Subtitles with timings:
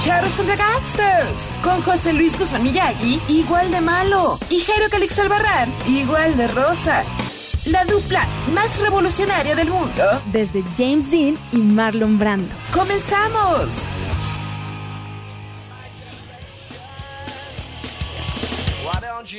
[0.00, 5.70] Charros contra Gangsters con José Luis Guzmán Miyagi, igual de malo, y Jairo Calix Albarrán,
[5.86, 7.04] igual de rosa.
[7.66, 10.22] La dupla más revolucionaria del mundo.
[10.32, 12.48] desde James Dean y Marlon Brando.
[12.72, 13.84] ¡Comenzamos!
[18.82, 19.30] Why don't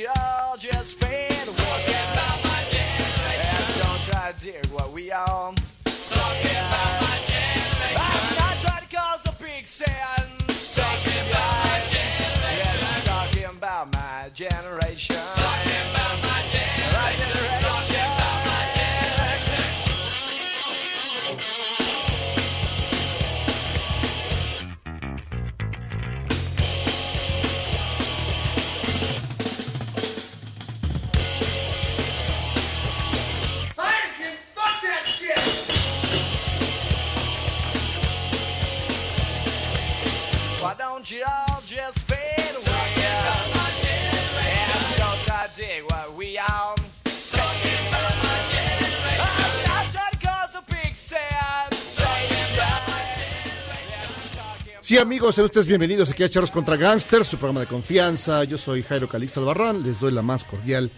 [54.80, 58.44] Sí, amigos, sean ustedes bienvenidos aquí a Charros contra Gangsters, su programa de confianza.
[58.44, 60.90] Yo soy Jairo Calixto Albarrán, les doy la más cordial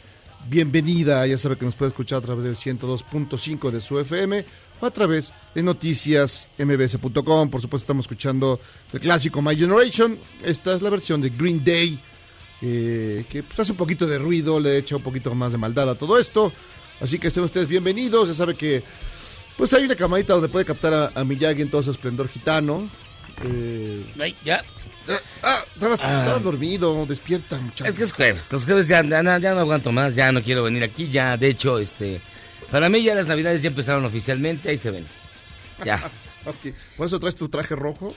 [0.49, 1.27] bienvenida.
[1.27, 4.45] Ya sabe que nos puede escuchar a través del 102.5 de su FM
[4.87, 7.51] a través de noticias mbs.com.
[7.51, 8.61] Por supuesto, estamos escuchando
[8.93, 10.19] el clásico My Generation.
[10.45, 11.99] Esta es la versión de Green Day,
[12.63, 15.91] eh, que pues, hace un poquito de ruido, le echa un poquito más de maldad
[15.91, 16.53] a todo esto.
[17.01, 18.29] Así que sean ustedes bienvenidos.
[18.29, 18.83] Ya sabe que
[19.57, 22.89] pues hay una camadita donde puede captar a, a Miyagi en todo su esplendor gitano.
[23.45, 24.65] Eh, Ay, ya.
[25.43, 26.21] ah, estabas, Ah.
[26.23, 27.85] estabas dormido, despierta, muchacho.
[27.91, 28.53] Es que es jueves.
[28.53, 30.15] Los jueves ya, ya, ya no aguanto más.
[30.15, 31.09] Ya no quiero venir aquí.
[31.09, 32.21] Ya, de hecho, este.
[32.75, 34.69] Para mí ya las navidades ya empezaron oficialmente.
[34.69, 35.07] Ahí se ven.
[35.85, 36.03] Ya.
[36.47, 38.15] Ok, Por eso traes tu traje rojo.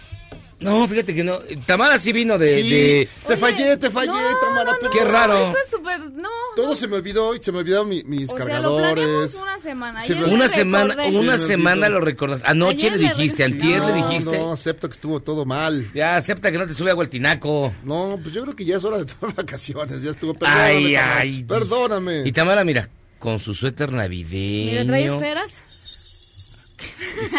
[0.59, 1.39] No, fíjate que no.
[1.65, 2.55] Tamara sí vino de.
[2.55, 4.71] sí, de- te fallé, te fallé, no, Tamara.
[4.73, 5.45] no, no, Qué raro.
[5.45, 5.99] Esto es súper.
[6.11, 6.27] No.
[6.57, 9.35] Todo se me olvidó y se me olvidaron mi- mis O sea, lo planeamos cargadores.
[9.35, 10.01] una semana.
[10.01, 10.95] Se me- Una semana.
[11.07, 12.41] Sí, una semana lo recordas.
[12.43, 13.63] Anoche Ayer le dijiste, recordé.
[13.63, 14.37] antier le no, dijiste.
[14.39, 15.85] no, acepto que estuvo todo mal.
[15.93, 17.73] Ya acepta que no te sube agua el tinaco.
[17.85, 20.03] No, pues yo creo que ya es hora de tomar vacaciones.
[20.03, 20.35] Ya estuvo.
[20.41, 21.43] Ay, Perdóname, Tamara, ay.
[21.45, 22.23] Perdóname.
[22.25, 24.71] Y Tamara, mira, con su suéter navideño.
[24.71, 25.61] Mira, trae esferas.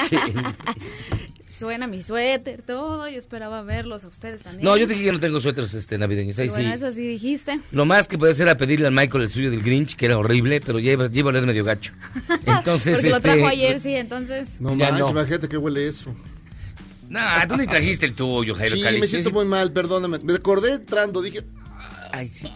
[0.09, 0.17] Sí.
[1.49, 3.09] Suena mi suéter, todo.
[3.09, 4.65] Yo esperaba verlos a ustedes también.
[4.65, 6.39] No, yo dije que no tengo suéteres este, navideños.
[6.39, 6.75] Ahí Y bueno, sí.
[6.77, 7.61] eso sí dijiste.
[7.73, 10.19] Lo más que puede hacer era pedirle al Michael el suyo del Grinch, que era
[10.19, 11.93] horrible, pero ya iba, ya iba a oler medio gacho.
[12.47, 13.29] Entonces, Porque lo este.
[13.29, 14.61] trajo ayer, sí, entonces.
[14.61, 15.11] No Ya manches, no.
[15.11, 16.15] imagínate que huele eso.
[17.09, 19.01] Nah, tú ni trajiste el tuyo, Jairo Sí, Calix.
[19.01, 20.19] me siento muy mal, perdóname.
[20.25, 21.43] Me acordé entrando, dije,
[22.13, 22.53] Ay, sí.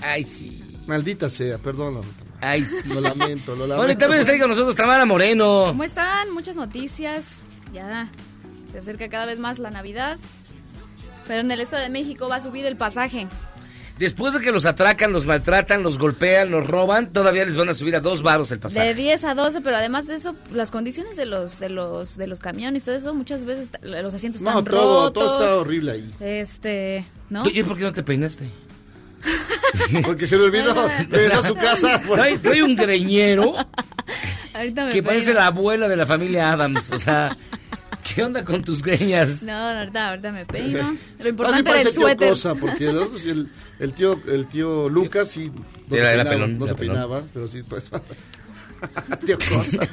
[0.00, 0.59] Ay, sí.
[0.86, 2.06] Maldita sea, perdóname.
[2.40, 2.66] Ay.
[2.86, 3.76] Lo lamento, lo lamento.
[3.76, 5.64] Bueno, y también está ahí con nosotros Tamara Moreno.
[5.68, 6.30] ¿Cómo están?
[6.32, 7.36] Muchas noticias.
[7.72, 8.08] Ya
[8.64, 10.18] se acerca cada vez más la Navidad.
[11.26, 13.28] Pero en el Estado de México va a subir el pasaje.
[13.98, 17.74] Después de que los atracan, los maltratan, los golpean, los roban, todavía les van a
[17.74, 18.94] subir a dos varos el De pasaje.
[18.94, 22.40] 10 a 12, pero además de eso, las condiciones de los de los de los
[22.40, 25.12] camiones, todo eso, muchas veces los asientos están No, todo, rotos.
[25.26, 26.14] todo está horrible ahí.
[26.18, 27.42] Este, ¿no?
[27.42, 28.48] Oye, ¿por qué no te peinaste?
[30.04, 30.88] Porque se le olvidó.
[31.08, 32.00] Regresa a su casa.
[32.06, 33.54] por- Trae, trae un greñero
[34.54, 36.90] Ahorita me que parece la abuela de la familia Adams.
[36.90, 37.36] O sea,
[38.02, 39.42] ¿qué onda con tus greñas?
[39.42, 40.96] No, no, ahorita, ahorita me peino.
[41.18, 42.28] Lo importante era parece el suéter.
[42.30, 43.48] Cosa, porque el, sí, el,
[43.78, 45.50] el tío, el tío Lucas sí
[45.88, 46.94] no Era- se peinaba, pelón, no era se pelón.
[46.96, 47.90] peinaba, pero sí, pues.
[49.26, 49.86] tío Cosa.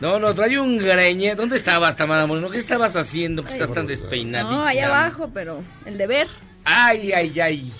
[0.00, 1.36] No, no, trae un greñero.
[1.36, 2.50] ¿Dónde estabas, Tamara Moreno?
[2.50, 4.50] ¿Qué estabas haciendo que estás tan despeinadita?
[4.50, 6.26] No, allá abajo, pero el deber.
[6.64, 7.72] Ay, ay, ay.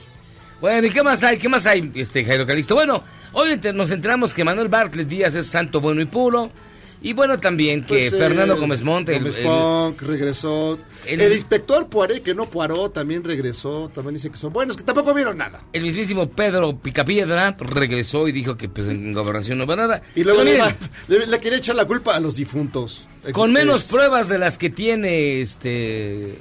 [0.61, 1.39] Bueno, ¿y qué más hay?
[1.39, 2.75] ¿Qué más hay, este Jairo Calixto?
[2.75, 3.03] Bueno,
[3.33, 6.51] hoy nos enteramos que Manuel Bartlett Díaz es santo, bueno y puro.
[7.03, 10.79] Y bueno, también que Pues, eh, Fernando Gómez Monte, el- Gómez el- Punk regresó.
[11.07, 13.91] el- El, inspector Poiré, que no Poirot, también regresó.
[13.95, 15.63] También dice que son buenos, que tampoco vieron nada.
[15.73, 20.03] el mismísimo Pedro Picapiedra regresó y dijo que pues en gobernación no va nada.
[20.15, 20.59] Y luego le,
[21.09, 23.09] le- le quería echar la culpa a los difuntos.
[23.33, 26.37] con menos Ex- pruebas de las que tiene este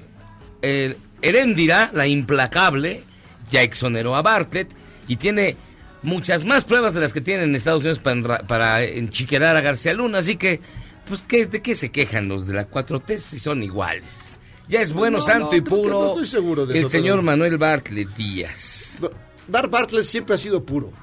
[0.61, 3.03] el Heréndira, la implacable,
[3.49, 4.69] ya exoneró a Bartlett
[5.07, 5.57] y tiene
[6.01, 9.93] muchas más pruebas de las que tienen en Estados Unidos para, para enchiquerar a García
[9.93, 10.59] Luna, así que
[11.05, 14.39] pues ¿qué, ¿de qué se quejan los de la 4T si son iguales?
[14.67, 17.13] Ya es bueno, No, santo no, y puro no estoy seguro de el eso, señor
[17.15, 18.99] pero- Manuel Bartlett Díaz.
[19.47, 20.93] Dar Bartlett siempre ha sido puro.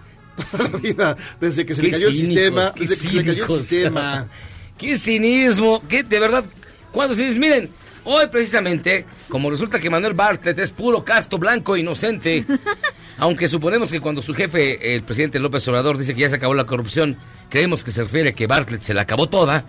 [0.52, 2.70] Toda la vida, desde que se Qué le cayó el sistema.
[2.78, 4.28] Desde que se le cayó el sistema.
[4.78, 6.44] Qué cinismo, qué de verdad.
[6.92, 7.70] Cuando se dice, miren,
[8.06, 12.44] hoy precisamente, como resulta que Manuel Bartlett es puro casto blanco inocente,
[13.18, 16.54] aunque suponemos que cuando su jefe, el presidente López Obrador, dice que ya se acabó
[16.54, 17.18] la corrupción,
[17.50, 19.66] creemos que se refiere a que Bartlett se la acabó toda.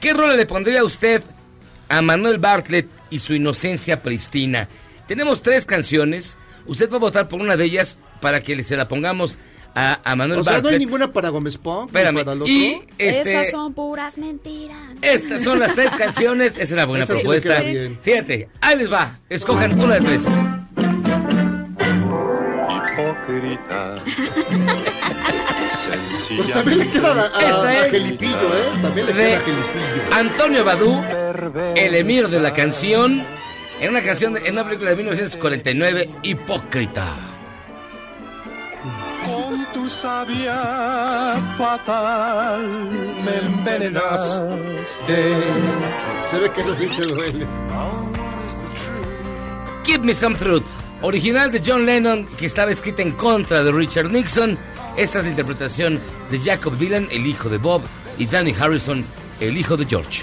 [0.00, 1.22] ¿Qué rol le pondría usted
[1.88, 4.68] a Manuel Bartlett y su inocencia pristina?
[5.06, 6.36] Tenemos tres canciones.
[6.66, 9.38] Usted va a votar por una de ellas para que se la pongamos
[9.74, 12.46] a, a Manuel O sea, no hay ninguna para Gómez ni Espérame, para el otro.
[12.52, 14.78] y este, Esas son puras mentiras.
[15.02, 16.52] estas son las tres canciones.
[16.52, 17.60] Esa es una buena Esa propuesta.
[17.60, 17.98] bien.
[18.02, 19.18] Fíjate, ahí les va.
[19.28, 20.26] Escojan una de tres.
[22.92, 23.94] hipócrita.
[26.36, 27.26] Pues también le queda a,
[27.70, 28.78] a- Gelipillo, ¿eh?
[28.82, 30.14] También le queda a Gelipillo.
[30.14, 31.04] Antonio Badú,
[31.76, 33.22] el emir de la canción,
[33.80, 37.16] en una canción, de- en una película de 1949, Hipócrita.
[39.26, 42.62] Con tu sabia fatal
[43.24, 45.42] me envenenaste.
[46.24, 47.46] Se ve que eso sí te duele.
[49.84, 50.64] Give Me Some Truth,
[51.02, 54.58] original de John Lennon, que estaba escrita en contra de Richard Nixon.
[54.96, 56.00] Esta es la interpretación
[56.30, 57.82] de Jacob Dylan, el hijo de Bob,
[58.18, 59.04] y Danny Harrison,
[59.40, 60.22] el hijo de George.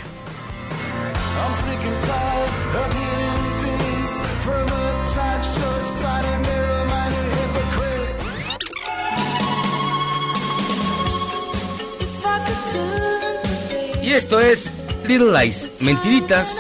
[14.12, 14.70] Y esto es
[15.08, 16.54] Little Lies, mentiritas,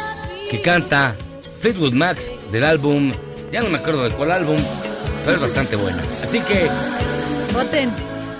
[0.50, 1.14] que canta
[1.60, 2.18] Fleetwood Mac
[2.50, 3.12] del álbum,
[3.52, 4.56] ya no me acuerdo de cuál álbum,
[5.26, 5.98] pero es bastante bueno.
[6.24, 6.70] Así que
[7.54, 7.92] Voten.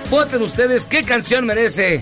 [0.10, 2.02] voten ustedes qué canción merece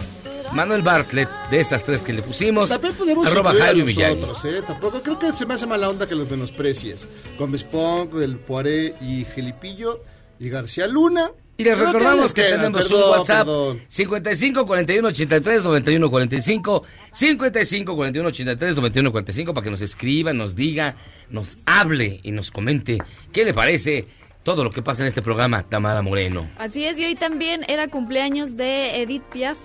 [0.53, 2.69] Manuel Bartlett de estas tres que le pusimos.
[2.69, 4.21] También podemos Arroba a Jaime los Miyagi.
[4.21, 4.61] otros, ¿eh?
[4.67, 7.07] Tampoco creo que se me hace mala onda que los menosprecies.
[7.39, 10.03] Gómez Punk, el Poiré y Gelipillo
[10.39, 11.31] y García Luna.
[11.59, 13.81] Y les recordamos que tenemos perdón, un WhatsApp perdón.
[13.89, 20.55] 55 41 83 91 45 55 41 83 91 45 para que nos escriba, nos
[20.55, 20.95] diga,
[21.29, 22.99] nos hable y nos comente
[23.33, 24.07] qué le parece
[24.43, 26.49] todo lo que pasa en este programa, Tamara Moreno.
[26.57, 29.57] Así es, y hoy también era cumpleaños de Edith Piaf.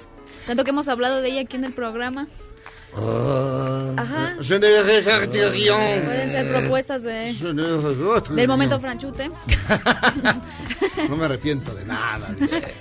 [0.49, 2.26] Tanto que hemos hablado de ella aquí en el programa.
[2.96, 4.37] Ajá.
[4.41, 6.02] Je ne regrette rien.
[6.05, 9.31] Pueden ser propuestas de, Je ne regrette del momento franchute.
[11.08, 12.31] No me arrepiento de nada.
[12.38, 12.75] dice.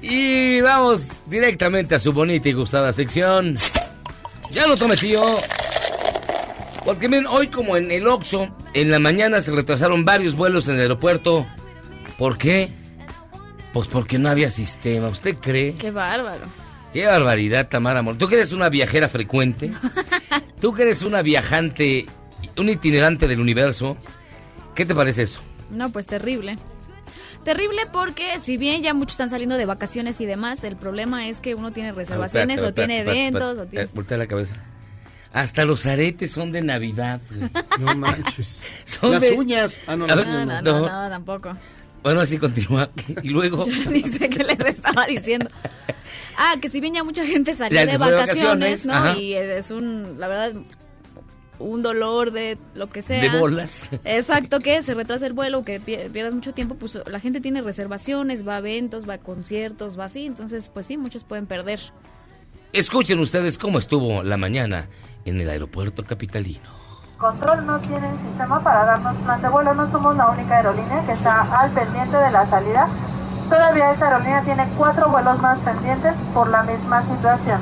[0.00, 3.56] Y vamos directamente a su bonita y gustada sección.
[4.50, 5.20] Ya lo tome, tío.
[6.84, 10.76] Porque miren, hoy como en el Oxxo, en la mañana se retrasaron varios vuelos en
[10.76, 11.46] el aeropuerto.
[12.16, 12.72] ¿Por qué?
[13.72, 15.08] Pues porque no había sistema.
[15.08, 15.74] ¿Usted cree?
[15.74, 16.46] Qué bárbaro.
[16.92, 18.16] Qué barbaridad, Tamara Amor.
[18.16, 19.72] ¿Tú que eres una viajera frecuente?
[20.60, 22.06] ¿Tú que eres una viajante,
[22.56, 23.96] un itinerante del universo?
[24.74, 25.40] ¿Qué te parece eso?
[25.70, 26.56] No, pues terrible.
[27.44, 31.40] Terrible porque si bien ya muchos están saliendo de vacaciones y demás, el problema es
[31.40, 33.84] que uno tiene reservaciones o tiene eventos o tiene...
[33.84, 34.56] Eh, voltea la cabeza.
[35.32, 37.20] Hasta los aretes son de Navidad.
[37.78, 38.60] No manches.
[38.86, 39.78] Son Las de- uñas.
[39.86, 40.06] Ah, no.
[40.06, 40.62] no, no.
[40.62, 41.54] no, tampoco.
[42.08, 42.88] Bueno, así continúa.
[43.22, 43.66] Y luego...
[43.66, 45.50] Yo ni sé qué les estaba diciendo.
[46.38, 48.94] Ah, que si bien ya mucha gente salió de vacaciones, ¿no?
[48.94, 49.18] ajá.
[49.18, 50.54] Y es un, la verdad,
[51.58, 53.20] un dolor de lo que sea.
[53.20, 53.90] De bolas.
[54.06, 57.60] Exacto, que se retrasa el vuelo, que pier- pierdas mucho tiempo, pues la gente tiene
[57.60, 61.78] reservaciones, va a eventos, va a conciertos, va así, entonces pues sí, muchos pueden perder.
[62.72, 64.88] Escuchen ustedes cómo estuvo la mañana
[65.26, 66.77] en el aeropuerto capitalino.
[67.18, 71.10] Control no tiene sistema para darnos plan de vuelo, no somos la única aerolínea que
[71.12, 72.88] está al pendiente de la salida.
[73.50, 77.60] Todavía esta aerolínea tiene cuatro vuelos más pendientes por la misma situación.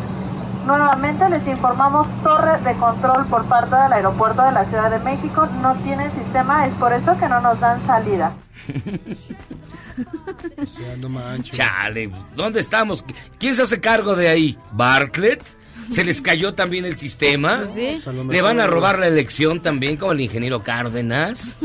[0.66, 5.48] Nuevamente les informamos torre de control por parte del aeropuerto de la Ciudad de México,
[5.62, 8.34] no tiene sistema, es por eso que no nos dan salida.
[11.50, 13.02] Chale, ¿dónde estamos?
[13.38, 14.58] ¿Quién se hace cargo de ahí?
[14.72, 15.42] ¿Bartlett?
[15.90, 17.58] ¿Se les cayó también el sistema?
[17.58, 18.00] Pues sí.
[18.28, 21.56] ¿Le van a robar la elección también como el ingeniero Cárdenas?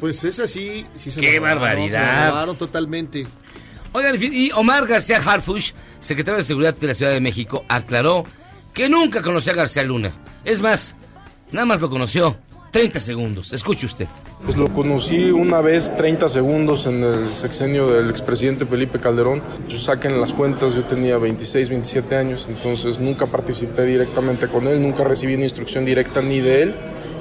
[0.00, 0.86] Pues es así.
[0.94, 2.18] Sí se ¡Qué robaron, barbaridad!
[2.20, 3.26] Se lo robaron totalmente.
[3.92, 8.24] Oigan, y Omar García Harfush, secretario de Seguridad de la Ciudad de México, aclaró
[8.72, 10.12] que nunca conoció a García Luna.
[10.44, 10.94] Es más,
[11.52, 12.36] nada más lo conoció
[12.72, 13.52] 30 segundos.
[13.52, 14.08] Escuche usted.
[14.44, 19.42] Pues lo conocí una vez 30 segundos en el sexenio del expresidente Felipe Calderón.
[19.68, 24.82] Yo saquen las cuentas, yo tenía 26, 27 años, entonces nunca participé directamente con él,
[24.82, 26.74] nunca recibí una instrucción directa ni de él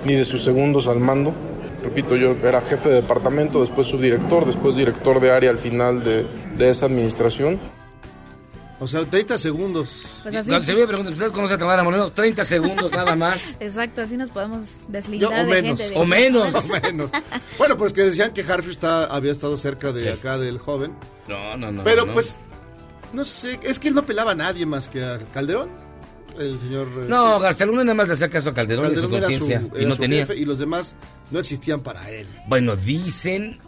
[0.03, 1.33] ni de sus segundos al mando.
[1.81, 6.25] Repito, yo era jefe de departamento, después subdirector, después director de área al final de,
[6.57, 7.57] de esa administración.
[8.83, 10.03] O sea, 30 segundos.
[10.23, 10.51] Pues así.
[10.65, 12.11] Se me pregunta, ¿usted conoce a Tamara Moreno?
[12.11, 13.57] 30 segundos nada más.
[13.59, 15.79] Exacto, así nos podemos Yo, deslindar o de menos.
[15.79, 15.93] gente.
[15.95, 16.53] de- O menos.
[16.69, 17.09] O menos.
[17.57, 20.07] Bueno, pues que decían que Harfield está, había estado cerca de Sí.
[20.09, 20.93] acá del joven.
[21.27, 21.83] No, no, no.
[21.83, 22.13] Pero no.
[22.13, 22.37] pues,
[23.13, 25.69] no sé, es que él no pelaba a nadie más que a Calderón.
[26.39, 26.87] El señor...
[26.97, 29.79] eh, No, García Luna nada más le hacía caso a Calderón, Calderón era su, conciencia.
[29.79, 30.19] Y no su tenía.
[30.25, 30.95] jefe y los demás
[31.29, 32.27] no existían para él.
[32.47, 33.59] Bueno, dicen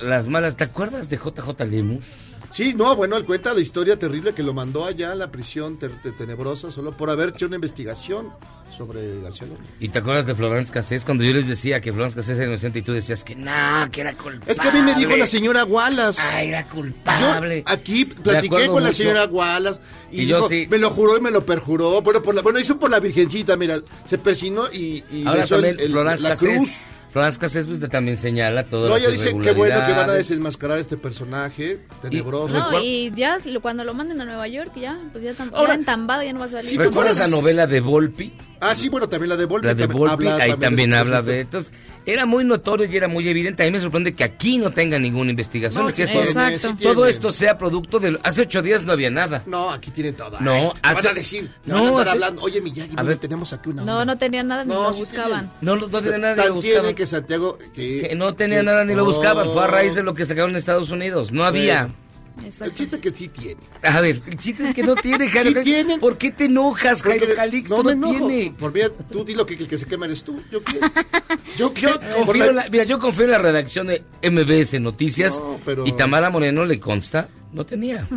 [0.00, 0.56] las malas.
[0.56, 2.33] ¿Te acuerdas de JJ Lemus?
[2.54, 5.76] Sí, no, bueno, él cuenta la historia terrible que lo mandó allá a la prisión
[5.76, 8.28] te- tenebrosa solo por haber hecho una investigación
[8.76, 9.58] sobre García Luna.
[9.80, 11.04] ¿Y te acuerdas de Florence Cassés?
[11.04, 13.50] Cuando yo les decía que Florence Cassés era inocente y tú decías que no,
[13.90, 14.52] que era culpable.
[14.52, 16.20] Es que a mí me dijo la señora Wallace.
[16.22, 17.64] Ay, era Yo culpable.
[17.66, 18.92] aquí platiqué con la mucho.
[18.92, 19.80] señora Wallace
[20.12, 20.66] y, Y yo dijo, sí.
[20.70, 22.02] me lo juró y me lo perjuró.
[22.02, 25.56] Bueno, por la, bueno, hizo por la virgencita, mira, se persinó y, y Ahora besó
[25.56, 26.56] el- también el- Florence la Cassés.
[26.56, 26.70] cruz.
[27.14, 30.14] Florence Cassés pues, también señala todo No, las ella dice que bueno que van a
[30.14, 32.58] desenmascarar este personaje tenebroso.
[32.58, 35.50] No, y ya si lo- cuando lo manden a Nueva York, ya, pues ya, tam-
[35.54, 36.64] Ahora, ya entambado, ya no va a salir.
[36.68, 38.32] si tú ¿Recuerdas fueras- la novela de Volpi?
[38.70, 39.66] Ah, sí, bueno, también la de Volpi.
[39.66, 41.40] La de también Volpi, habla ahí también de- habla de-.
[41.40, 41.72] Entonces,
[42.06, 43.62] era muy notorio y era muy evidente.
[43.62, 45.84] A mí me sorprende que aquí no tenga ninguna investigación.
[45.86, 46.68] No, sí esto- tiene, Exacto.
[46.78, 48.18] sí todo esto sea producto de...
[48.22, 49.42] Hace ocho días no había nada.
[49.46, 50.38] No, aquí tiene todo.
[50.40, 52.42] No, te hace- van a decir, te no, van a estar hace- hablando.
[52.42, 53.16] Oye, Miyagi, A mira, ver.
[53.18, 54.04] tenemos aquí una No, onda.
[54.04, 55.50] no tenía nada ni No, lo sí buscaban.
[55.60, 56.80] No, no tenía nada ni lo buscaban.
[56.82, 59.48] tiene que Santiago que, Que no tenía que- nada ni lo buscaban.
[59.50, 61.32] Fue a raíz de lo que sacaron en Estados Unidos.
[61.32, 61.88] No había.
[62.60, 63.60] El chiste que sí tiene.
[63.82, 65.62] A ver, el chiste es que no tiene, Jairo.
[65.62, 66.00] Sí tienen.
[66.00, 67.76] ¿Por qué te enojas, Jairo Porque Calixto?
[67.76, 68.26] no No, me enojo.
[68.28, 68.54] tiene.
[68.58, 70.40] Por mira, tú di lo que el que se quema eres tú.
[70.50, 70.78] ¿Yo qué?
[71.56, 71.82] ¿Yo qué?
[71.82, 75.60] Yo confío, la- en la- mira, yo confío en la redacción de MBS Noticias No,
[75.64, 78.06] pero- y Tamara Moreno le consta, no tenía.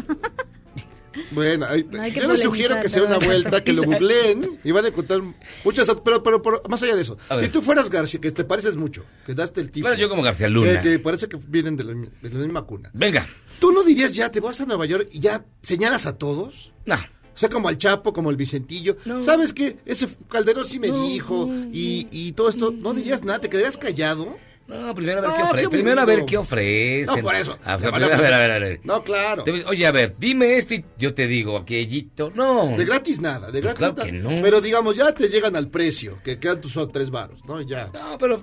[1.31, 4.71] Bueno, No hay yo les sugiero que sea una pero- vuelta, que lo googleen y
[4.71, 5.19] van a encontrar
[5.63, 5.87] muchas...
[6.05, 9.03] Pero, pero, pero más allá de eso, si tú fueras García, que te pareces mucho,
[9.25, 9.87] que daste el tipo...
[9.87, 10.79] Bueno, yo como García Luna.
[10.79, 12.91] Que, que parece que vienen de la, de la misma cuna.
[12.93, 13.27] Venga,
[13.59, 16.71] ¿Tú no dirías ya, te vas a Nueva York y ya señalas a todos?
[16.85, 16.95] no.
[16.95, 18.97] O sea, como al Chapo, como el Vicentillo.
[19.21, 19.77] ¿Sabes qué?
[19.85, 22.71] Ese Calderón sí me dijo y, y todo esto.
[22.71, 23.37] ¿No dirías nada?
[23.37, 24.35] ¿Te quedarías callado?
[24.67, 25.69] No, primero a ver No, qué ofrecen.
[25.69, 27.15] qué Primero a ver qué ofrecen.
[27.15, 27.55] No, por eso.
[27.63, 28.79] Ah, o sea, primero, a ver, a ver, a ver.
[28.83, 29.43] No, claro.
[29.67, 32.31] Oye, a ver, dime esto y yo te digo, aquellito.
[32.33, 32.75] No.
[32.75, 34.05] De gratis nada, de Pues gratis claro nada.
[34.07, 34.29] que no.
[34.41, 37.61] Pero digamos, ya te llegan al precio, que quedan tus tres varos, ¿no?
[37.61, 37.91] Ya.
[37.93, 38.41] No, pero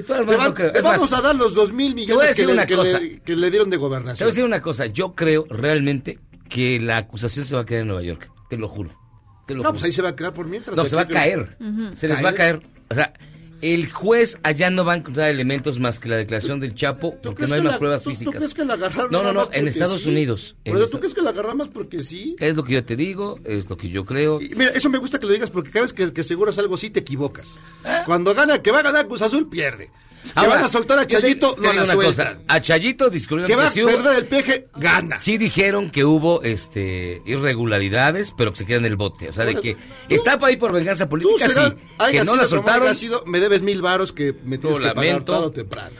[0.00, 2.74] de todas maneras, vamos más, a dar los dos mil millones que le, una que
[2.76, 3.00] cosa.
[3.00, 4.28] le- que le dieron de Te voy a gobernación.
[4.28, 4.86] decir una cosa.
[4.86, 8.30] Yo creo realmente que la acusación se va a quedar en Nueva York.
[8.50, 8.90] Te lo juro.
[9.46, 9.72] Te lo No, juro.
[9.72, 10.76] pues ahí se va a quedar por mientras.
[10.76, 11.56] No, se va a caer.
[11.94, 12.60] Se les va a caer.
[12.90, 13.12] O sea,
[13.72, 17.30] el juez allá no va a encontrar elementos más que la declaración del Chapo ¿Tú
[17.30, 18.34] porque no hay más la- pruebas tú- ¿Tú físicas.
[18.36, 20.08] crees que la agarraron No, no, no, en Estados sí?
[20.08, 20.54] Unidos.
[20.64, 22.36] Esta- ¿tú crees que la agarraron más porque sí?
[22.38, 24.40] Es lo que yo te digo, es lo que yo creo.
[24.40, 26.76] Y mira, eso me gusta que lo digas porque cada vez que, que aseguras algo
[26.76, 27.58] sí te equivocas.
[28.06, 29.90] Cuando gana, que va a ganar Cruz Azul, pierde.
[30.24, 32.04] Que Ahora, van a soltar a Chayito, te no la sueltan.
[32.04, 32.38] cosa.
[32.48, 35.20] A Chayito disculpen Que va a hubo- perder el peje, gana.
[35.20, 39.28] Sí dijeron que hubo este irregularidades, pero que se queda en el bote.
[39.28, 41.54] O sea, de que tú- está para ahí por venganza política, sí.
[42.10, 42.94] Que no sido la soltaron.
[42.94, 45.96] sido, me debes mil varos que me tienes que pagar tarde o temprano.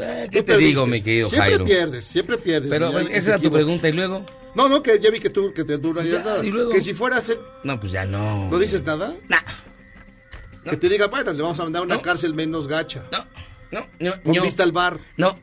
[0.00, 0.68] Eh, ¿Qué te perdiste.
[0.68, 1.64] digo, mi querido Siempre Jairo?
[1.64, 2.70] pierdes, siempre pierdes.
[2.70, 4.24] Pero esa era tu pregunta y luego.
[4.54, 6.46] No, no, que ya vi que tú, que te, tú no harías nada.
[6.46, 6.70] y luego.
[6.70, 8.48] Que si fueras él, No, pues ya no.
[8.48, 9.12] ¿no dices nada?
[9.28, 9.40] Nah,
[10.70, 12.02] Que te diga, bueno, le vamos a mandar a una No.
[12.02, 13.04] cárcel menos gacha.
[13.12, 13.26] no,
[13.80, 14.22] no, no.
[14.22, 14.42] Con no.
[14.42, 14.98] vista al bar.
[15.16, 15.38] No,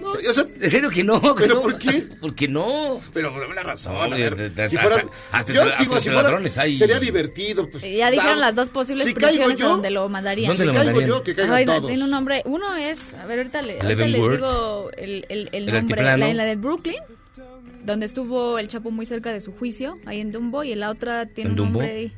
[0.00, 1.20] No, o sea, en serio que no.
[1.34, 1.62] que ¿Pero no.
[1.62, 2.02] por qué?
[2.20, 3.00] Porque no.
[3.14, 3.94] pero por la razón.
[3.94, 6.22] No, a ver, de- de- si hasta- fueras, hasta yo entre- digo, hasta si fuera,
[6.24, 7.70] ladrones hay- sería divertido.
[7.70, 10.48] Pues, Ya dijeron las dos posibles Si caigo prisiones a yo, donde lo mandarían.
[10.48, 11.08] ¿Dónde si lo caigo mandarían?
[11.18, 11.86] yo, que caigan Ay, todos.
[11.86, 12.42] tiene un nombre.
[12.44, 16.02] Uno es, a ver, ahorita, le- ahorita les digo el, el, el El nombre.
[16.02, 16.98] La, la de Brooklyn,
[17.84, 21.26] donde estuvo el Chapo muy cerca de su juicio, ahí en Dumbo, y la otra
[21.26, 21.80] tiene ¿En un Dumbo?
[21.80, 22.10] nombre,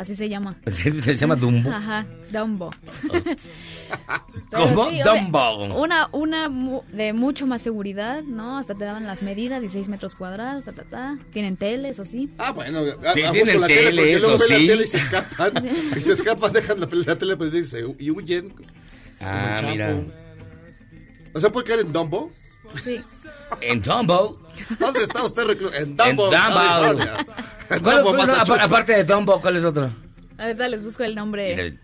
[0.00, 0.56] así se llama.
[0.66, 1.70] Se llama Dumbo.
[1.70, 2.70] Ajá, Dumbo.
[4.52, 4.90] ¿Cómo?
[4.90, 5.64] sí, Dumbo.
[5.80, 8.58] Una, una mu- de mucho más seguridad, ¿no?
[8.58, 11.18] Hasta te daban las medidas, 16 metros cuadrados, ta, ta, ta.
[11.32, 12.30] Tienen tele, eso sí.
[12.38, 12.80] Ah, bueno,
[13.14, 14.66] Sí, a- a tienen la tele, porque eso luego ven sí.
[14.66, 15.68] la tele y se escapan.
[15.96, 18.54] y se escapan, dejan la, la tele prendida y, se- y huyen.
[19.20, 19.94] Ah, mira.
[21.34, 22.30] O sea, ¿puede caer en Dumbo?
[22.84, 23.00] Sí.
[23.60, 24.38] En Dumbo.
[24.78, 25.74] ¿Dónde está usted recluido?
[25.74, 26.30] En En Dumbo.
[26.32, 28.22] En ¿Cuál- Dumbo,
[28.60, 29.90] aparte de Dumbo, ¿cuál es otro?
[30.38, 31.78] Ahorita les busco el nombre.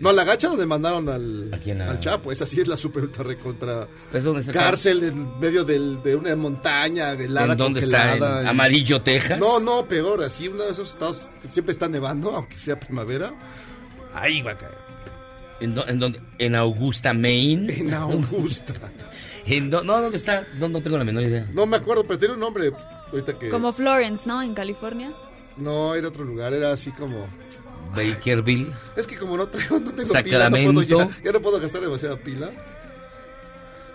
[0.00, 1.80] No, la gacha donde mandaron al, ¿A quién?
[1.82, 4.52] A- al Chapo, esa sí es la super ultra recontra Pues, ¿dónde está?
[4.52, 8.14] cárcel en medio del- de una montaña helada ¿En dónde está?
[8.16, 9.38] ¿En Amarillo, Texas?
[9.38, 13.32] No, no, peor, así uno de esos estados que siempre está nevando, aunque sea primavera.
[14.14, 14.79] Ahí va a caer.
[15.60, 16.20] ¿En, dó- en dónde?
[16.38, 17.72] ¿En Augusta, Maine?
[17.78, 18.74] En Augusta.
[19.46, 20.46] ¿En dó- no, ¿dónde está?
[20.58, 21.46] No, no tengo la menor idea.
[21.52, 22.72] No me acuerdo, pero tiene un nombre.
[23.12, 23.48] Ahorita que.
[23.48, 24.42] Como Florence, ¿no?
[24.42, 25.12] En California.
[25.56, 27.26] No, era otro lugar, era así como.
[27.94, 28.70] Bakerville.
[28.96, 30.72] Es que como no, traigo, no tengo pila, no Sacramento.
[30.84, 32.50] puedo ya, ya no puedo gastar demasiada pila.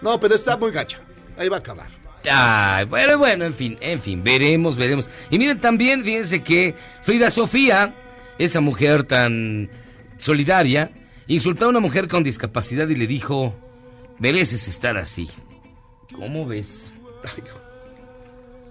[0.02, 1.00] No, pero está muy gacha.
[1.38, 1.88] Ahí va a acabar.
[2.30, 5.10] Ay, bueno, bueno, en fin, en fin, veremos, veremos.
[5.30, 7.94] Y miren también, fíjense que Frida Sofía,
[8.40, 9.70] esa mujer tan
[10.18, 10.90] solidaria,
[11.28, 13.56] insultó a una mujer con discapacidad y le dijo,
[14.20, 15.30] mereces estar así.
[16.14, 16.92] ¿Cómo ves?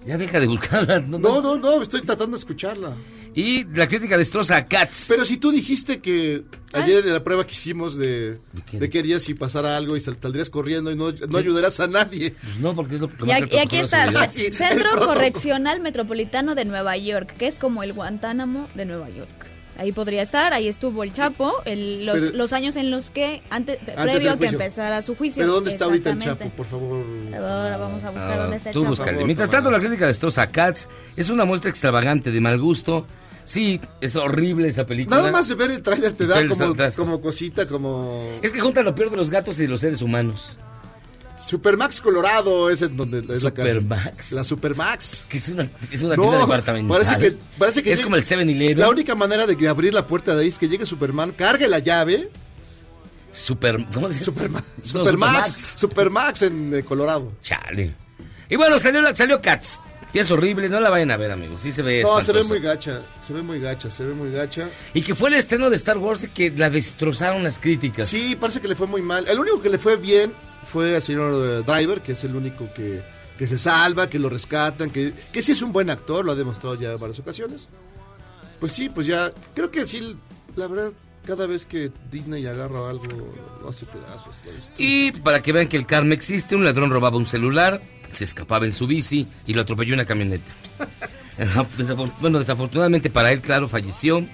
[0.05, 0.99] Ya deja de buscarla.
[0.99, 2.93] No, No, no, no, estoy tratando de escucharla.
[3.33, 5.07] Y la crítica destroza a Katz.
[5.09, 8.39] Pero si tú dijiste que ayer en la prueba que hicimos de,
[8.71, 11.87] de qué harías si pasara algo y sal- saldrías corriendo y no, no ayudarás a
[11.87, 12.33] nadie.
[12.61, 14.89] No, porque es lo que Y aquí, y aquí está, Centro.
[15.05, 19.47] Correccional Metropolitano de Nueva York, que es como el Guantánamo de Nueva York.
[19.77, 23.41] Ahí podría estar, ahí estuvo el Chapo, el- los, Pero- los años en los que,
[23.49, 25.41] antes, previo a que empezara su juicio.
[25.41, 26.19] Pero ¿dónde está ahorita el.
[26.19, 27.03] Chapo, por favor?
[27.33, 28.89] Ahora vamos a buscar Ah, dónde está el tú Chapo.
[28.91, 29.25] búscale.
[29.25, 30.87] Mientras tanto, la crítica destroza a Katz.
[31.17, 33.05] Es una muestra extravagante de mal gusto.
[33.43, 35.17] Sí, es horrible esa película.
[35.17, 38.27] Nada más de ver el tráiler te da como, trailer como cosita, como...
[38.41, 40.57] Es que junta lo peor de los gatos y de los seres humanos.
[41.37, 43.69] Supermax Colorado es en donde es la casa.
[43.73, 44.31] Supermax.
[44.31, 45.25] La Supermax.
[45.27, 46.97] Que es una, es una No, tienda departamental.
[46.97, 48.79] parece que, parece que es llegue- como el 7-Eleven.
[48.79, 51.67] La única manera de que abrir la puerta de ahí es que llegue Superman, cargue
[51.67, 52.29] la llave.
[53.31, 54.23] Super, ¿cómo se?
[54.23, 54.63] Superma-
[54.93, 55.75] No, Supermax.
[55.77, 57.33] Supermax en eh, Colorado.
[57.41, 57.93] Chale.
[58.49, 59.79] Y bueno, salió, salió Cats.
[60.13, 61.59] Y es horrible, no la vayan a ver, amigos.
[61.59, 64.31] Sí se ve No, se ve muy gacha, se ve muy gacha, se ve muy
[64.31, 64.69] gacha.
[64.93, 68.07] Y que fue el estreno de Star Wars y que la destrozaron las críticas.
[68.07, 69.27] Sí, parece que le fue muy mal.
[69.27, 70.31] El único que le fue bien
[70.65, 73.01] fue al señor eh, Driver, que es el único que,
[73.37, 76.35] que se salva, que lo rescatan, que, que sí es un buen actor, lo ha
[76.35, 77.67] demostrado ya en varias ocasiones.
[78.59, 80.15] Pues sí, pues ya, creo que sí,
[80.55, 80.91] la verdad,
[81.25, 83.07] cada vez que Disney agarra algo,
[83.61, 84.37] lo hace pedazos.
[84.77, 87.81] Y para que vean que el karma existe, un ladrón robaba un celular,
[88.11, 90.51] se escapaba en su bici y lo atropelló una camioneta.
[92.21, 94.25] Bueno, desafortunadamente para él, claro, falleció.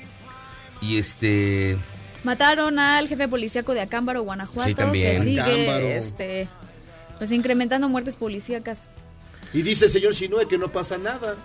[0.82, 1.76] Y este...
[2.24, 5.18] Mataron al jefe policíaco de Acámbaro, Guanajuato, Sí, también.
[5.18, 5.88] que sigue Acámbaro.
[5.88, 6.48] este,
[7.18, 8.90] pues incrementando muertes policíacas.
[9.54, 11.36] Y dice el señor Sinue que no pasa nada.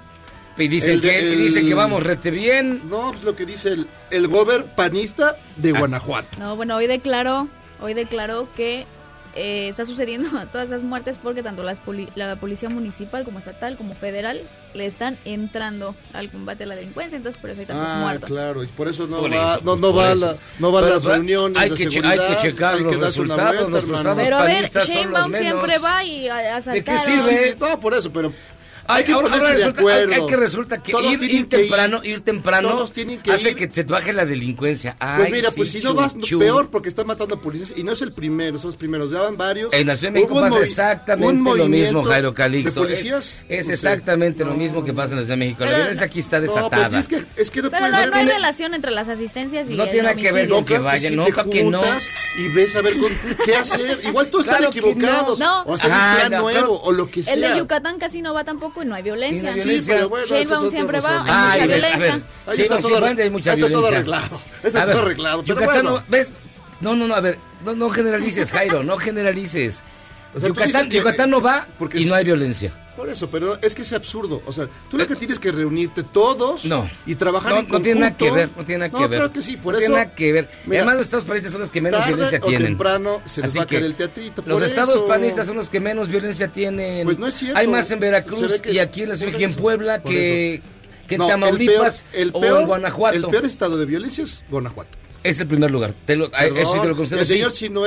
[0.59, 2.83] Y dicen, El de- que, y el- dicen que vamos rete bien.
[2.89, 5.79] No, pues lo que dice el, el gober panista de Ah.
[5.81, 6.29] Guanajuato.
[6.39, 7.49] No, bueno, hoy declaró,
[7.81, 8.87] hoy declaró que
[9.35, 13.77] eh, está sucediendo todas esas muertes porque tanto las poli- la policía municipal como estatal
[13.77, 14.41] como federal
[14.77, 18.29] le están entrando al combate a la delincuencia, entonces por eso hay tantos Ah, muertos.
[18.31, 20.95] claro, y por eso no Por va, eso, no, no va, la, no va Pero,
[20.95, 22.11] las reuniones hay de que seguridad.
[22.29, 26.29] hay que checar hay los que resultados, vuelta, Pero a ver, Sheinbaum siempre va y
[26.29, 26.99] a, a ¿De qué asaltar.
[27.01, 27.51] sirve?
[27.53, 28.33] Sí, no, por eso, pero
[28.89, 30.15] Hay, que ahora- ponerse ahora de resulta- acuerdo.
[30.15, 33.57] hay que resulta que ir, que temprano, ir temprano Todos tienen que hace ir.
[33.57, 34.97] que se baje la delincuencia.
[34.99, 37.83] Pues Ay, mira, pues sí, si no vas peor porque están matando a policías y
[37.83, 39.73] no es el primero, son los primeros, ya van varios.
[39.73, 42.81] En la Ciudad de México pasa exactamente lo mismo, Jairo Calixto.
[42.83, 43.41] ¿De policías?
[43.49, 45.61] Es, es No exactamente lo mismo que pasa en la Ciudad de México.
[45.61, 46.69] La Pero- violencia aquí está No, desatada.
[46.71, 49.75] pero tienes que, es que no Pero no, no hay relación entre las asistencias y
[49.75, 51.81] No el tiene que ver con que vayan, no, que no.
[52.39, 53.11] Y ves a ver con,
[53.45, 54.01] qué hacer.
[54.05, 55.39] Igual todos Claro están equivocados.
[55.39, 55.63] no.
[55.63, 57.35] O hacer Ah, un plan no, nuevo o lo que sea.
[57.35, 59.41] El de Yucatán casi no va tampoco y no hay violencia.
[59.41, 59.95] Sí, no hay Sí, violencia.
[59.97, 61.99] pero bueno, Sheinbaum siempre va, hay mucha ver, violencia.
[61.99, 62.23] ver.
[62.47, 63.97] Ahí está no, todo, hay mucha está todo violencia.
[63.99, 64.41] arreglado.
[64.63, 65.43] Está A todo ver, arreglado.
[65.45, 65.99] Pero Yucatán bueno.
[66.01, 66.33] no, ¿ves?
[66.81, 69.83] No, no, no, a ver, no, no generalices, Jairo, no generalices.
[70.35, 72.71] O sea, Yucatán, dices que- Yucatán no va porque y no hay violencia.
[72.97, 74.41] Por eso, pero es que es absurdo.
[74.47, 76.89] O sea, tú lo que tienes que reunirte todos No.
[77.05, 78.37] y trabajar No, en no tiene nada que conjunto.
[78.49, 79.19] ver, no tiene nada No, que ver.
[79.19, 79.87] claro que sí, por no eso.
[79.89, 80.49] tiene nada que ver.
[80.65, 82.67] Mira, Además, los estados panistas son los que menos tarde violencia o tienen.
[82.69, 84.43] temprano se les Así va a que caer el teatrito.
[84.47, 87.05] Los estados panistas son los que menos violencia tienen.
[87.05, 87.59] Pues no es cierto.
[87.61, 90.63] Hay más en Veracruz que- y aquí en la ciudad, en eso, Puebla que,
[91.07, 93.17] que en No, Tamaulipas el peor, el o en Guanajuato.
[93.17, 94.97] El peor estado de violencia es Guanajuato.
[95.29, 95.95] Es el primer lugar.
[96.05, 97.21] Te lo, Perdón, eso sí te lo concedo.
[97.21, 97.33] el sí.
[97.35, 97.81] señor Sinue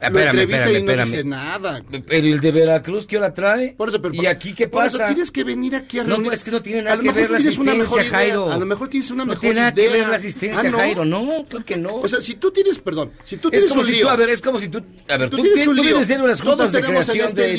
[0.00, 1.10] lo Espérame, entrevista espérame, y no espérame.
[1.10, 1.82] dice nada.
[2.08, 3.74] Pero ¿y el de Veracruz qué hora trae?
[3.76, 4.96] Por eso, pero- ¿Y aquí qué por pasa?
[4.96, 7.12] eso tienes que venir aquí a No, es que no tiene A nada lo que
[7.12, 8.04] ver la asistencia.
[8.10, 8.50] Jairo.
[8.50, 9.90] A lo mejor tienes una No mejor tiene nada idea.
[9.92, 10.78] que ver la asistencia, Ah, ¿no?
[10.78, 11.04] Jairo.
[11.04, 11.96] No, creo que no.
[11.96, 14.02] O sea, si tú tienes, perdón, si tú es tienes como un si lío.
[14.06, 15.82] tú, a ver, es como si tú, a ver, Tú tú, tienes qué- un tú
[15.82, 15.90] lío.
[15.92, 16.84] vienes de las Todos de en
[17.24, 17.52] este de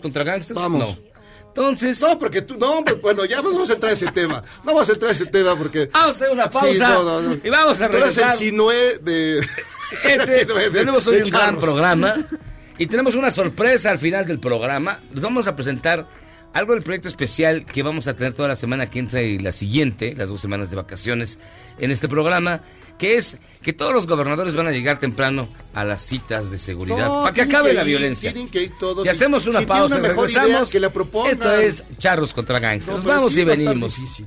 [0.00, 0.60] contra gangsters.
[0.60, 0.80] Vamos.
[0.80, 1.15] No.
[1.56, 4.42] Entonces, No, porque tú, no, bueno, ya no vamos a entrar a ese tema.
[4.64, 5.88] No vamos a entrar a ese tema porque.
[5.92, 7.34] vamos a hacer una pausa Sí, no, no, no.
[7.42, 8.32] y vamos a Tú eres el regresar.
[8.32, 9.40] Sinue de.
[10.04, 12.16] Este, de- tenemos hoy de un gran programa
[12.78, 15.00] y tenemos una sorpresa al final del programa.
[15.14, 16.06] Les vamos a presentar
[16.52, 19.52] algo del proyecto especial que vamos a tener toda la semana que entra y la
[19.52, 21.38] siguiente, las dos semanas de vacaciones
[21.78, 22.62] en este programa,
[22.98, 27.06] que es que todos los gobernadores van a llegar temprano a las citas de seguridad
[27.06, 28.32] No, para que acabe que la violencia.
[28.32, 29.04] tienen que ir todos.
[29.04, 30.70] Y hacemos una Si pausa, una mejor idea, regresamos.
[30.70, 31.32] que la propongan.
[31.32, 33.02] Esto es Charros contra Gangsters.
[33.04, 33.96] Vamos sí y venimos.
[33.96, 34.26] difícil.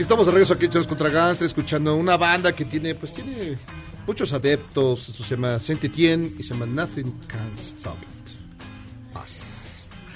[0.00, 3.54] Estamos de regreso aquí en Charros contra Gangsters, escuchando una banda que tiene, pues tiene
[4.06, 5.08] muchos adeptos.
[5.08, 9.16] Esto se llama Saint Etienne y se llama Nothing Can Stop It.
[9.22, 9.42] Us.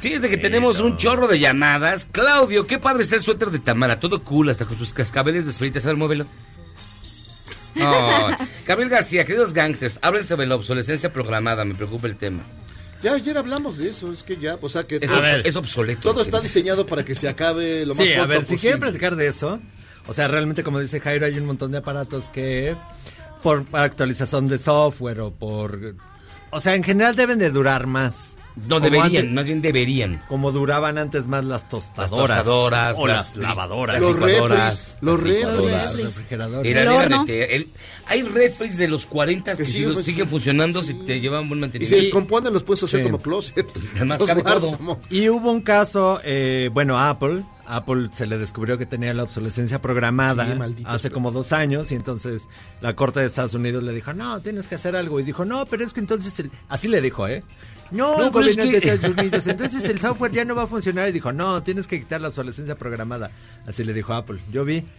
[0.00, 2.06] Fíjate que tenemos un chorro de llamadas.
[2.10, 4.00] Claudio, qué padre está el suéter de Tamara.
[4.00, 5.84] Todo cool, hasta con sus cascabeles desfritas.
[5.84, 6.26] A ver, muévelo.
[7.80, 8.30] Oh,
[8.66, 11.64] Gabriel García, queridos gangsters, hablen sobre la obsolescencia programada.
[11.64, 12.42] Me preocupa el tema.
[13.02, 15.56] Ya ayer hablamos de eso, es que ya, o sea que Es, todo, obs- es
[15.56, 16.00] obsoleto.
[16.00, 18.80] todo está diseñado para que se acabe lo más Sí, a pronto ver, si quieren
[18.80, 19.60] platicar de eso,
[20.06, 22.76] o sea, realmente como dice Jairo, hay un montón de aparatos que
[23.42, 25.94] por actualización de software o por...
[26.50, 28.36] O sea, en general deben de durar más.
[28.68, 30.22] No deberían, antes- más bien deberían.
[30.28, 32.38] Como duraban antes más las tostadoras.
[32.44, 33.94] tostadoras, o las las, lavadoras.
[34.00, 35.20] las Los licuadoras, los
[35.72, 36.70] las refrigeradores.
[36.70, 37.68] Era- era el-
[38.06, 40.92] hay refris de los 40 que, Que sí, siguen- pues, siguen funcionando sí.
[40.92, 42.04] si te llevan buen Y se mantenimiento.
[42.04, 43.04] descomponen, los puedes hacer Sí.
[43.06, 43.66] como closet.
[43.96, 44.76] Además, Los cabe guardas todo.
[44.76, 47.42] como- Y hubo un caso, eh, bueno, Apple.
[47.66, 51.94] Apple se le descubrió que tenía la obsolescencia programada Sí, hace como dos años y
[51.94, 52.42] entonces
[52.80, 55.18] la Corte de Estados Unidos le dijo, no, tienes que hacer algo.
[55.20, 56.50] Y dijo, no, pero es que entonces, el-".
[56.68, 57.42] así le dijo, ¿eh?
[57.90, 60.66] No, No, es gobierno que- de Estados Unidos, entonces el software ya no va a
[60.66, 61.08] funcionar.
[61.08, 63.30] Y dijo, no, tienes que quitar la obsolescencia programada.
[63.66, 64.40] Así le dijo Apple.
[64.52, 64.84] Yo vi.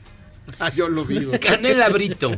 [0.60, 1.26] Ah, yo lo vi.
[1.42, 2.32] Canela Brito.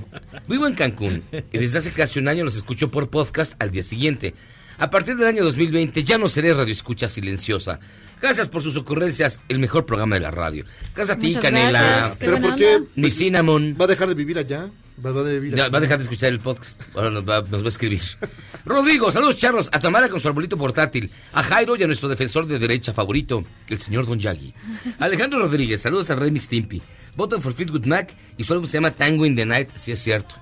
[0.48, 3.84] Vivo en Cancún y desde hace casi un año los escucho por podcast al día
[3.84, 4.34] siguiente.
[4.78, 7.82] A partir del año 2020 ya no seré radio escucha silenciosa.
[8.22, 10.66] Gracias por sus ocurrencias, el mejor programa de la radio.
[10.96, 11.82] Gracias a ti, Muchas Canela.
[11.82, 12.18] gracias.
[12.18, 12.76] Qué ¿Pero buena por qué?
[12.76, 12.90] onda.
[12.96, 13.78] Mi Cinnamon.
[13.80, 14.70] ¿Va a dejar de vivir allá?
[15.06, 15.72] ¿Va, va a vivir Ya, aquí?
[15.72, 16.82] va a dejar de escuchar el podcast.
[16.96, 18.02] Ahora nos va, nos va a escribir.
[18.66, 19.70] Rodrigo, saludos charros.
[19.72, 21.12] A Tamara con su arbolito portátil.
[21.34, 24.52] A Jairo y a nuestro defensor de derecha favorito, el señor Don Yagi.
[25.00, 26.82] Alejandro Rodríguez, saludos a Remy Stimpy.
[27.16, 30.00] Voten for Fleetwood Mac y su álbum se llama Tango in the Night, si es
[30.02, 30.34] cierto.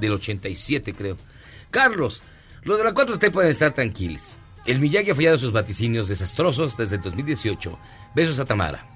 [0.00, 1.16] Del 87, creo.
[1.70, 2.22] Carlos,
[2.62, 4.38] los de la 4T pueden estar tranquilos.
[4.66, 7.78] El Miyagi ha fallado sus vaticinios desastrosos desde el 2018.
[8.14, 8.86] Besos a Tamara.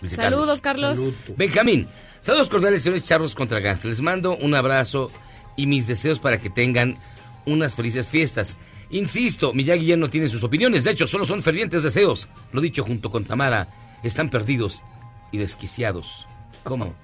[0.00, 1.10] Dice Saludos, Carlos.
[1.36, 1.88] Benjamín,
[2.20, 3.96] saludos cordiales, señores charros contra gangsters.
[3.96, 5.10] Les mando un abrazo
[5.56, 6.98] y mis deseos para que tengan
[7.46, 8.58] unas felices fiestas.
[8.90, 12.28] Insisto, Miyagi ya no tiene sus opiniones, de hecho, solo son fervientes deseos.
[12.52, 13.68] Lo dicho junto con Tamara,
[14.02, 14.82] están perdidos
[15.30, 16.26] y desquiciados.
[16.62, 16.94] ¿Cómo?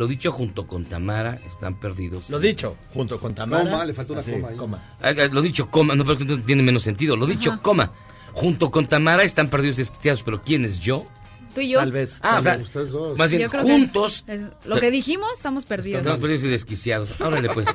[0.00, 2.30] Lo dicho junto con Tamara, están perdidos.
[2.30, 3.64] Lo dicho, junto con Tamara.
[3.70, 5.14] Coma, le faltó una Así, coma ahí.
[5.20, 7.16] Ah, Lo dicho, coma, no, pero no tiene menos sentido.
[7.16, 7.92] Lo dicho, coma.
[8.32, 11.04] Junto con Tamara están perdidos y desquiciados, pero ¿quién es yo?
[11.54, 11.80] Tú y yo.
[11.80, 12.14] Tal vez.
[12.22, 13.18] Ah, o sea, Ustedes dos.
[13.18, 14.24] más bien que juntos.
[14.26, 15.98] es- lo que dijimos, estamos perdidos.
[16.00, 17.20] Estamos perdidos y desquiciados.
[17.20, 17.68] Órale, pues.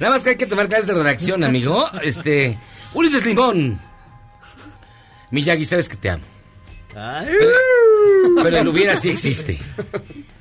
[0.00, 1.86] Nada más que hay que tomar clases de redacción, amigo.
[2.02, 2.58] Este.
[2.92, 3.80] Ulises Limón.
[5.30, 6.24] Miyagi, sabes que te amo.
[6.94, 7.50] Pero,
[8.42, 9.58] pero el hubiera sí existe.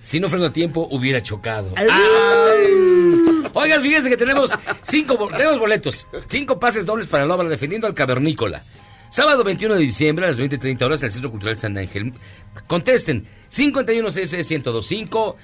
[0.03, 1.73] Si no freno a tiempo, hubiera chocado.
[1.75, 1.89] Ay.
[3.53, 4.51] Oigan, fíjense que tenemos
[4.83, 6.07] cinco tenemos boletos.
[6.27, 8.63] Cinco pases dobles para la obra Defendiendo al Cavernícola.
[9.09, 12.13] Sábado 21 de diciembre a las 20.30 horas en el Centro Cultural San Ángel.
[12.67, 15.35] Contesten 51cc1025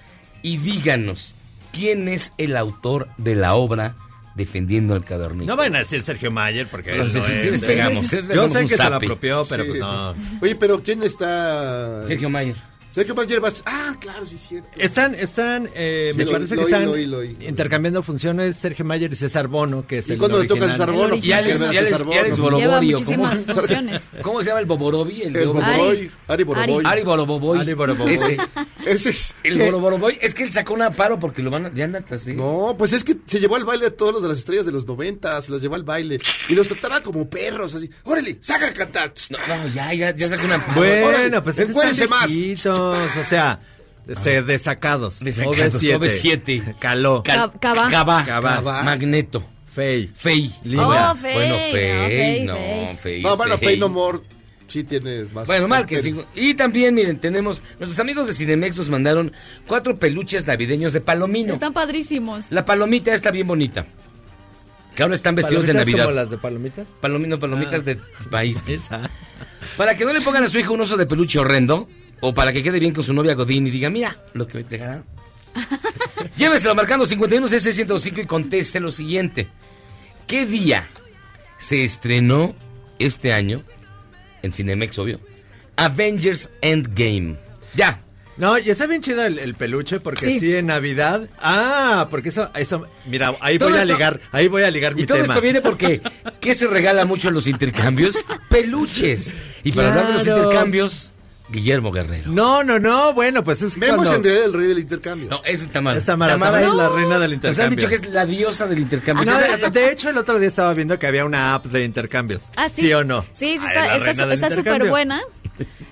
[0.42, 1.36] y díganos
[1.72, 3.96] quién es el autor de la obra
[4.40, 5.48] Defendiendo al Cavernícola.
[5.48, 7.66] No vayan a decir Sergio Mayer porque No, él sí, no sí, es, sí les
[7.66, 9.70] pegamos, sí Yo sé que se lo apropió, pero Sí.
[9.70, 10.16] pues no.
[10.42, 12.08] Oye, pero ¿quién está...?
[12.08, 12.56] Sergio Mayer.
[12.90, 14.70] Sergio Mayer va a- Ah, claro, sí es cierto.
[14.80, 19.12] Están, están, eh, Sí, me lo- parece lo que están lo intercambiando funciones Sergio Mayer
[19.14, 20.68] y César Bono, que es ¿Y el cuándo le toca.
[20.72, 21.16] César Bono?
[21.16, 22.98] Y Alex, y Alex, Alex Boroborio.
[22.98, 24.10] muchísimas ¿Cómo, funciones.
[24.22, 25.22] ¿Cómo se llama el Boborobi?
[25.22, 26.84] El, El Bobo- Boroboy, Ari Boroboy.
[26.86, 27.60] Ari Boroboboy.
[27.60, 28.14] Ari Boroboboy.
[28.14, 28.38] Ese.
[28.86, 29.36] Ese es...
[29.44, 29.72] El ¿Qué?
[29.72, 30.18] Boroboy.
[30.22, 31.74] Es que él sacó un amparo porque lo van a...
[31.74, 32.34] Ya anda así.
[32.34, 34.72] No, pues es que se llevó al baile a todos los de las estrellas de
[34.72, 37.90] los 90, se los llevó al baile y los trataba como perros, así.
[38.04, 39.14] Órale, saca a cantar.
[39.30, 40.80] No, no, ya, ya, ya sacó un amparo.
[40.82, 42.32] Bueno, pues es que encuérese están más.
[42.82, 43.60] O sea,
[44.08, 45.20] este, desacados.
[45.20, 46.00] Desacados, OV7.
[46.00, 46.76] OV7.
[46.80, 47.24] Caló.
[47.24, 47.90] Cal- Cava.
[47.90, 48.26] Cava.
[48.26, 48.84] Cava.
[48.84, 49.44] Magneto.
[49.72, 50.12] Fey.
[50.16, 50.52] Fey.
[50.64, 51.12] Libra.
[51.12, 51.72] Oh, Fey, Bueno, no, Fey.
[51.72, 52.98] Fey, No, Fey.
[53.02, 53.22] Fey.
[53.24, 53.68] No, bueno, Fey.
[53.68, 54.20] Fey No More
[54.68, 55.48] sí tiene más.
[55.48, 55.68] Bueno,
[56.02, 57.64] cinco- Y también, miren, tenemos...
[57.80, 59.32] Nuestros amigos de Cinemex nos mandaron
[59.68, 61.54] cuatro peluches navideños de palomino.
[61.54, 62.52] Están padrísimos.
[62.52, 63.86] La palomita está bien bonita.
[64.96, 66.06] Que ahora están vestidos de ¿Palomitas Navidad.
[66.06, 66.88] como las de palomitas?
[67.00, 67.84] Palomino, palomitas Ah.
[67.84, 68.00] de.
[68.74, 69.10] Esa.
[69.78, 71.88] Para que no le pongan a su hijo un oso de peluche horrendo,
[72.22, 74.78] o para que quede bien con su novia Godín y diga, mira, lo que te
[74.78, 75.04] dejará.
[76.38, 77.48] Lléveselo marcando 51
[78.22, 79.48] y conteste lo siguiente.
[80.28, 80.88] ¿Qué día
[81.58, 82.56] se estrenó
[83.00, 83.64] este año,
[84.44, 85.20] en Cinemex, obvio,
[85.76, 87.38] Avengers Endgame?
[87.74, 88.02] Ya.
[88.38, 90.40] No, y está bien chido el, el peluche porque Sí.
[90.40, 90.56] sí.
[90.56, 91.28] en Navidad.
[91.42, 95.02] Ah, porque eso, eso, mira, ahí Todo voy a ligar, ahí voy a ligar Y
[95.02, 95.34] mi todo tema.
[95.34, 96.02] esto viene porque,
[96.40, 98.16] ¿qué se regala mucho en los intercambios?
[98.50, 99.36] Peluches.
[99.66, 101.12] Y para hablar de los intercambios,
[101.52, 102.32] Guillermo Guerrero.
[102.32, 105.30] No, no, no, bueno, pues es que Vemos cuando- en realidad el rey del intercambio.
[105.30, 105.98] No, esa está mal.
[105.98, 107.76] Esta Tamara, Tamara Tamara es es- la reina del Nos han intercambio.
[107.78, 109.26] dicho que es la diosa del intercambio.
[109.26, 112.50] No, de, de hecho, el otro día estaba viendo que había una app de intercambios.
[112.56, 112.92] Ah, sí.
[112.94, 113.24] o no?
[113.34, 114.90] Sí, sí, Ay, está la súper intercambio.
[114.90, 115.22] buena.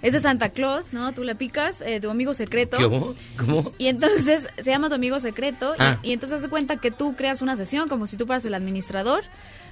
[0.02, 1.12] Es de Santa Claus, ¿no?
[1.14, 2.78] Tú le picas, eh, tu amigo secreto.
[2.78, 3.16] ¿Cómo?
[3.38, 3.74] ¿Cómo?
[3.78, 5.74] Y entonces se llama tu amigo secreto.
[5.74, 6.00] y- Ah.
[6.04, 9.24] Y, entonces hace cuenta que tú creas una sesión como si tú fueras el administrador.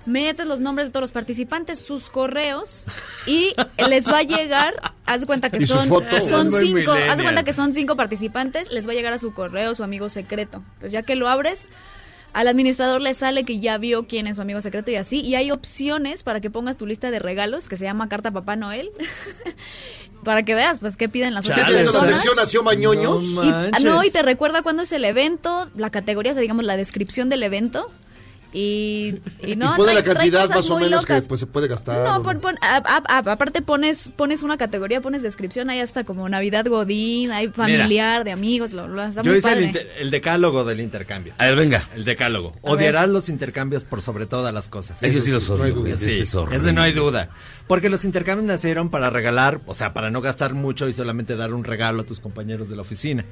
[0.06, 2.86] Metes los nombres de todos los participantes, sus correos
[3.26, 3.54] y
[3.89, 4.94] les va a llegar.
[5.06, 6.91] Haz de cuenta que son, cinco.
[6.91, 8.72] Haz de cuenta que son cinco participantes.
[8.72, 10.63] Les va a llegar a su correo su amigo secreto.
[10.74, 11.68] Entonces ya que lo abres,
[12.34, 15.22] al administrador le sale que ya vio quién es su amigo secreto y así.
[15.22, 18.56] Y hay opciones para que pongas tu lista de regalos que se llama Carta Papá
[18.56, 18.91] Noel.
[20.26, 21.94] para que veas, pues, qué piden las ¿Qué otras es esto?
[21.94, 22.18] ¿La personas.
[22.18, 23.24] sesión nació mañoños?
[23.24, 26.41] No Y, ah, no, y te recuerda cuándo es el evento, la categoría, o sea,
[26.41, 27.89] digamos, la descripción del evento.
[28.58, 31.24] Y, y no, y pone trae- la cantidad más o menos locas.
[31.24, 32.06] que pues, se puede gastar.
[32.08, 35.82] No, ¿o pon- pon- a- a- a- aparte pones pones una categoría, pones descripción, hay
[35.82, 39.63] hasta como Navidad Godín, hay familiar, de amigos, lo, lo- está Yo muy hice el,
[39.65, 41.34] inter- el decálogo del intercambio.
[41.38, 41.89] A ver, venga.
[41.94, 42.50] El decálogo.
[42.50, 42.62] A ver.
[42.63, 45.04] Odiarás los intercambios por sobre todas las cosas.
[45.04, 45.86] Eso sí los no odio.
[45.88, 47.32] ese Sí, ese no hay duda.
[47.68, 51.54] Porque los intercambios nacieron para regalar, o sea, para no gastar mucho y solamente dar
[51.54, 53.26] un regalo a tus compañeros de la oficina.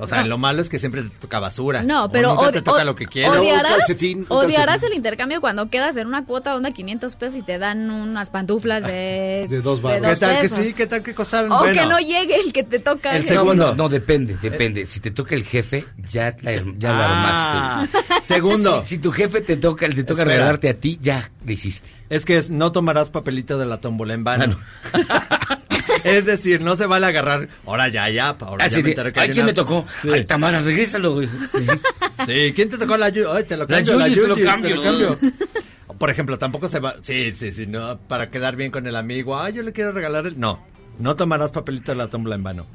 [0.00, 0.28] O sea, No.
[0.28, 1.82] lo malo es que siempre te toca basura.
[1.82, 3.30] No, o pero nunca odi- te toca lo que quieres.
[3.32, 4.92] Un odiarás, calcetín, un odiarás calcetín.
[4.92, 8.82] el intercambio cuando quedas en una cuota onda 500 pesos y te dan unas pantuflas
[8.84, 10.06] de, De dos baros.
[10.06, 10.74] ¿Qué tal que sí?
[10.74, 11.52] ¿Qué tal que costaron?
[11.52, 13.10] O Bueno, que no llegue el que te toca.
[13.16, 13.68] El el- segundo.
[13.68, 14.86] no, no, depende, depende.
[14.86, 18.22] Si te toca el jefe, ya la, ya la Ah, armaste.
[18.24, 20.36] Segundo, Si, si tu jefe te toca, te toca Espera.
[20.38, 21.88] regalarte a ti, ya lo hiciste.
[22.08, 24.58] es que es, no tomarás papelito de la tómbola en vano.
[24.92, 25.58] Ah,
[26.04, 29.28] es decir, no se vale agarrar, ahora ya, ya, ahora Así ya me de, ay,
[29.30, 29.86] ¿quién una- me tocó?
[30.02, 30.08] Sí.
[30.12, 31.14] Ay, Tamara, regrésalo.
[31.14, 31.28] güey.
[32.26, 34.36] Sí, ¿quién te tocó la yu- Ay, te lo La cambio, la yuyis te lo
[34.50, 34.82] cambio.
[34.82, 35.18] cambio.
[35.98, 36.96] Por ejemplo, tampoco se va...
[37.02, 39.38] Sí, sí, sí, no, para quedar bien con el amigo.
[39.40, 40.38] Ay, yo le quiero regalar el...
[40.38, 40.62] No,
[40.98, 42.66] no tomarás papelito de la tómbola en vano.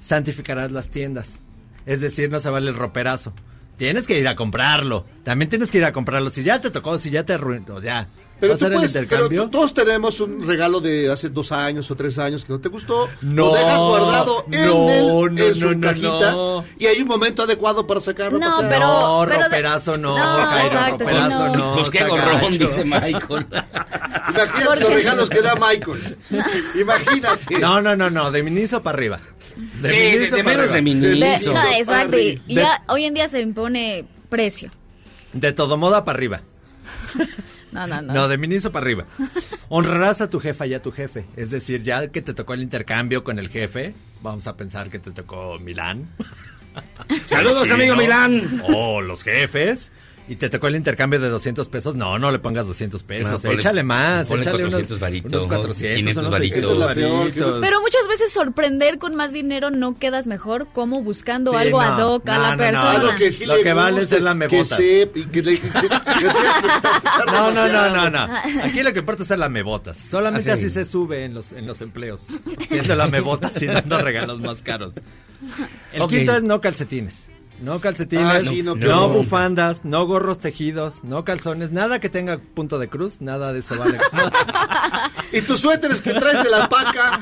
[0.00, 1.40] Santificarás las tiendas.
[1.86, 3.32] Es decir, no se vale el roperazo.
[3.76, 5.06] Tienes que ir a comprarlo.
[5.24, 6.30] También tienes que ir a comprarlo.
[6.30, 8.06] Si ya te tocó, si ya te arruinó, ya.
[8.38, 9.42] Pero, ¿Va a tú ser puedes- pero intercambio?
[9.44, 12.68] tú- todos tenemos un regalo de hace dos años o tres años que no te
[12.68, 13.08] gustó.
[13.22, 16.64] No, lo dejas guardado en, no, el, no, en su no, no, cajita no.
[16.78, 18.38] y hay un momento adecuado para sacarlo.
[18.38, 21.54] No, para pero- No, pero de- roperazo no, No, Jairo, exacto, sí, roperazo no.
[21.56, 21.74] no.
[21.76, 23.46] Pues qué gorrón, dice Michael.
[24.28, 26.18] Imagínate los regalos que da Michael.
[26.80, 27.58] Imagínate.
[27.58, 29.20] No, no, no, no, de miniso para arriba.
[29.56, 31.00] Sí, de, miniso de para menos de arriba.
[31.00, 31.52] De- miniso.
[31.54, 32.18] no, exacto.
[32.18, 34.70] Y, De- ya hoy en día se impone precio.
[35.32, 36.42] De todo moda para arriba.
[37.76, 38.14] No, no, no.
[38.14, 39.04] No, de miniso para arriba.
[39.68, 41.26] Honrarás a tu jefa y a tu jefe.
[41.36, 44.98] Es decir, ya que te tocó el intercambio con el jefe, vamos a pensar que
[44.98, 46.08] te tocó Milán.
[47.28, 48.62] Saludos, Chino, amigo Milán.
[48.72, 49.90] O los jefes.
[50.28, 51.94] Y te tocó el intercambio de 200 pesos.
[51.94, 53.30] No, no le pongas 200 pesos.
[53.30, 54.26] No, ponle- échale más.
[54.26, 56.54] ponle échale 400 unos, varitos, unos 400, 500 unos varitos.
[56.56, 57.60] 600 Esa es la peor, varitos.
[57.60, 61.86] Pero muchas veces sorprender con más dinero no quedas mejor como buscando Sí, algo no,
[61.94, 62.58] ad hoc a no, la no, no.
[62.58, 62.90] persona.
[62.92, 64.34] Algo que sí Lo que vale es la
[64.64, 65.88] sepa y que le- que- que-
[67.26, 68.34] No, no, no, no, no.
[68.64, 69.96] Aquí lo que importa es la mebotas.
[69.96, 70.64] Solamente Ah, sí.
[70.66, 72.22] así se sube en los, en los empleos.
[72.68, 74.92] Siendo la mebotas y dando regalos más caros.
[75.92, 76.10] El Ok.
[76.10, 77.24] quinto es no calcetines.
[77.60, 82.78] No calcetines, Ah, sí, no, bufandas, no gorros tejidos, no calzones, nada que tenga punto
[82.78, 83.98] de cruz, nada de eso vale.
[85.32, 87.20] Y tus suéteres que traes de la paca.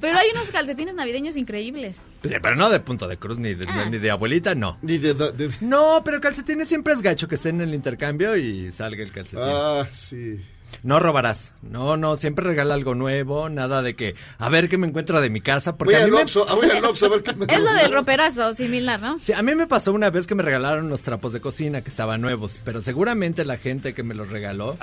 [0.00, 1.98] Pero hay unos calcetines navideños increíbles.
[2.22, 3.86] Sí, Pero no de punto de cruz, ni de, Ah.
[3.90, 4.78] ni de abuelita, no.
[4.82, 8.72] Ni de, de- No, pero calcetines siempre es gacho que estén en el intercambio y
[8.72, 9.44] salga el calcetín.
[9.44, 10.40] Ah, sí.
[10.82, 11.52] No robarás.
[11.62, 15.30] No, no, siempre regala algo nuevo, nada de que, a ver qué me encuentro de
[15.30, 15.76] mi casa.
[15.76, 19.00] Porque Voy a me, voy Oxxo a ver qué me Es lo del roperazo, similar,
[19.00, 19.18] ¿no?
[19.18, 21.90] Sí, a mí me pasó una vez que me regalaron unos trapos de cocina que
[21.90, 24.76] estaban nuevos, pero seguramente la gente que me los regaló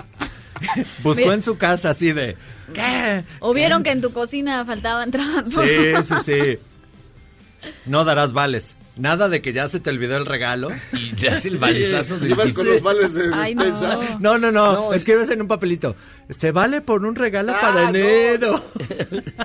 [1.04, 1.34] buscó Mira.
[1.34, 2.38] en su casa así de,
[2.74, 3.24] ¿qué?
[3.40, 5.54] O vieron que en tu cocina faltaban trapos.
[5.54, 6.60] Sí, sí, sí.
[7.86, 8.76] No darás vales.
[9.00, 10.68] Nada de que ya se te olvidó el regalo.
[10.94, 12.28] Y le hace el balizazo de...
[12.28, 13.64] Llevas con los vales de Ay, no.
[13.64, 14.18] despensa.
[14.20, 14.74] No, no, no.
[14.74, 15.96] No, es- escribes en un papelito.
[16.38, 17.88] Se vale por un regalo Ah, para no.
[17.98, 18.64] enero.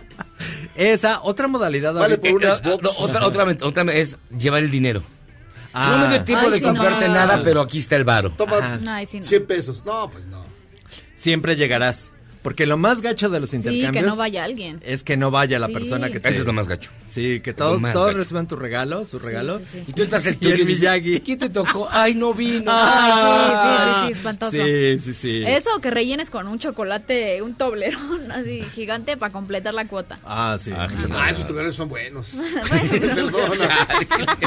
[0.75, 1.95] Esa, otra modalidad.
[1.95, 2.83] Vale por un Eh, Xbox.
[2.83, 5.03] no, otra, otra, otra es llevar el dinero.
[5.73, 5.91] Ah.
[5.97, 7.15] no me dio tiempo Ay, de sí, comprarte no.
[7.15, 8.31] nada, pero aquí está el varo.
[8.31, 8.81] Toma.
[8.89, 9.23] Ay, sí, no.
[9.25, 9.85] 100 pesos.
[9.85, 10.45] No, pues no.
[11.17, 12.11] Siempre llegarás.
[12.45, 14.81] Porque lo más gacho de los Sí, intercambios que no vaya alguien.
[14.85, 15.73] es que no vaya la Sí.
[15.73, 16.29] persona que te...
[16.29, 16.91] Eso es lo más gacho.
[17.11, 18.19] Sí, que todos, todos gacho.
[18.19, 19.61] reciban tu regalo, su regalo.
[19.61, 19.85] sí, sí.
[19.89, 21.21] Y tú entras el Y tuyo el y dices, Miyagi.
[21.21, 21.89] ¿quién te tocó?
[21.91, 22.71] Ay, no vino.
[22.71, 24.53] Ay, sí, sí, sí, sí, espantoso.
[24.53, 25.45] Sí, sí, sí.
[25.47, 30.19] Eso que rellenes con un chocolate, un toblerón así gigante para completar la cuota.
[30.25, 30.71] Ah, sí.
[30.77, 30.97] Ah, sí.
[31.15, 32.29] Ah, esos toblerones son buenos.
[32.69, 33.89] Bueno, Perdona.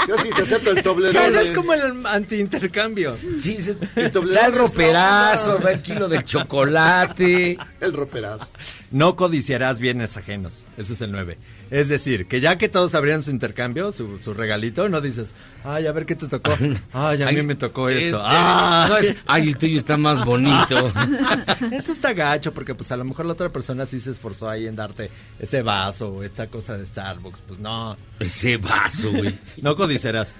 [0.07, 1.13] Yo sí te acepto el toblerón.
[1.13, 3.15] Claro, es como el anti-intercambio.
[3.41, 3.57] Sí,
[3.95, 7.57] El toblerón da el roperazo, da el kilo de chocolate.
[7.87, 8.49] El roperazo.
[8.91, 10.65] No codiciarás bienes ajenos.
[10.77, 11.37] Ese es el 9.
[11.71, 15.29] Es decir, que ya que todos abrieron su intercambio, su, su regalito, no dices,
[15.65, 16.51] ay, a ver qué te tocó.
[16.93, 18.19] Ay, a mí Ay, me tocó es- esto.
[18.19, 18.89] eh, Ay.
[18.89, 20.91] no, es, ay, el tuyo está más bonito.
[21.71, 24.65] Eso está gacho, porque pues a lo mejor la otra persona sí se esforzó ahí
[24.67, 27.41] en darte ese vaso o esta cosa de Starbucks.
[27.47, 29.37] Pues no, Ese vaso, güey.
[29.61, 30.33] no codiciarás.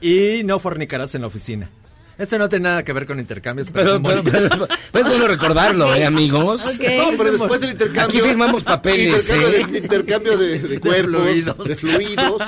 [0.00, 1.70] Y no fornicarás en la oficina.
[2.18, 4.68] Esto no tiene nada que ver con intercambios, pero, Pero, es pero, pero,
[5.00, 6.64] es bueno recordarlo, ¿eh, amigos?
[6.66, 6.84] Ok.
[6.96, 8.20] No, pero después del intercambio.
[8.20, 9.66] Aquí firmamos papeles, Intercambio, ¿eh?
[9.72, 11.64] de, intercambio de, de cuerpos, fluidos.
[11.68, 12.42] de fluidos.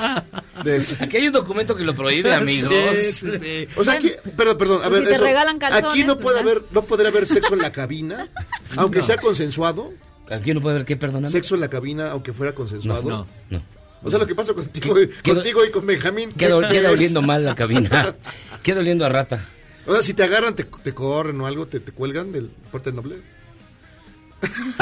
[0.63, 2.73] de- Aquí hay un documento que lo prohíbe, amigos.
[2.95, 3.67] Sí, sí, sí.
[3.75, 6.13] O sea, aquí, perdón, perdón, a Pues ver, si te eso, regalan calzones, aquí no
[6.15, 8.27] pues puede haber, no podría haber sexo en la cabina,
[8.77, 9.91] aunque sea consensuado,
[10.29, 11.29] Aquí no puede haber qué, perdóname.
[11.29, 13.07] sexo en la cabina, aunque fuera consensuado.
[13.09, 13.27] No.
[13.49, 13.61] No.
[14.03, 16.31] O sea, lo que pasa contigo, contigo y con Benjamín.
[16.33, 18.15] Queda, oliendo mal la cabina.
[18.63, 19.45] Queda oliendo a rata.
[19.87, 22.91] O sea, si te agarran, te, te corren o algo, te, te cuelgan del porte
[22.91, 23.17] noble.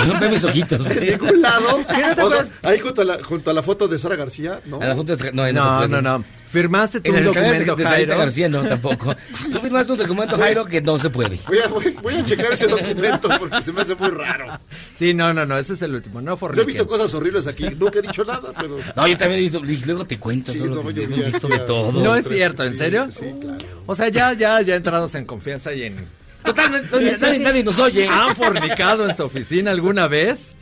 [0.07, 0.87] No ve mis ojitos.
[0.89, 1.79] De ningún lado.
[1.87, 4.59] ¿Qué no O sea, ahí junto a, la, junto a la foto de Sara García,
[4.65, 4.81] ¿no?
[4.81, 5.89] A la junta de- no, ahí No, puede.
[5.89, 6.23] no, no.
[6.53, 8.15] Firmaste En de, documento, de Jairo.
[8.15, 9.15] García no, tampoco.
[9.51, 11.39] Tú firmaste un documento, Jairo, que no se puede.
[11.47, 14.59] Voy a, voy, voy a checar ese documento porque se me hace muy raro.
[14.95, 16.21] Sí, no, no, no, ese es el último.
[16.21, 16.67] No Yo he forniquen.
[16.67, 18.77] visto cosas horribles aquí, nunca he dicho nada, pero...
[18.95, 21.23] No, yo también he visto, luego te cuento Sí, todo lo no, que yo vi
[21.23, 21.91] visto de todo.
[21.91, 23.07] No es cierto, ¿en Sí, serio?
[23.09, 23.57] Sí, claro.
[23.87, 25.95] O sea, ya, ya, ya entrados en confianza y en...
[26.43, 28.07] Totalmente, nadie, nadie nos oye.
[28.07, 30.53] ¿Han fornicado en su oficina alguna vez?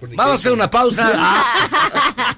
[0.00, 1.44] Vamos a hacer una pausa.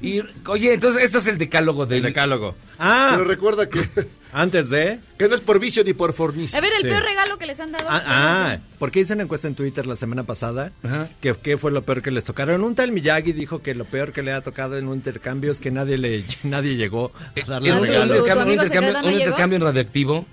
[0.00, 2.02] Y, oye, entonces, esto es el decálogo El del...
[2.02, 2.54] decálogo.
[2.78, 3.88] Ah, Pero recuerda que,
[4.34, 4.98] antes de...
[5.18, 6.58] que no es por vicio ni por fornicio.
[6.58, 6.88] A ver, el Sí.
[6.88, 7.86] peor regalo que les han dado.
[7.88, 10.72] Ah, ah, porque hice una encuesta en Twitter la semana pasada.
[10.82, 11.08] Ajá.
[11.22, 12.62] Que qué fue lo peor que les tocaron.
[12.64, 15.58] Un tal Miyagi dijo que lo peor que le ha tocado en un intercambio es
[15.58, 17.10] que nadie le nadie llegó
[17.42, 18.04] a darle En un, regalo.
[18.08, 20.26] ¿Tu- tu intercambio, un intercambio- no un intercambio radioactivo.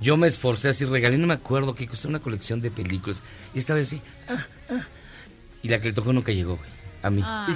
[0.00, 3.22] Yo me esforcé así, regalé, no me acuerdo qué costó una colección de películas.
[3.54, 4.02] Y estaba así.
[4.28, 4.80] ah, ah.
[5.62, 6.74] Y la que le tocó nunca llegó, güey.
[7.02, 7.20] A mí.
[7.22, 7.46] Ah.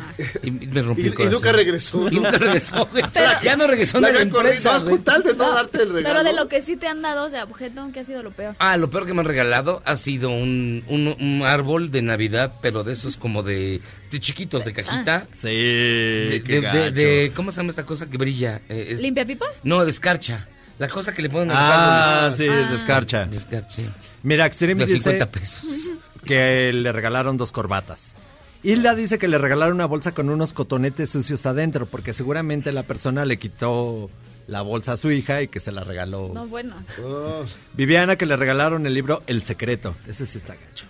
[0.43, 1.33] Y, me rompí Y, el y corazón.
[1.35, 2.09] nunca regresó.
[2.11, 3.03] Y nunca regresó, güey.
[3.43, 4.97] ya no regresó La de la empresa, güey.
[4.97, 6.17] con tal de no darte el regalo.
[6.19, 8.31] Pero de lo que sí te han dado, o sea, objeto, ¿qué ha sido lo
[8.31, 8.55] peor?
[8.59, 12.55] Ah, lo peor que me han regalado ha sido un, un, un árbol de Navidad,
[12.61, 15.27] pero de esos como de, de chiquitos, de cajita.
[15.33, 16.95] Sí, de, qué de- de- gacho.
[16.95, 18.61] de- ¿Cómo se llama esta cosa que brilla?
[18.69, 19.61] Eh, es- ¿Limpia pipas?
[19.65, 20.47] no, de escarcha.
[20.79, 22.39] La cosa que le ponen a los Ah, árboles.
[22.39, 22.71] sí, Ah.
[22.73, 23.25] descarcha.
[23.27, 23.83] De escarcha.
[24.23, 25.65] Mira, Extreme De dice 50 pesos.
[26.25, 28.15] que le regalaron dos corbatas.
[28.63, 32.83] Hilda dice que le regalaron una bolsa con unos cotonetes sucios adentro, porque seguramente la
[32.83, 34.11] persona le quitó
[34.49, 36.31] la bolsa a su hija y que se la regaló.
[36.35, 36.75] No, bueno.
[37.05, 39.95] Oh, Viviana que le regalaron el libro El Secreto.
[40.09, 40.87] Ese sí está gacho.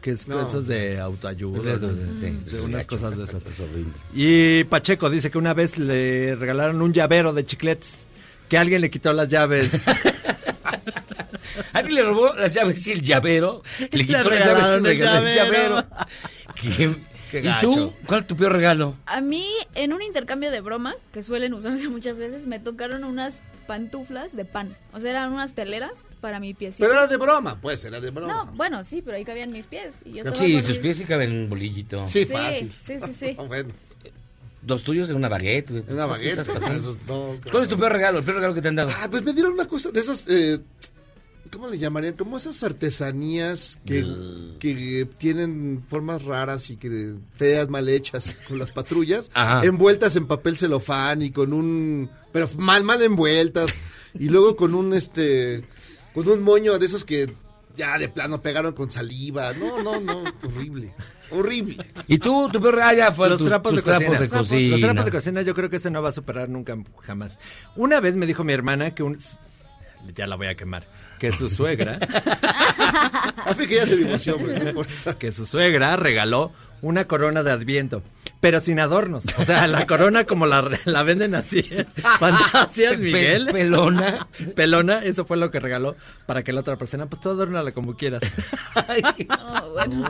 [0.00, 0.38] Que es No.
[0.42, 1.58] cosas de autoayuda.
[1.76, 2.88] Sí, sí, sí, de sí, unas gacho.
[2.88, 3.42] cosas de esas.
[3.42, 3.60] Es.
[4.14, 8.04] Y Pacheco dice que una vez le regalaron un llavero de chicletes.
[8.54, 9.68] Que alguien le quitó las llaves.
[11.72, 13.64] Alguien le robó las llaves y el llavero.
[13.80, 15.74] Le Le quitó las llaves el regaló el llavero.
[15.74, 15.86] llavero.
[16.54, 16.96] ¿Qué-
[17.32, 17.92] Qué ¿Y tú?
[18.06, 18.94] ¿Cuál es tu peor regalo?
[19.06, 23.42] A mí, en un intercambio de broma, que suelen usarse muchas veces, me tocaron unas
[23.66, 24.76] pantuflas de pan.
[24.92, 26.84] O sea, eran unas teleras para mi piecito.
[26.84, 28.32] Pero era de broma, pues, era de broma.
[28.32, 29.94] No, bueno, sí, pero ahí cabían mis pies.
[30.04, 32.06] Y yo Sí, sus pies sí caben en un bolillito.
[32.06, 32.72] Sí, Sí, fácil.
[32.78, 33.36] sí, sí, sí.
[33.48, 33.70] bueno,
[34.66, 35.70] Los tuyos en una baguette.
[35.70, 35.84] güey.
[35.88, 36.76] una Cositas baguette.
[36.76, 38.18] esos no, ¿Cuál es tu peor regalo?
[38.18, 38.90] El peor regalo que te han dado.
[38.92, 40.26] Ah, pues me dieron una cosa de esos.
[40.28, 40.58] Eh,
[41.52, 42.14] ¿Cómo le llamarían?
[42.14, 44.04] Como esas artesanías que,
[44.58, 49.60] que tienen formas raras y que feas, mal hechas con las patrullas, Ajá.
[49.64, 52.10] envueltas en papel celofán y con un...
[52.32, 53.72] pero mal, mal envueltas,
[54.18, 55.62] y luego con un, este,
[56.12, 57.32] con un moño de esos que
[57.76, 59.52] ya de plano pegaron con saliva.
[59.52, 60.92] No, no, no, horrible,
[61.34, 61.76] horrible.
[62.06, 64.10] Y tú, tu peor ah, ya fueron los tus, trapos, tus de, cocina.
[64.10, 64.70] trapos de cocina.
[64.70, 67.38] Los trapos de cocina yo creo que ese no va a superar nunca jamás.
[67.76, 69.18] Una vez me dijo mi hermana que un...
[70.14, 70.86] Ya la voy a quemar.
[71.18, 71.98] Que su suegra...
[73.44, 75.18] A fin que ya se divorció, hombre, no importa.
[75.18, 76.52] que su suegra regaló
[76.84, 78.02] una corona de adviento,
[78.40, 79.24] pero sin adornos.
[79.38, 81.68] O sea, la corona como la, la venden así.
[82.20, 83.48] Fantasías, Pe- Miguel.
[83.50, 84.26] pelona.
[84.54, 87.96] Pelona, eso fue lo que regaló para que la otra persona, pues tú adórnala como
[87.96, 88.22] quieras.
[88.76, 90.04] Oh, bueno.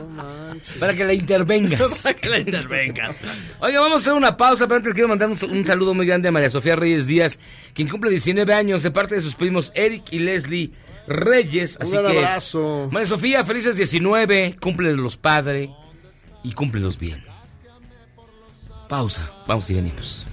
[0.79, 2.01] Para que la intervengas.
[2.03, 3.15] para que la intervenga.
[3.59, 6.27] Oiga, vamos a hacer una pausa, pero antes quiero mandar un, un saludo muy grande
[6.29, 7.39] a María Sofía Reyes Díaz,
[7.73, 10.71] quien cumple 19 años de parte de sus primos Eric y Leslie
[11.07, 11.77] Reyes.
[11.79, 12.89] Así Un que, abrazo.
[12.91, 15.69] María Sofía, felices 19, cúmplelos padre
[16.45, 17.23] y cúmplelos bien.
[18.87, 20.27] Pausa, vamos y venimos.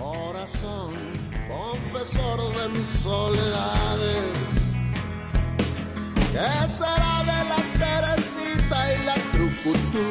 [0.00, 0.94] Corazón,
[1.48, 4.22] confesor de mis soledades.
[6.32, 10.06] ¿Qué será de la Teresita y la Trucutú?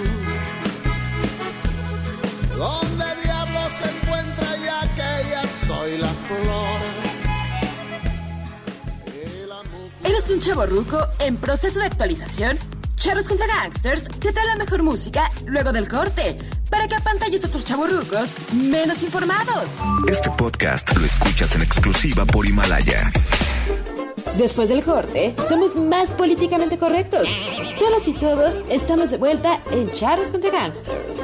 [2.56, 6.82] ¿Dónde diablos se encuentra ya que ella soy la flor?
[10.04, 12.60] ¿Eres un chavo ruco en proceso de actualización?
[13.02, 16.38] Charros contra Gangsters te trae la mejor música luego del corte
[16.70, 19.72] para que apantalles a otros chavorrucos menos informados.
[20.08, 23.12] Este podcast lo escuchas en exclusiva por Himalaya.
[24.38, 27.28] Después del corte, somos más políticamente correctos.
[27.80, 31.24] Todas y todos estamos de vuelta en Charros contra Gangsters.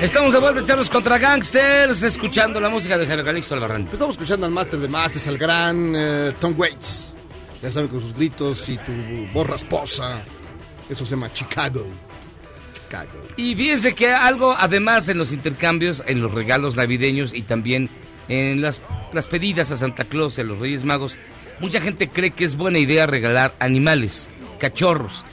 [0.00, 3.84] Estamos de vuelta, Charlos contra Gangsters, escuchando la música de Javier Calixto Albarrán.
[3.84, 7.14] Pues Estamos escuchando al máster de masters, al gran eh, Tom Waits.
[7.62, 8.92] Ya saben, con sus gritos y tu
[9.32, 10.22] voz rasposa.
[10.88, 11.86] Eso se llama Chicago.
[12.74, 13.26] Chicago.
[13.36, 17.88] Y fíjense que algo, además en los intercambios, en los regalos navideños y también
[18.28, 18.82] en las,
[19.12, 21.16] las pedidas a Santa Claus y a los Reyes Magos,
[21.58, 24.28] mucha gente cree que es buena idea regalar animales,
[24.60, 25.24] cachorros.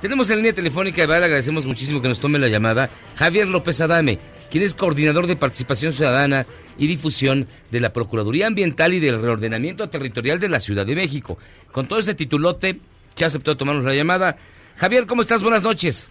[0.00, 3.82] Tenemos en línea telefónica, y le agradecemos muchísimo que nos tome la llamada, Javier López
[3.82, 4.18] Adame,
[4.50, 6.46] quien es coordinador de participación ciudadana
[6.78, 11.36] y difusión de la Procuraduría Ambiental y del Reordenamiento Territorial de la Ciudad de México.
[11.70, 12.80] Con todo ese titulote,
[13.14, 14.38] ya aceptó tomarnos la llamada.
[14.78, 15.42] Javier, ¿cómo estás?
[15.42, 16.10] Buenas noches.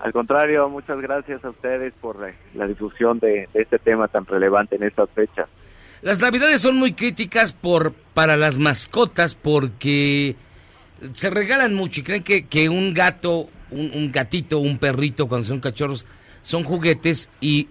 [0.00, 4.26] Al contrario, muchas gracias a ustedes por eh, la difusión de, de este tema tan
[4.26, 5.48] relevante en estas fechas.
[6.02, 10.34] Las navidades son muy críticas por para las mascotas porque
[11.12, 15.46] se regalan mucho y creen que, que un gato, un, un gatito, un perrito cuando
[15.46, 16.06] son cachorros
[16.42, 17.68] son juguetes y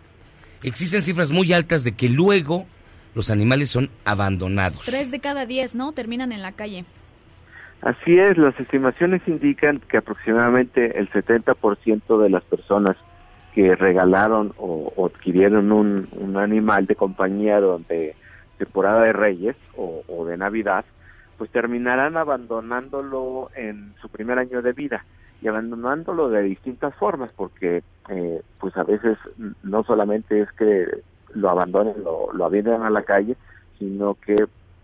[0.64, 2.66] existen cifras muy altas de que luego
[3.16, 4.82] los animales son abandonados.
[4.86, 5.92] Tres de cada diez, ¿no?
[5.92, 6.86] Terminan en la calle.
[7.82, 12.98] Así es, las estimaciones indican que aproximadamente el 70% de las personas
[13.56, 18.16] que regalaron o, o adquirieron un, un animal de compañía durante
[18.58, 20.84] temporada de Reyes o, o de Navidad,
[21.40, 25.06] pues terminarán abandonándolo en su primer año de vida
[25.42, 29.18] y abandonándolo de distintas formas, porque eh, pues a veces
[29.64, 31.02] no solamente es que
[31.34, 33.38] lo abandonen, lo, lo avienten a la calle,
[33.78, 34.36] sino que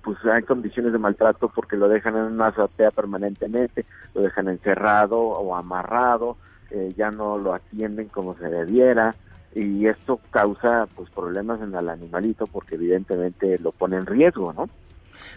[0.01, 3.83] pues hay condiciones de maltrato porque lo dejan en una azotea permanentemente,
[4.13, 6.37] lo dejan encerrado o amarrado,
[6.71, 9.13] eh, ya no lo atienden como se debiera
[9.53, 14.69] y esto causa pues problemas en el animalito porque evidentemente lo pone en riesgo, ¿no?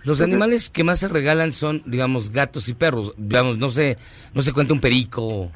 [0.05, 3.13] Los Entonces- animales que más se regalan son, digamos, gatos y perros.
[3.17, 3.97] Digamos, no se,
[4.35, 5.51] no se cuenta un perico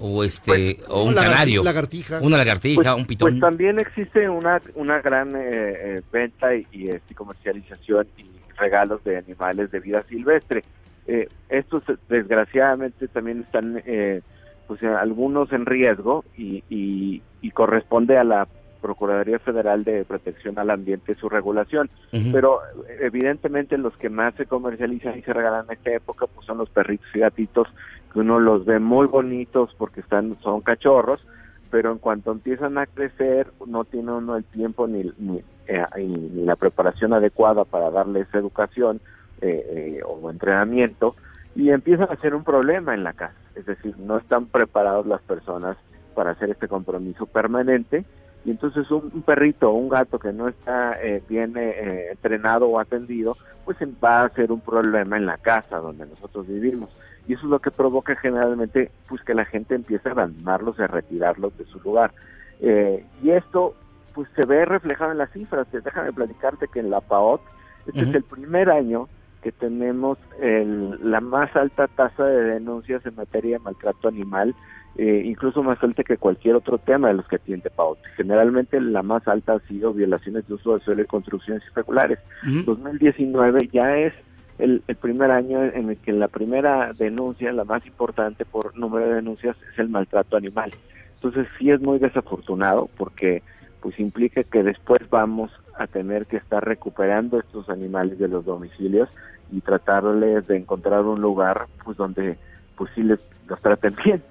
[0.00, 2.20] o este o un canario, lagartija.
[2.20, 3.30] una lagartija, Pues- un pitón.
[3.30, 8.26] Pues también existe una, una gran eh, eh, venta y, y, este, comercialización y
[8.58, 10.62] regalos de animales de vida silvestre.
[11.06, 14.20] Eh, estos desgraciadamente también están eh,
[14.66, 18.46] pues algunos en riesgo y, y, y corresponde a la
[18.80, 21.90] Procuraduría Federal de Protección al Ambiente su regulación.
[22.10, 22.60] Pero
[23.00, 26.70] evidentemente los que más se comercializan y se regalan en esta época pues son los
[26.70, 27.68] perritos y gatitos
[28.12, 31.24] que uno los ve muy bonitos porque están son cachorros,
[31.70, 36.44] pero en cuanto empiezan a crecer no tiene uno el tiempo ni, ni, eh, ni
[36.44, 39.00] la preparación adecuada para darles educación
[39.40, 41.14] eh, eh, o entrenamiento
[41.54, 43.34] y empiezan a ser un problema en la casa.
[43.54, 45.76] Es decir, no están preparados las personas
[46.14, 48.04] para hacer este compromiso permanente
[48.48, 52.80] y entonces un, perrito o un gato que no está eh, bien eh, entrenado o
[52.80, 53.36] atendido,
[53.66, 56.88] pues va a ser un problema en la casa donde nosotros vivimos.
[57.26, 60.82] Y eso es lo que provoca generalmente pues que la gente empiece a abandonarlos y
[60.82, 62.14] a retirarlos de su lugar.
[62.62, 63.74] Eh, y esto
[64.14, 65.66] pues se ve reflejado en las cifras.
[65.70, 67.42] Déjame platicarte que en la PAOT,
[67.86, 69.10] este es el primer año
[69.42, 74.54] que tenemos el, la más alta tasa de denuncias en materia de maltrato animal,
[74.98, 77.98] eh, incluso más alta que cualquier otro tema de los que atiende PAOT.
[78.16, 82.18] Generalmente la más alta ha sido violaciones de uso de suelo y construcciones irregulares.
[82.42, 84.12] 2019 ya es
[84.58, 89.06] el, el primer año en el que la primera denuncia, la más importante por número
[89.06, 90.72] de denuncias, es el maltrato animal.
[91.14, 93.44] Entonces sí es muy desafortunado porque
[93.80, 99.08] pues implica que después vamos a tener que estar recuperando estos animales de los domicilios
[99.52, 102.36] y tratarles de encontrar un lugar pues donde
[102.76, 104.22] pues sí les los traten bien.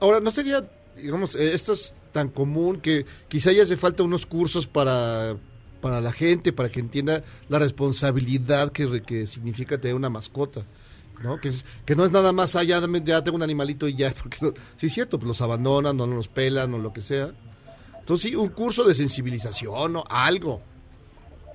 [0.00, 4.26] Ahora, ¿no sería, digamos, eh, esto es tan común que quizá ya hace falta unos
[4.26, 5.36] cursos para,
[5.80, 10.62] para la gente, para que entienda la responsabilidad que, que significa tener una mascota?
[11.22, 11.40] ¿no?
[11.40, 14.14] Que, es, que no es nada más allá, dame- ya tengo un animalito y ya,
[14.22, 17.30] porque no- sí es cierto, pues los abandonan, no los pelan o lo que sea.
[17.98, 20.62] Entonces sí, un curso de sensibilización o algo.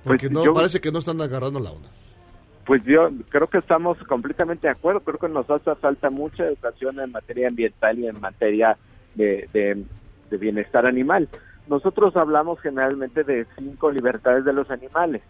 [0.04, 1.88] Porque Pues no, yo- parece que no están agarrando la onda.
[2.64, 5.00] Pues yo creo que estamos completamente de acuerdo.
[5.00, 8.76] Creo que nos hace falta mucha educación en materia ambiental y en materia
[9.14, 9.84] de, de-
[10.36, 11.28] bienestar animal.
[11.68, 15.22] Nosotros hablamos generalmente de cinco libertades de los animales.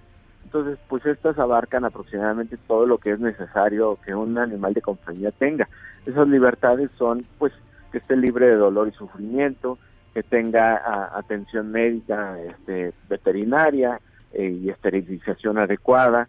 [0.44, 5.30] Entonces, pues estas abarcan aproximadamente todo lo que es necesario que un animal de compañía
[5.32, 5.68] tenga.
[6.06, 7.52] Esas libertades son, pues,
[7.92, 9.78] que esté libre de dolor y sufrimiento,
[10.14, 10.80] que tenga
[11.18, 14.00] atención médica, este, veterinaria
[14.32, 16.28] eh, y esterilización adecuada,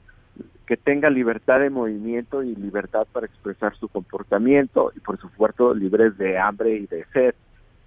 [0.66, 6.18] que tenga libertad de movimiento y libertad para expresar su comportamiento y por supuesto libres
[6.18, 7.36] de hambre y de sed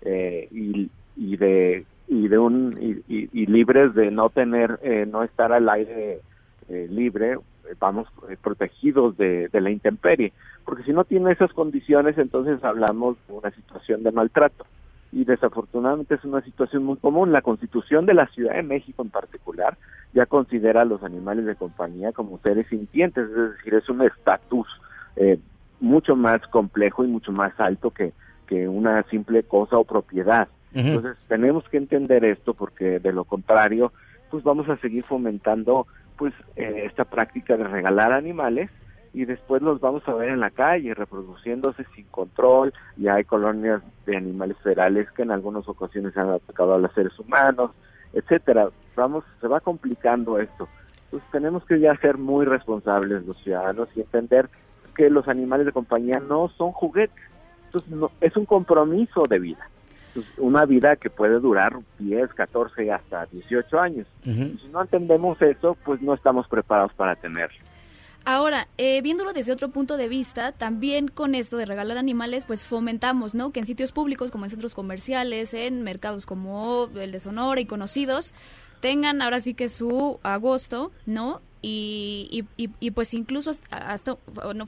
[0.02, 5.52] eh, y, y de y de un y, libres de no tener eh, no estar
[5.52, 6.20] al aire
[6.68, 7.36] eh, libre
[7.78, 10.32] vamos eh, protegidos de la intemperie.
[10.64, 14.64] Porque si no tiene esas condiciones entonces hablamos de una situación de maltrato
[15.12, 17.32] y desafortunadamente es una situación muy común.
[17.32, 19.78] La Constitución de la Ciudad de México en particular
[20.12, 24.66] ya considera a los animales de compañía como seres sintientes, es decir, es un estatus
[25.16, 25.38] eh,
[25.80, 28.12] mucho más complejo y mucho más alto que,
[28.46, 30.48] que una simple cosa o propiedad.
[30.74, 33.92] Entonces tenemos que entender esto porque de lo contrario,
[34.30, 35.86] pues vamos a seguir fomentando
[36.16, 38.70] pues eh, esta práctica de regalar animales
[39.12, 43.82] y después los vamos a ver en la calle reproduciéndose sin control y hay colonias
[44.06, 47.72] de animales ferales que en algunas ocasiones han atacado a los seres humanos,
[48.12, 48.66] etcétera.
[48.96, 50.68] Vamos, se va complicando esto.
[51.04, 54.48] Entonces tenemos que ya ser muy responsables los ciudadanos y entender
[54.94, 57.24] que los animales de compañía no son juguetes.
[57.66, 59.68] Entonces no, es un compromiso de vida.
[60.08, 64.06] Entonces, una vida que puede durar 10, 14 hasta 18 años.
[64.24, 67.58] Y si no entendemos eso, pues no estamos preparados para tenerlo.
[68.30, 72.62] Ahora, eh, viéndolo desde otro punto de vista, también con esto de regalar animales, pues
[72.62, 73.52] fomentamos, ¿no?
[73.52, 77.64] Que en sitios públicos como en centros comerciales, en mercados como el de Sonora y
[77.64, 78.34] conocidos,
[78.80, 81.40] tengan ahora sí que su agosto, ¿no?
[81.62, 84.18] Y, y, y- pues incluso hasta, hasta,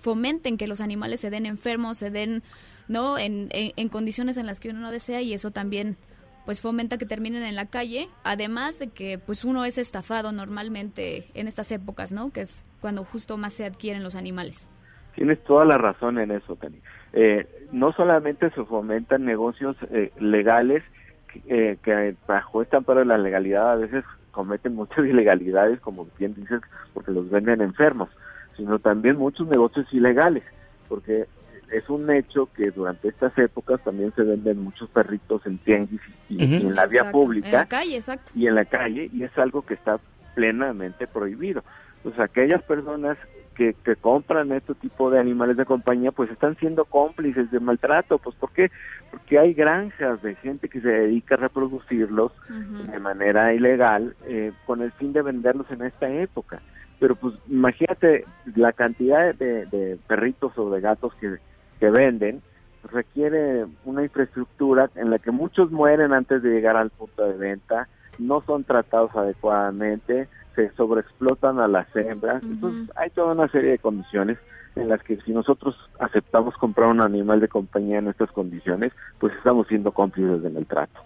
[0.00, 2.42] fomenten que los animales se den enfermos, se den,
[2.88, 3.18] ¿no?
[3.18, 5.98] En, en, en condiciones en las que uno no desea y eso también
[6.44, 11.26] pues fomenta que terminen en la calle, además de que pues uno es estafado normalmente
[11.34, 12.30] en estas épocas, ¿no?
[12.30, 14.68] Que es cuando justo más se adquieren los animales.
[15.14, 16.80] Tienes toda la razón en eso, Tani.
[17.12, 20.82] Eh, no solamente se fomentan negocios eh, legales
[21.28, 26.06] que, eh, que bajo este amparo de la legalidad a veces cometen muchas ilegalidades, como
[26.18, 26.60] bien dices,
[26.94, 28.08] porque los venden enfermos,
[28.56, 30.44] sino también muchos negocios ilegales,
[30.88, 31.26] porque
[31.72, 36.42] es un hecho que durante estas épocas también se venden muchos perritos en tianguis y,
[36.42, 38.32] en la vía Exacto, pública En la calle, exacto.
[38.34, 40.00] y en la calle y es algo que está
[40.34, 41.62] plenamente prohibido.
[42.02, 43.18] Pues aquellas personas
[43.54, 48.18] que, que compran este tipo de animales de compañía pues están siendo cómplices de maltrato,
[48.18, 48.70] pues ¿por qué?
[49.10, 54.82] Porque hay granjas de gente que se dedica a reproducirlos de manera ilegal eh, con
[54.82, 56.62] el fin de venderlos en esta época.
[56.98, 58.24] Pero pues imagínate
[58.56, 61.38] la cantidad de, de perritos o de gatos que,
[61.80, 62.42] que venden,
[62.84, 67.88] requiere una infraestructura en la que muchos mueren antes de llegar al punto de venta,
[68.18, 73.78] no son tratados adecuadamente, se sobreexplotan a las hembras, entonces hay toda una serie de
[73.78, 74.38] condiciones
[74.76, 79.34] en las que si nosotros aceptamos comprar un animal de compañía en estas condiciones, pues
[79.34, 81.00] estamos siendo cómplices del maltrato.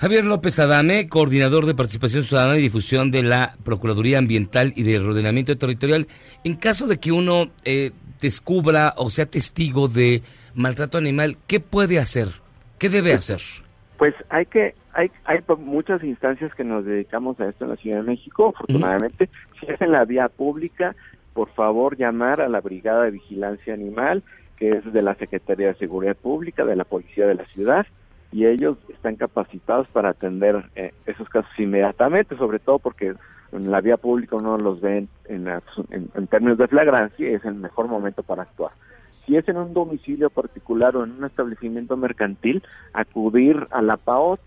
[0.00, 4.98] Javier López Adame, coordinador de participación ciudadana y difusión de la Procuraduría Ambiental y de
[4.98, 6.06] Ordenamiento Territorial,
[6.42, 10.22] en caso de que uno eh, descubra o sea testigo de
[10.54, 12.28] maltrato animal, ¿qué puede hacer?
[12.78, 13.42] ¿Qué debe hacer?
[13.98, 17.98] Pues hay que hay hay muchas instancias que nos dedicamos a esto en la Ciudad
[17.98, 19.28] de México, afortunadamente.
[19.60, 20.96] Si es en la vía pública,
[21.34, 24.22] por favor llamar a la Brigada de Vigilancia Animal,
[24.56, 27.86] que es de la Secretaría de Seguridad Pública, de la Policía de la Ciudad,
[28.32, 33.14] y ellos están capacitados para atender eh, esos casos inmediatamente, sobre todo porque
[33.52, 35.48] en la vía pública uno los ve en, en
[35.90, 38.70] en- en términos de flagrancia y es el mejor momento para actuar.
[39.26, 42.62] Si es en un domicilio particular o en un establecimiento mercantil,
[42.92, 44.40] acudir a la PAOT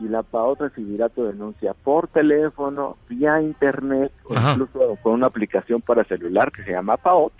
[0.00, 4.52] y la PAOT recibirá tu denuncia por teléfono, vía internet o Ajá.
[4.52, 7.32] incluso con una aplicación para celular que se llama PAOT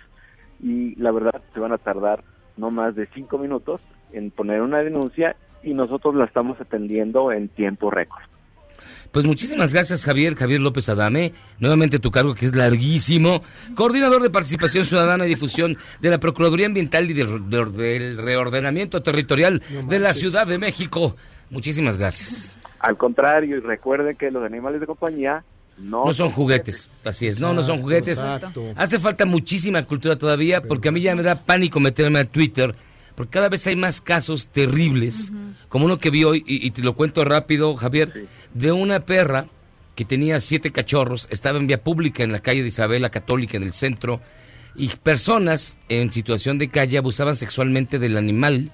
[0.61, 2.23] y la verdad se van a tardar
[2.55, 3.81] no más de cinco minutos
[4.13, 8.21] en poner una denuncia y nosotros la estamos atendiendo en tiempo récord.
[9.11, 11.33] Pues muchísimas gracias, Javier, Javier López Adame.
[11.59, 13.43] Nuevamente tu cargo, que es larguísimo.
[13.75, 19.01] Coordinador de Participación Ciudadana y Difusión de la Procuraduría Ambiental y del, de- del Reordenamiento
[19.03, 21.17] Territorial de la Ciudad de México.
[21.49, 22.55] Muchísimas gracias.
[22.79, 25.43] Al contrario, y recuerden que los animales de compañía
[25.77, 28.17] no, No son juguetes, así es, no, no son juguetes.
[28.17, 28.63] exacto.
[28.77, 32.73] Hace falta muchísima cultura todavía, porque a mí ya me da pánico meterme a Twitter,
[33.15, 35.31] porque cada vez hay más casos terribles,
[35.69, 39.47] como uno que vi hoy, y, y te lo cuento rápido, Javier, de una perra
[39.95, 43.63] que tenía siete cachorros, estaba en vía pública en la calle de Isabela Católica, en
[43.63, 44.21] el centro,
[44.75, 48.71] y personas en situación de calle abusaban sexualmente del animal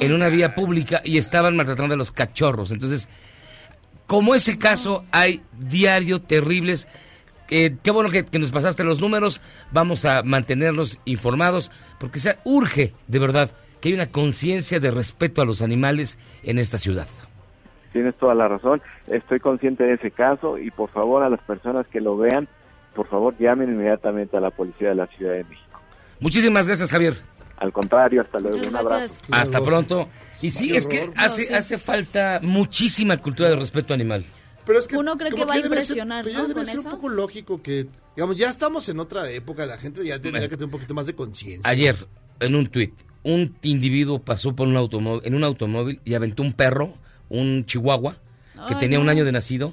[0.00, 2.70] en una vía pública y estaban maltratando a los cachorros.
[2.70, 3.08] Entonces,
[4.06, 6.88] como ese caso, hay diario terribles.
[7.50, 9.40] Eh, qué bueno que, que nos pasaste los números.
[9.72, 11.70] Vamos a mantenerlos informados
[12.00, 16.58] porque se urge, de verdad, que hay una conciencia de respeto a los animales en
[16.58, 17.06] esta ciudad.
[17.92, 18.82] Tienes toda la razón.
[19.06, 22.46] Estoy consciente de ese caso y por favor a las personas que lo vean,
[22.94, 25.80] por favor llamen inmediatamente a la policía de la Ciudad de México.
[26.20, 27.14] Muchísimas gracias, Javier.
[27.58, 28.58] Al contrario, hasta luego.
[28.66, 29.22] Un abrazo.
[29.30, 30.08] Hasta pronto.
[30.42, 31.54] Y sí, es que hace, No, sí.
[31.54, 34.24] hace falta muchísima cultura de respeto animal.
[34.66, 36.42] Pero es que Uno cree que va a debe ser- impresionar, pero ¿no?
[36.42, 36.88] ya debe Con ser eso.
[36.88, 37.86] un poco lógico que,
[38.16, 41.06] digamos, ya estamos en otra época, la gente ya tendría que tener un poquito más
[41.06, 41.70] de conciencia.
[41.70, 41.96] Ayer,
[42.40, 42.92] en un tuit,
[43.22, 46.92] un individuo pasó por un automóvil, en un automóvil y aventó un perro,
[47.28, 48.18] un chihuahua,
[48.68, 49.72] que Ay, tenía un año de nacido,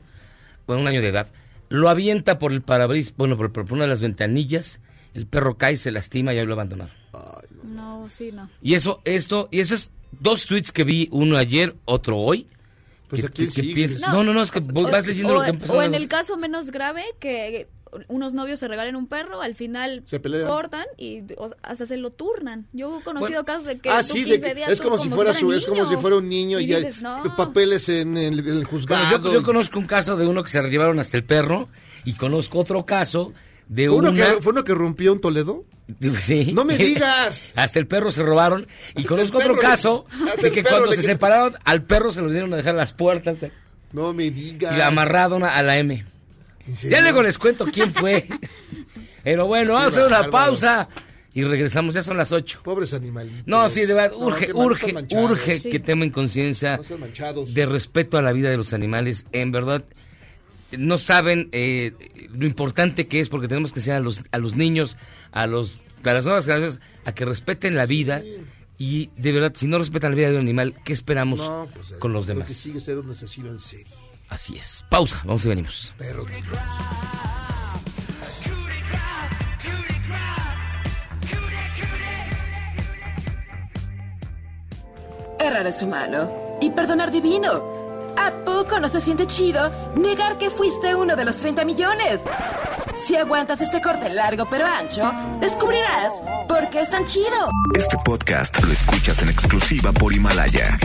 [0.68, 1.28] bueno, un año de edad.
[1.70, 4.80] Lo avienta por el parabrisas, bueno, por, por una de las ventanillas,
[5.16, 6.94] el perro cae, se lastima y ahí lo abandonaron.
[7.64, 8.50] No, sí, no.
[8.62, 12.48] Y eso, esto, y esos dos tweets que vi, uno ayer, otro hoy.
[13.22, 15.74] Pues, que- no, no, no, es que vos vas leyendo o, lo que empezó.
[15.74, 17.68] o en el caso menos grave, que
[18.07, 20.47] unos novios se regalen un perro, al final Se pelean.
[20.47, 22.68] cortan y o hasta se lo turnan.
[22.74, 24.82] Yo he conocido Bueno, casos de que ah, tú sí, de 15 que días es
[24.82, 27.36] como, si fuera su, es como si fuera un niño y, y hay no.
[27.36, 29.05] papeles en el, en el juzgado.
[29.09, 31.70] Bueno, yo, yo conozco un caso de uno que se llevaron hasta el perro
[32.03, 33.32] y conozco otro caso
[33.68, 35.66] de ¿Fue uno, que, ¿Fue uno que rompió un Toledo?
[36.22, 36.53] Sí.
[36.53, 37.51] ¡No me digas!
[37.55, 38.66] Hasta el perro se robaron.
[38.95, 42.30] Y conozco otro le- caso hasta de que cuando se separaron, al perro se lo
[42.30, 43.38] dieron a dejar las puertas
[43.91, 44.78] No me digas.
[44.78, 46.05] y amarraron a la M.
[46.84, 48.28] Ya luego les cuento quién fue.
[49.24, 50.88] Pero bueno, vamos a hacer una pausa
[51.34, 51.95] y regresamos.
[51.95, 52.61] Ya son las 8.
[52.64, 53.43] Pobres animalitos.
[53.45, 55.70] No, sí, de verdad, urge, urge, urge Sí.
[55.70, 59.26] que tomen conciencia No de respeto a la vida de los animales.
[59.34, 59.84] En verdad,
[60.78, 61.93] no saben eh,
[62.34, 64.97] lo importante que es porque tenemos que enseñar a los, a los niños,
[65.32, 68.21] a, los, a las nuevas generaciones, a que respeten la vida.
[68.78, 71.93] Y de verdad, si no respetan la vida de un animal, ¿qué esperamos No, pues,
[71.99, 72.47] con los lo demás?
[72.47, 73.86] que sigue ser un asesino en serie.
[74.30, 74.84] Así es.
[74.89, 75.93] Pausa, vamos y venimos.
[75.97, 76.26] Perro.
[85.39, 87.72] Errar es humano y perdonar divino.
[88.18, 92.24] ¿A poco no se siente chido negar que fuiste uno de los 30 millones?
[93.05, 96.14] Si aguantas este corte largo pero ancho, descubrirás
[96.47, 97.49] por qué es tan chido.
[97.76, 100.78] Este podcast lo escuchas en exclusiva por Himalaya.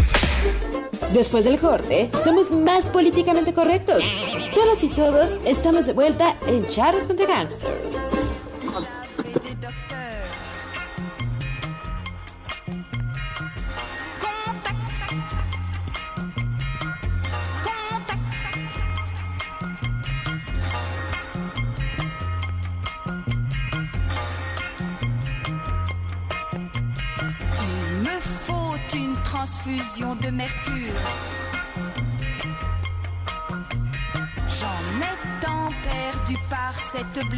[1.13, 4.03] Después del corte, somos más políticamente correctos.
[4.55, 7.97] Todas y todos estamos de vuelta en Charles contra Gangsters.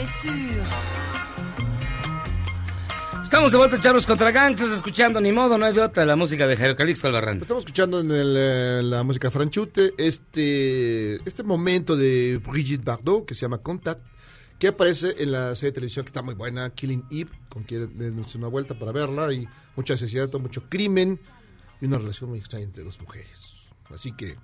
[0.01, 0.63] Blessure.
[3.23, 6.47] Estamos de vuelta, charros contra gangsters, escuchando ni modo, no hay de otra, la música
[6.47, 7.41] de Jairo Calixto Albarrán.
[7.41, 13.35] Estamos escuchando en el, eh, la música franchute este, este momento de Brigitte Bardot que
[13.35, 14.01] se llama Contact,
[14.59, 17.97] que aparece en la serie de televisión que está muy buena, Killing Eve, con quien
[17.97, 19.47] denos una vuelta para verla, y
[19.77, 21.21] mucha asesinato, mucho crimen
[21.81, 23.53] y una relación muy extraña entre dos mujeres.
[23.91, 24.37] Así que,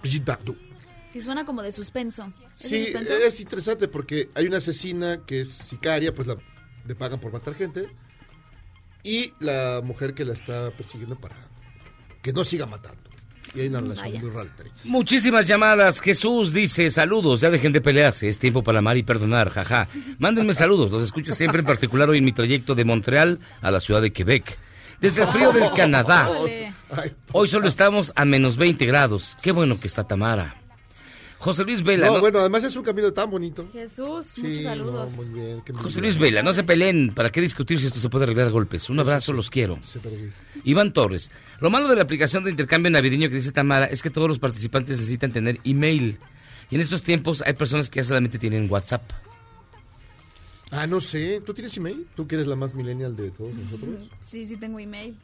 [0.00, 0.75] Brigitte Bardot.
[1.16, 2.30] Sí, suena como de suspenso.
[2.60, 3.14] ¿Es de Sí, suspenso?
[3.16, 6.36] es interesante porque hay una asesina que es sicaria, pues la,
[6.86, 7.88] le pagan por matar gente,
[9.02, 11.36] y la mujer que la está persiguiendo para
[12.22, 13.00] que no siga matando.
[13.54, 14.20] Y hay una relación Vaya.
[14.20, 14.84] muy rara entre ellos.
[14.84, 16.00] Muchísimas llamadas.
[16.00, 19.88] Jesús dice, saludos, ya dejen de pelearse, es tiempo para amar y perdonar, jaja.
[20.18, 23.80] Mándenme saludos, los escucho siempre, en particular hoy en mi trayecto de Montreal a la
[23.80, 24.58] ciudad de Quebec.
[25.00, 26.28] Desde el frío del Canadá.
[27.32, 29.38] Hoy solo estamos a menos 20 grados.
[29.40, 30.60] Qué bueno que está Tamara.
[31.46, 32.08] José Luis Vela.
[32.08, 32.20] No, ¿no?
[32.20, 33.68] bueno, además es un camino tan bonito.
[33.72, 35.16] Jesús, Sí, muchos no, saludos.
[35.16, 35.62] muy bien.
[35.64, 36.00] qué José.
[36.00, 37.12] Luis Vela, no se peleen.
[37.14, 38.90] ¿Para qué discutir si esto se puede arreglar a golpes?
[38.90, 39.78] Un abrazo, los quiero.
[40.64, 41.30] Iván Torres.
[41.60, 44.38] Lo malo de la aplicación de intercambio navideño que dice Tamara es que todos los
[44.40, 46.18] participantes necesitan tener email.
[46.68, 49.02] Y en estos tiempos hay personas que ya solamente tienen WhatsApp.
[50.72, 51.40] Ah, no sé.
[51.46, 52.06] ¿Tú tienes email?
[52.16, 53.90] ¿Tú que eres la más millennial de todos nosotros?
[54.20, 55.16] Sí, sí tengo email.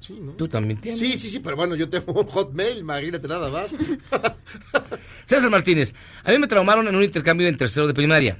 [0.00, 0.32] Sí, ¿no?
[0.32, 1.00] ¿Tú también tienes?
[1.00, 3.70] Sí, sí, sí, pero bueno, yo tengo un hotmail, imagínate nada más.
[5.24, 5.94] César Martínez.
[6.24, 8.38] A mí me traumaron en un intercambio en tercero de primaria.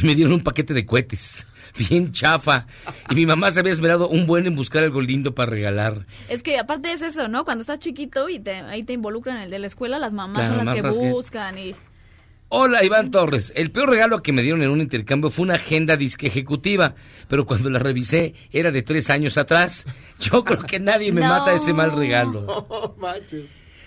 [0.00, 1.46] Me dieron un paquete de cohetes.
[1.76, 2.66] Bien chafa.
[3.10, 6.06] Y mi mamá se había esmerado un buen en buscar algo lindo para regalar.
[6.28, 7.44] Es que aparte es eso, ¿no?
[7.44, 10.42] Cuando estás chiquito y te, ahí te involucran en el de la escuela, las mamás
[10.42, 11.74] Las son las mamás que son las que- buscan y...
[12.50, 13.52] Hola, Iván Torres.
[13.56, 16.94] El peor regalo que me dieron en un intercambio fue una agenda disque ejecutiva,
[17.28, 19.84] pero cuando la revisé era de tres años atrás.
[20.20, 21.28] Yo creo que nadie me No.
[21.28, 22.94] mata ese mal regalo.
[22.98, 23.44] Manches.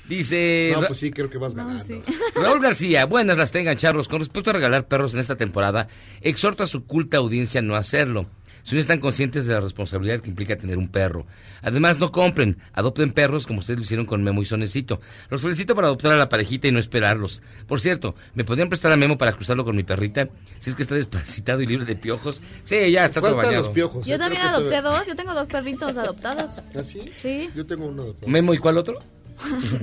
[0.07, 2.03] Dice No, pues sí, creo que vas ganando.
[2.35, 4.07] Raúl García, buenas las tengan, charros.
[4.07, 5.87] Con respecto a regalar perros en esta temporada,
[6.21, 8.27] exhorto a su culta audiencia a no hacerlo.
[8.63, 11.25] Si no están conscientes de la responsabilidad que implica tener un perro.
[11.61, 15.01] Además, no compren, adopten perros como ustedes lo hicieron con Memo y Sonecito.
[15.29, 17.41] Los felicito por adoptar a la parejita y no esperarlos.
[17.67, 20.29] Por cierto, ¿me podrían prestar a Memo para cruzarlo con mi perrita?
[20.59, 22.41] Si es que está desparasitado y libre de piojos.
[22.63, 23.57] Sí, ya está todo bañado.
[23.57, 24.05] los piojos.
[24.05, 24.19] Yo ¿eh?
[24.19, 26.57] también adopté te- dos, yo tengo dos perritos adoptados.
[26.75, 27.11] ¿Ah, sí?
[27.17, 27.49] Sí.
[27.55, 28.31] Yo tengo uno adoptado.
[28.31, 28.99] ¿Memo y cuál otro?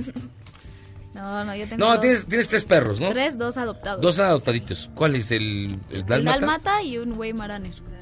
[1.13, 2.01] No, no, yo tengo No, dos.
[2.01, 3.09] tienes, tienes tres perros, ¿no?
[3.09, 4.01] Tres, dos adoptados.
[4.01, 4.89] Dos adoptaditos.
[4.93, 6.37] ¿Cuál es el, el El dálmata?
[6.39, 7.71] Dálmata y un Weimaraner.
[7.73, 7.98] Ah,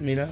[0.00, 0.28] Mira.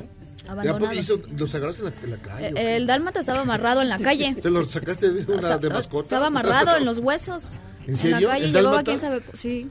[0.48, 1.06] Abandonados.
[1.06, 2.46] ¿Ya, ¿Los agarraste en la, en la calle?
[2.48, 2.76] Eh?
[2.76, 4.34] El Dálmata estaba amarrado en la calle.
[4.42, 6.02] ¿Te lo sacaste de una de mascota?
[6.04, 7.58] Estaba amarrado en los huesos.
[7.86, 8.28] ¿En serio?
[8.28, 8.84] la calle ¿El llevaba dálmata?
[8.84, 9.22] quién sabe.
[9.34, 9.70] Sí.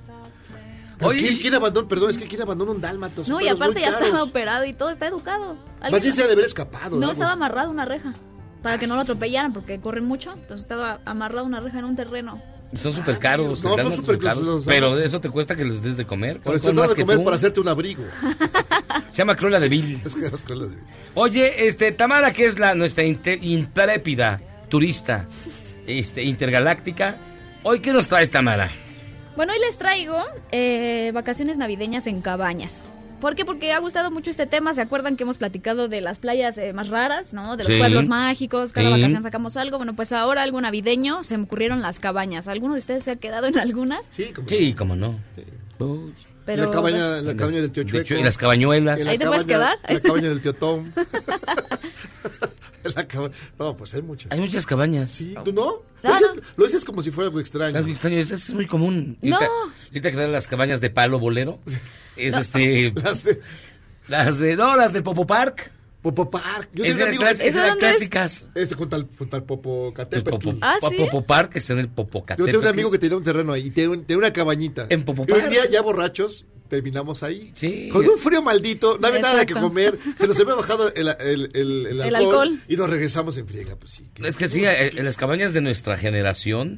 [1.02, 1.88] Oye, ¿quién, quién abandonó?
[1.88, 3.24] Perdón, es que ¿quién abandona un dálmata?
[3.24, 4.06] Son No, y aparte ya caros.
[4.08, 5.58] estaba operado y todo, está educado.
[5.82, 6.98] Más bien se ha de haber escapado.
[6.98, 7.12] No, ¿no?
[7.12, 8.14] estaba amarrado a una reja.
[8.62, 10.32] Para que no lo atropellaran, porque corren mucho.
[10.32, 12.42] Entonces estaba amarrado a una reja en un terreno.
[12.78, 13.64] Son súper caros.
[13.64, 16.34] No, son súper caros, caros los Pero eso te cuesta que les des de comer.
[16.34, 17.24] Pero ¿Cuál- estás dando más de que comer tú?
[17.24, 18.04] para hacerte un abrigo.
[19.12, 20.02] Se llama Cruella de Vil.
[20.06, 20.78] Es que las cruelas de-
[21.16, 25.28] Oye, este, Tamara, que es la nuestra intrépida turista
[25.88, 27.18] este, intergaláctica.
[27.64, 28.72] Hoy, ¿qué nos traes, Tamara?
[29.36, 30.18] Bueno, hoy les traigo
[30.52, 32.90] eh, vacaciones navideñas en cabañas.
[33.24, 33.46] ¿Por qué?
[33.46, 34.74] Porque ha gustado mucho este tema.
[34.74, 37.56] ¿Se acuerdan que hemos platicado de las playas eh, más raras, ¿no?
[37.56, 37.80] De los Sí.
[37.80, 38.74] pueblos mágicos.
[38.74, 38.92] Cada Sí.
[39.00, 39.78] vacación sacamos algo.
[39.78, 41.24] Bueno, pues ahora algo navideño.
[41.24, 42.50] Se me ocurrieron las cabañas.
[42.50, 44.02] ¿Alguno de ustedes se ha quedado en alguna?
[44.12, 45.18] Sí, como Sí, cómo no.
[45.80, 46.14] Uy.
[46.46, 48.04] Pero, la cabaña, en la cabaña del tío De Chueco.
[48.04, 49.00] hecho, y las cabañuelas.
[49.02, 49.90] La ¿Ahí te puedes cabaña- quedar?
[49.90, 50.92] En la cabaña del tío Tom.
[53.08, 54.30] Caba- No, pues hay muchas.
[54.32, 55.10] Hay muchas cabañas.
[55.12, 55.82] Sí, ¿Tú no?
[56.04, 56.42] No, lo, dices, no.
[56.58, 57.78] lo dices como si fuera algo extraño.
[57.78, 59.18] Algo extraño, eso es muy común.
[59.22, 59.38] No.
[59.38, 59.54] Ahorita,
[59.88, 61.60] ahorita que dan las cabañas de palo bolero.
[62.18, 62.92] Es este.
[63.04, 63.42] Las de
[64.08, 64.56] Las de.
[64.56, 65.72] No, las del Popo Park.
[66.02, 66.68] Popo Park.
[66.74, 67.96] Yo Esas tengo eran, amigos- clas- esas ¿Eso eran dónde es?
[67.96, 68.48] clásicas.
[68.56, 70.30] Este junto al, junto al Popo El Catepetl.
[70.32, 70.96] Popo, Ah, ¿sí?
[70.98, 73.70] Popo Park está en el Yo tengo un amigo que tenía un terreno ahí, y
[73.70, 74.88] tiene, un- tiene una cabañita.
[74.90, 75.50] En Popo Y un Park.
[75.50, 77.52] día, ya borrachos, terminamos ahí.
[77.54, 77.88] Sí.
[77.90, 79.98] Con un frío maldito, no había nada que comer.
[80.20, 82.16] Se nos había bajado el, el, el, el El alcohol,
[82.50, 82.60] alcohol.
[82.68, 84.10] Y nos regresamos en friega, pues sí.
[84.22, 86.78] Es que sí, eh, en las cabañas de nuestra generación,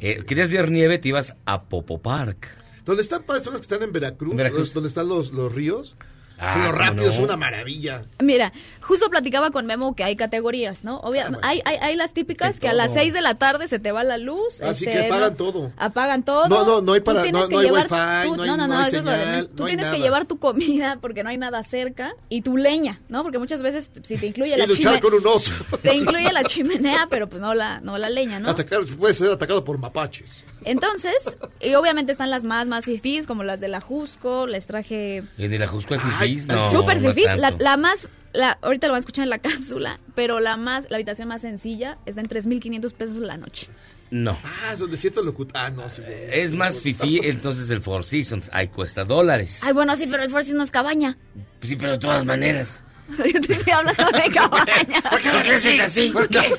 [0.00, 0.24] eh, sí.
[0.26, 2.48] querías ver nieve, te ibas a Popo Park.
[2.84, 3.40] ¿Dónde están, pa?
[3.40, 4.34] son las que están en Veracruz?
[4.36, 4.72] Veracruz.
[4.74, 5.94] Donde están los, los ríos.
[6.36, 7.12] Ah, los rápidos, no.
[7.12, 8.06] es una maravilla.
[8.20, 11.00] Mira, justo platicaba con Memo que hay categorías, ¿no?
[11.02, 11.38] Obvia- Ah, bueno.
[11.42, 13.02] hay, hay, hay las típicas que a las todo.
[13.02, 14.60] 6 de la tarde se te va la luz.
[14.60, 15.72] Así este, que pagan no- todo.
[15.76, 16.48] Apagan todo.
[16.48, 18.56] No, no, no hay para- no- que no hay llevar wifi, tú- no hay- no,
[18.56, 19.48] no, no hay eso es lo de señal.
[19.48, 20.04] Tú tienes que nada.
[20.04, 23.22] llevar tu comida porque no hay nada cerca y tu leña, ¿no?
[23.22, 25.52] Porque muchas veces si te incluye la Y luchar chimenea, con un oso.
[25.82, 28.50] te incluye la chimenea, pero pues no la, no la leña, ¿no?
[28.50, 30.42] Atacar, puede ser atacado por mapaches.
[30.64, 35.22] Entonces, y obviamente están las más, más fifís, como las de la Jusco, les traje
[35.36, 36.70] Y de la Jusco es fifís, no.
[36.70, 37.26] Súper no fifís.
[37.58, 40.96] La, más, la, ahorita lo van a escuchar en la cápsula, pero la más, la
[40.96, 43.68] habitación más sencilla está en 3.500 pesos la noche.
[44.10, 44.38] No.
[44.44, 45.50] Ah, es donde cierto locut...
[45.54, 46.02] Ah, no, sí.
[46.30, 48.48] Es más fifí, entonces el Four Seasons.
[48.52, 49.60] Ahí cuesta dólares.
[49.64, 51.16] Ay, bueno, sí, pero el Forces no es cabaña.
[51.62, 52.82] Sí, pero de todas maneras.
[53.18, 55.02] Yo te estoy hablando de cabañas.
[55.10, 56.10] ¿Por qué lo creces así?
[56.10, 56.52] ¿Por qué?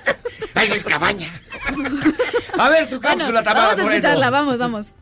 [0.54, 1.42] Ay, no es cabaña.
[2.58, 3.96] A ver, tu Bueno, cápsula, Tamara vamos a Moreno.
[4.00, 4.94] escucharla, vamos, vamos.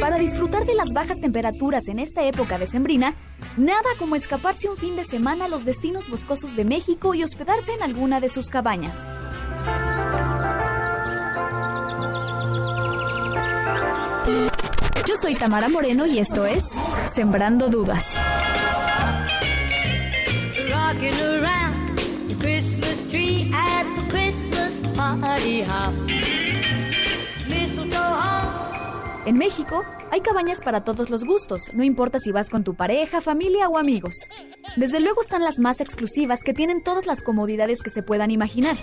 [0.00, 3.14] Para disfrutar de las bajas temperaturas en esta época decembrina,
[3.56, 7.72] nada como escaparse un fin de semana a los destinos boscosos de México y hospedarse
[7.72, 9.06] en alguna de sus cabañas.
[15.06, 16.64] Yo soy Tamara Moreno y esto es
[17.14, 18.18] Sembrando Dudas.
[29.26, 33.20] En México hay cabañas para todos los gustos, no importa si vas con tu pareja,
[33.20, 34.14] familia o amigos.
[34.76, 38.76] Desde luego están las más exclusivas que tienen todas las comodidades que se puedan imaginar,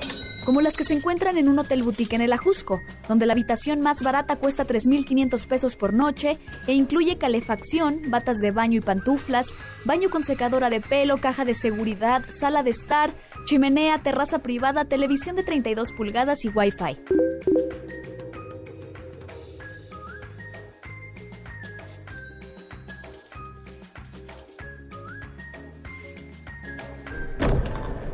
[0.45, 3.81] como las que se encuentran en un hotel boutique en el Ajusco, donde la habitación
[3.81, 9.55] más barata cuesta 3.500 pesos por noche e incluye calefacción, batas de baño y pantuflas,
[9.85, 13.11] baño con secadora de pelo, caja de seguridad, sala de estar,
[13.45, 16.97] chimenea, terraza privada, televisión de 32 pulgadas y wifi.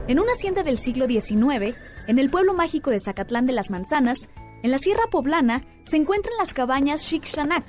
[0.07, 1.75] En una hacienda del siglo XIX,
[2.07, 4.29] en el pueblo mágico de Zacatlán de las Manzanas,
[4.63, 7.65] en la Sierra Poblana, se encuentran las cabañas Chic Shanak.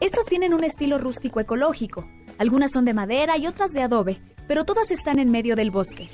[0.00, 2.08] Estas tienen un estilo rústico ecológico.
[2.38, 6.08] Algunas son de madera y otras de adobe, pero todas están en medio del bosque.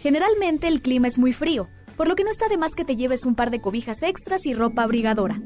[0.00, 2.96] Generalmente el clima es muy frío, por lo que no está de más que te
[2.96, 5.40] lleves un par de cobijas extras y ropa abrigadora.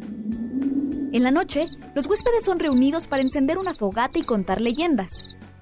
[1.12, 5.10] En la noche, los huéspedes son reunidos para encender una fogata y contar leyendas.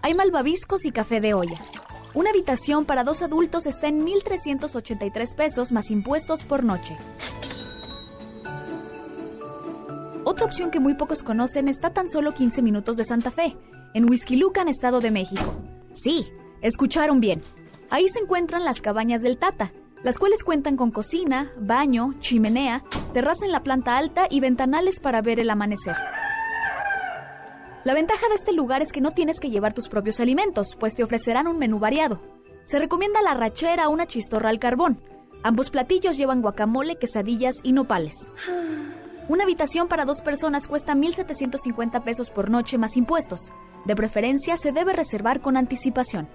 [0.03, 1.61] Hay malvaviscos y café de olla.
[2.15, 6.97] Una habitación para dos adultos está en 1.383 pesos más impuestos por noche.
[10.25, 13.57] Otra opción que muy pocos conocen está tan solo 15 minutos de Santa Fe,
[13.95, 15.55] en Huizquilucan, Estado de México.
[15.93, 16.27] Sí,
[16.63, 17.43] escucharon bien.
[17.91, 19.73] Ahí se encuentran las cabañas del Tata,
[20.05, 22.83] las cuales cuentan con cocina, baño, chimenea,
[23.13, 25.97] terraza en la planta alta y ventanales para ver el amanecer.
[27.83, 30.95] La ventaja de este lugar es que no tienes que llevar tus propios alimentos, pues
[30.95, 32.21] te ofrecerán un menú variado.
[32.65, 35.01] Se recomienda la rachera o una chistorra al carbón.
[35.43, 38.31] Ambos platillos llevan guacamole, quesadillas y nopales.
[39.29, 43.51] Una habitación para dos personas cuesta 1.750 pesos por noche más impuestos.
[43.85, 46.29] De preferencia se debe reservar con anticipación.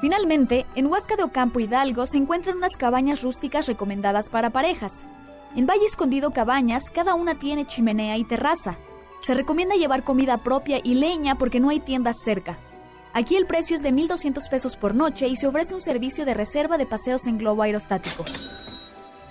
[0.00, 5.04] Finalmente, en Huasca de Ocampo Hidalgo se encuentran unas cabañas rústicas recomendadas para parejas.
[5.56, 8.76] En Valle Escondido Cabañas, cada una tiene chimenea y terraza.
[9.22, 12.56] Se recomienda llevar comida propia y leña porque no hay tiendas cerca.
[13.12, 16.34] Aquí el precio es de 1.200 pesos por noche y se ofrece un servicio de
[16.34, 18.24] reserva de paseos en globo aerostático.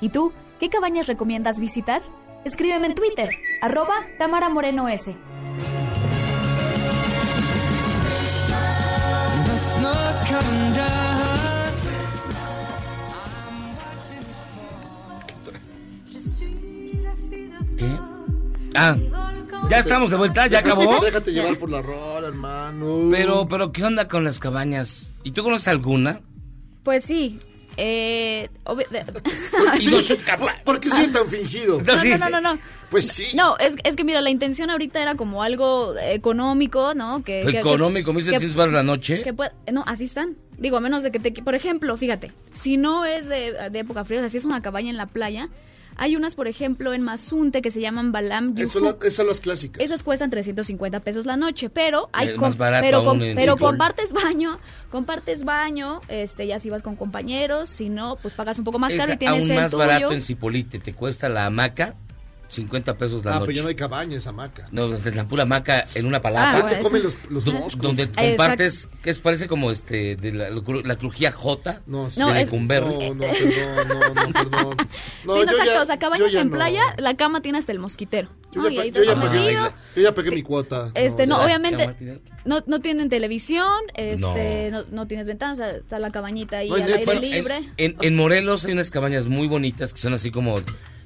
[0.01, 2.01] ¿Y tú, qué cabañas recomiendas visitar?
[2.43, 3.29] Escríbeme en Twitter,
[3.61, 5.15] arroba Tamara Moreno S.
[17.77, 17.85] ¿Qué?
[18.75, 18.95] Ah,
[19.69, 20.99] ya estamos de vuelta, ya acabó.
[21.03, 23.07] Déjate llevar por la rola, hermano.
[23.11, 25.13] Pero, pero, ¿qué onda con las cabañas?
[25.23, 26.21] ¿Y tú conoces alguna?
[26.83, 27.39] Pues sí.
[27.77, 28.49] Eh,
[29.79, 30.17] Sí,
[30.65, 31.79] ¿Por, qué soy tan fingido?
[31.81, 32.59] No, no, no, no, no.
[32.89, 33.27] Pues sí.
[33.35, 37.23] No, es, es que mira, la intención ahorita era como algo económico, ¿no?
[37.23, 39.21] Que, que- Económico, que- 1.700 baros la noche.
[39.21, 40.35] que pueda- no, así están.
[40.57, 41.31] Digo, a menos de que te...
[41.31, 44.61] Por ejemplo, fíjate, si no es de, de época fría, o sea, si es una
[44.61, 45.49] cabaña en la playa,
[45.97, 48.85] hay unas, por ejemplo, en Mazunte que se llaman Balam Eso Yuhu.
[48.85, 49.83] la- esas son las clásicas.
[49.83, 53.57] Esas cuestan 350 pesos la noche, pero hay Es com- más barato pero, com- pero
[53.57, 54.59] compartes baño,
[54.91, 58.93] compartes baño, este ya si vas con compañeros, si no, pues pagas un poco más
[58.95, 59.79] caro y tienes aún el más tuyo.
[59.85, 60.79] barato en Cipolite.
[60.79, 61.95] Te cuesta la hamaca
[62.49, 63.45] 50 pesos la Ah, noche.
[63.47, 64.67] pero ya no hay cabañas, hamaca.
[64.71, 66.49] No, desde la pura hamaca en una palapa.
[66.57, 67.81] Ah, bueno, te comen los- los Do- moscos.
[67.81, 72.33] Donde compartes, que es, parece como este, de la, la crujía J No, de No,
[72.35, 72.51] es-.
[72.51, 74.77] No, no, perdón, no, no, perdón.
[75.25, 76.53] No, sí, no, exacto, ya- o sea, cabañas en no.
[76.55, 78.29] playa, la cama tiene hasta el mosquitero.
[78.53, 78.69] Yo ¿no?
[78.69, 79.73] ya, Y pa- ahí yo ya metido.
[79.95, 80.89] yo ya pagué mi cuota.
[80.95, 84.83] Este, no, obviamente no, no tienen televisión, este, No.
[84.83, 87.69] no, no tienes ventanas, o sea, está la cabañita ahí al aire libre.
[87.75, 90.61] En, en Morelos hay unas cabañas muy bonitas que son así como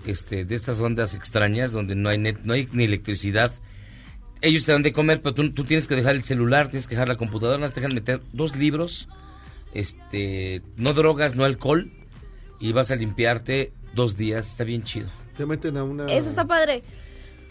[0.06, 3.52] este de estas ondas extrañas donde no hay net, no hay ni electricidad.
[4.42, 6.96] Ellos te dan de comer, pero tú, tú tienes que dejar el celular, tienes que
[6.96, 9.08] dejar la computadora, te dejan meter dos libros,
[9.74, 11.92] este, no drogas, no alcohol,
[12.60, 15.10] y vas a limpiarte dos días, está bien chido.
[15.36, 16.06] Te meten a una...
[16.06, 16.84] Eso está padre.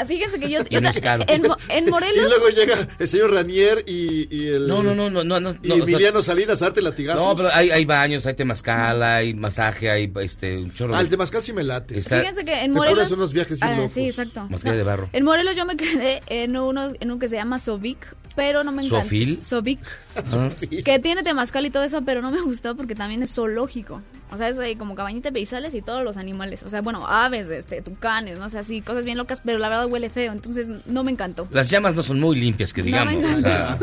[0.07, 4.29] Fíjense que yo, yo en, Mo- en Y Morelos luego llega el señor Ranier y,
[4.35, 4.67] y el...
[4.69, 5.51] No, no, no, no, no, no.
[5.63, 7.25] Y no, o sea, Emiliano Salinas a darte latigazos.
[7.25, 11.09] No, pero hay, hay baños, hay temazcal, hay masaje, hay este, un chorro Ah, el.
[11.09, 11.99] Temazcal sí me late.
[11.99, 12.99] Está- Fíjense que en Te Morelos.
[12.99, 13.93] pones unos viajes bien Ah, locos.
[13.93, 14.47] Sí, exacto.
[14.49, 15.09] Mascarilla de barro.
[15.13, 17.99] En Morelos yo me quedé en uno, en un que se llama Sovic,
[18.41, 19.05] pero no me encanta.
[19.05, 19.45] ¿Sofil?
[19.45, 19.81] Sovic.
[20.17, 20.49] Ah.
[20.83, 24.01] Que tiene temazcal y todo eso, pero no me gustó porque también es zoológico.
[24.31, 26.63] O sea, es ahí como cabañita de peizales y todos los animales.
[26.63, 29.89] O sea, bueno, aves, este, tucanes, no sé, así, cosas bien locas, pero la verdad
[29.89, 31.49] huele feo, entonces no me encantó.
[31.51, 33.15] Las llamas no son muy limpias, que No digamos.
[33.15, 33.79] me o sea,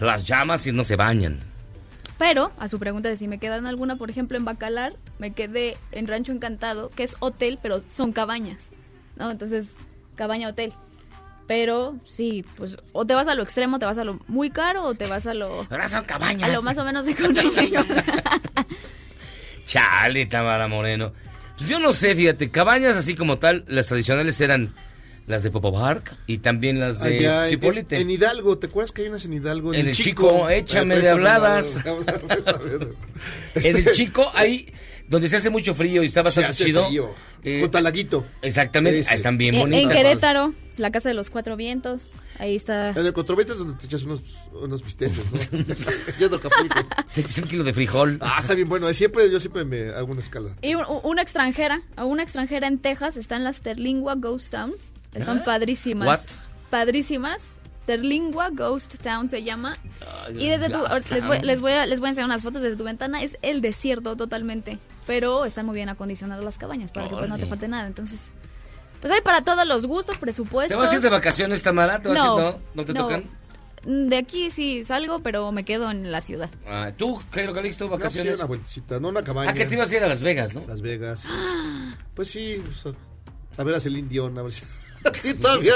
[0.00, 1.38] las llamas no se bañan.
[2.18, 5.78] Pero, a su pregunta de si me quedan alguna, por ejemplo, en Bacalar, me quedé
[5.92, 8.68] en Rancho Encantado, que es hotel, pero son cabañas,
[9.16, 9.30] ¿no?
[9.30, 9.76] Entonces,
[10.14, 10.74] cabaña hotel.
[11.46, 14.84] Pero, sí, pues, o te vas a lo extremo, te vas a lo muy caro,
[14.84, 15.66] o te vas a lo...
[15.70, 16.48] Ahora son cabañas.
[16.48, 17.84] A lo más o menos económico.
[19.66, 21.12] Chale, Tamara Moreno.
[21.56, 24.74] Pues yo no sé, fíjate, cabañas así como tal, las tradicionales eran
[25.26, 28.00] las de Popo Park y también las de Allá en, Cipolite.
[28.00, 29.72] en Hidalgo, ¿te acuerdas que hay unas en Hidalgo?
[29.72, 31.78] En el Chico, échame de habladas.
[33.54, 34.70] En el chico, ahí
[35.08, 36.86] donde se hace mucho frío y está bastante hace chido.
[36.88, 37.14] frío.
[37.42, 38.26] eh, Junto al laguito.
[38.42, 39.82] Exactamente, ahí están bien En- bonitas.
[39.84, 42.90] en Querétaro, la Casa de los Cuatro Vientos, ahí está...
[42.90, 44.20] En el Controbete es donde te echas unos,
[44.52, 45.58] unos bisteces, ¿no?
[46.18, 46.86] Yendo a Acapulco.
[47.14, 48.18] Te echas un kilo de frijol.
[48.20, 48.92] Ah, está bien bueno.
[48.94, 50.54] Siempre, yo siempre me hago una escala.
[50.62, 54.72] Y un- una extranjera, una extranjera en Texas, están las Terlingua Ghost Town.
[55.14, 55.44] Están ¿Ah?
[55.44, 56.06] padrísimas.
[56.06, 56.36] What?
[56.70, 57.60] Padrísimas.
[57.86, 59.76] Terlingua Ghost Town se llama.
[60.38, 60.78] Y desde tu,
[61.12, 63.22] les voy, les, voy a, les voy a enseñar unas fotos desde tu ventana.
[63.22, 64.78] Es el desierto totalmente.
[65.06, 67.86] Pero están muy bien acondicionadas las cabañas para que pues, no te falte nada.
[67.86, 68.30] Entonces,
[69.04, 70.70] pues hay para todos los gustos, presupuestos.
[70.74, 72.00] ¿Te vas a ir de vacaciones, Tamara?
[72.00, 72.58] ¿Te vas a ir, No, no?
[72.72, 73.02] ¿No te no.
[73.02, 73.24] tocan?
[73.86, 76.48] Mm, De aquí sí salgo, pero me quedo en la ciudad.
[76.66, 78.38] Ah, ¿Tú, Jairo Calixto, No, pues, sí, vacaciones?
[78.38, 79.50] una vueltecita, no una cabaña.
[79.50, 80.64] ah, que te ibas a ir a Las Vegas, ¿no?
[80.66, 81.24] Las Vegas.
[82.14, 82.92] Pues sí, o sea,
[83.58, 84.64] a ver a Celine Dion, a ver si...
[85.20, 85.74] sí, todavía,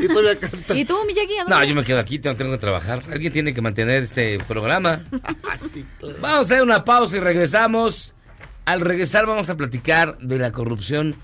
[0.00, 0.76] sí, todavía canta.
[0.76, 1.34] ¿Y tú, Miyagi?
[1.46, 3.04] No, yo me quedo aquí, tengo, tengo que trabajar.
[3.12, 5.00] Alguien tiene que mantener este programa.
[5.68, 6.16] Sí, claro.
[6.20, 8.14] Vamos a hacer una pausa y regresamos.
[8.64, 11.14] Al regresar vamos a platicar de la corrupción,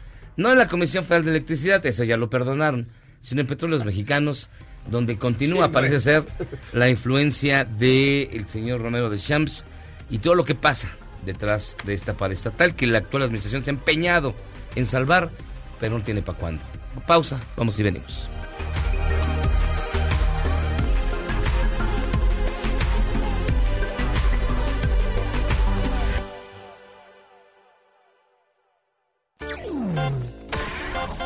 [0.41, 2.89] no en la Comisión Federal de Electricidad, eso ya lo perdonaron,
[3.21, 4.49] sino en Petróleos Mexicanos,
[4.91, 6.25] donde continúa, Sí, parece ser,
[6.73, 9.65] la influencia del señor Romero de Champs
[10.09, 13.75] y todo lo que pasa detrás de esta paraestatal que la actual administración se ha
[13.75, 14.35] empeñado
[14.77, 15.31] en salvar,
[15.79, 16.63] pero no tiene para cuándo.
[17.07, 18.27] Pausa, vamos y venimos.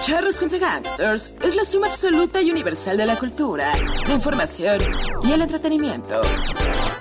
[0.04, 3.72] Charros contra Gangsters es la suma absoluta y universal de la cultura,
[4.06, 4.78] la información
[5.22, 6.20] y el entretenimiento.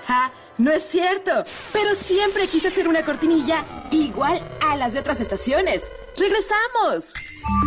[0.08, 0.32] ¡Ja!
[0.58, 1.44] No es cierto,
[1.74, 5.82] pero siempre quise hacer una cortinilla igual a las de otras estaciones.
[6.18, 7.14] ¡Regresamos!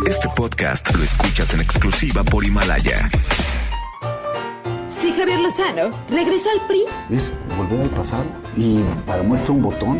[0.07, 3.07] Este podcast lo escuchas en exclusiva por Himalaya.
[4.89, 8.25] Si Javier Lozano regresó al PRI, Es volver al pasado
[8.55, 9.99] y para muestra un botón.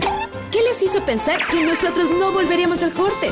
[0.52, 3.30] ¿qué les hizo pensar que nosotros no volveríamos al corte?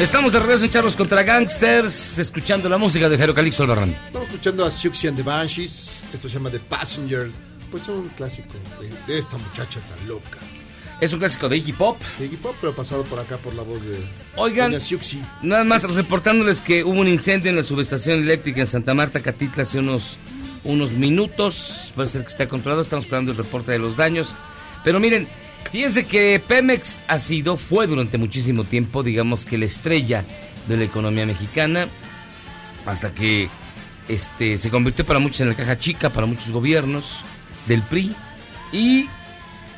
[0.00, 3.90] Estamos de regreso en Charlos contra Gangsters, escuchando la música de Jairo Calixto Albarrán.
[4.06, 6.02] Estamos escuchando a Siouxsie and the Banshees.
[6.14, 7.30] Esto se llama The Passenger.
[7.70, 8.48] Pues un clásico
[8.80, 10.38] de, de esta muchacha tan loca.
[11.02, 12.00] Es un clásico de Iggy Pop.
[12.18, 13.98] De Iggy Pop, pero pasado por acá por la voz de
[14.36, 15.22] Oigan, Siouxsie.
[15.42, 19.64] nada más reportándoles que hubo un incendio en la subestación eléctrica en Santa Marta, Catitla,
[19.64, 20.16] hace unos,
[20.64, 21.92] unos minutos.
[21.94, 24.34] Parece ser que está controlado, estamos esperando el reporte de los daños.
[24.82, 25.28] Pero miren,
[25.70, 30.24] fíjense que Pemex ha sido, fue durante muchísimo tiempo, digamos que la estrella
[30.68, 31.88] de la economía mexicana,
[32.86, 33.48] hasta que
[34.08, 37.24] este, se convirtió para muchos en la caja chica, para muchos gobiernos
[37.66, 38.14] del PRI.
[38.72, 39.08] Y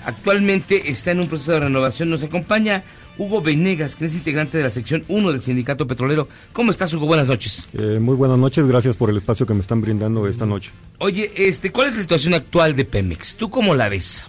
[0.04, 2.10] actualmente está en un proceso de renovación.
[2.10, 2.82] Nos acompaña
[3.18, 6.28] Hugo Venegas, que es integrante de la sección 1 del Sindicato Petrolero.
[6.52, 7.06] ¿Cómo estás, Hugo?
[7.06, 7.68] Buenas noches.
[7.74, 10.70] Eh, muy buenas noches, gracias por el espacio que me están brindando esta noche.
[10.98, 13.36] Oye, este, ¿cuál es la situación actual de Pemex?
[13.36, 14.24] ¿Tú cómo la ves?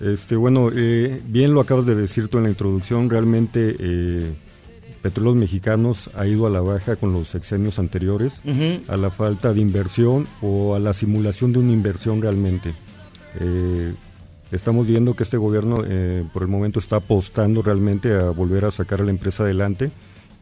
[0.00, 4.32] Este, bueno, eh, bien lo acabas de decir tú en la introducción, realmente eh,
[5.02, 8.40] Petróleos Mexicanos ha ido a la baja con los sexenios anteriores,
[8.88, 12.74] a la falta de inversión o a la simulación de una inversión realmente.
[13.40, 13.92] Eh,
[14.50, 18.70] estamos viendo que este gobierno eh, por el momento está apostando realmente a volver a
[18.70, 19.90] sacar a la empresa adelante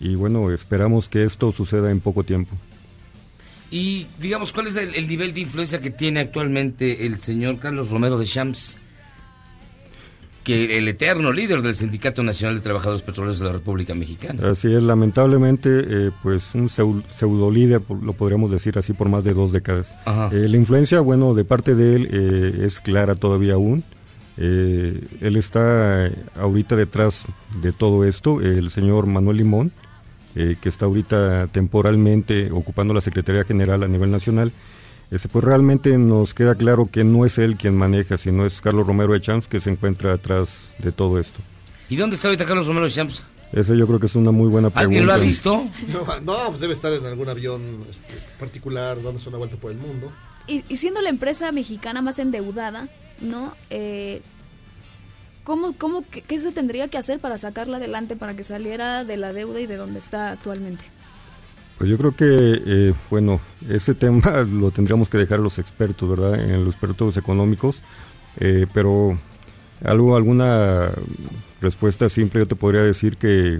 [0.00, 2.56] y bueno, esperamos que esto suceda en poco tiempo.
[3.70, 7.90] Y digamos, ¿cuál es el, el nivel de influencia que tiene actualmente el señor Carlos
[7.90, 8.78] Romero de Champs?
[10.46, 14.48] Que el eterno líder del Sindicato Nacional de Trabajadores Petroleros de la República Mexicana.
[14.50, 19.24] Así es, lamentablemente, eh, pues un pseu- pseudo líder, lo podríamos decir así, por más
[19.24, 19.92] de dos décadas.
[20.30, 23.82] Eh, la influencia, bueno, de parte de él eh, es clara todavía aún.
[24.36, 27.24] Eh, él está ahorita detrás
[27.60, 29.72] de todo esto, el señor Manuel Limón,
[30.34, 34.52] que está ahorita temporalmente ocupando la Secretaría General a nivel nacional.
[35.10, 38.86] Ese, pues realmente nos queda claro que no es él quien maneja, sino es Carlos
[38.86, 40.48] Romero de Champs que se encuentra atrás
[40.78, 41.40] de todo esto.
[41.88, 43.24] ¿Y dónde está ahorita Carlos Romero Champs?
[43.52, 44.86] Ese yo creo que es una muy buena pregunta.
[44.86, 45.68] ¿Alguien lo ha visto?
[45.86, 49.78] No, no, pues debe estar en algún avión este, particular dándose una vuelta por el
[49.78, 50.10] mundo.
[50.48, 52.88] Y, y siendo la empresa mexicana más endeudada,
[53.20, 53.54] ¿no?
[53.70, 54.22] Eh,
[55.44, 59.16] ¿cómo, cómo, qué, qué se tendría que hacer para sacarla adelante, para que saliera de
[59.16, 60.84] la deuda y de donde está actualmente?
[61.78, 66.08] Pues yo creo que, eh, bueno, ese tema lo tendríamos que dejar a los expertos,
[66.08, 66.40] ¿verdad?
[66.40, 67.76] En los expertos económicos,
[68.40, 69.18] eh, pero
[69.84, 70.90] algo, alguna
[71.60, 73.58] respuesta simple yo te podría decir que,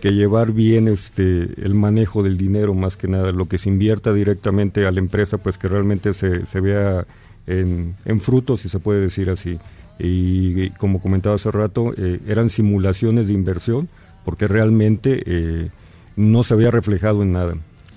[0.00, 4.12] que llevar bien este el manejo del dinero más que nada, lo que se invierta
[4.14, 7.06] directamente a la empresa, pues que realmente se, se vea
[7.46, 9.58] en, en frutos, si se puede decir así.
[9.98, 13.88] Y, como comentaba hace rato, eh, eran simulaciones de inversión,
[14.24, 15.70] porque realmente
[16.18, 17.54] no se había reflejado en nada.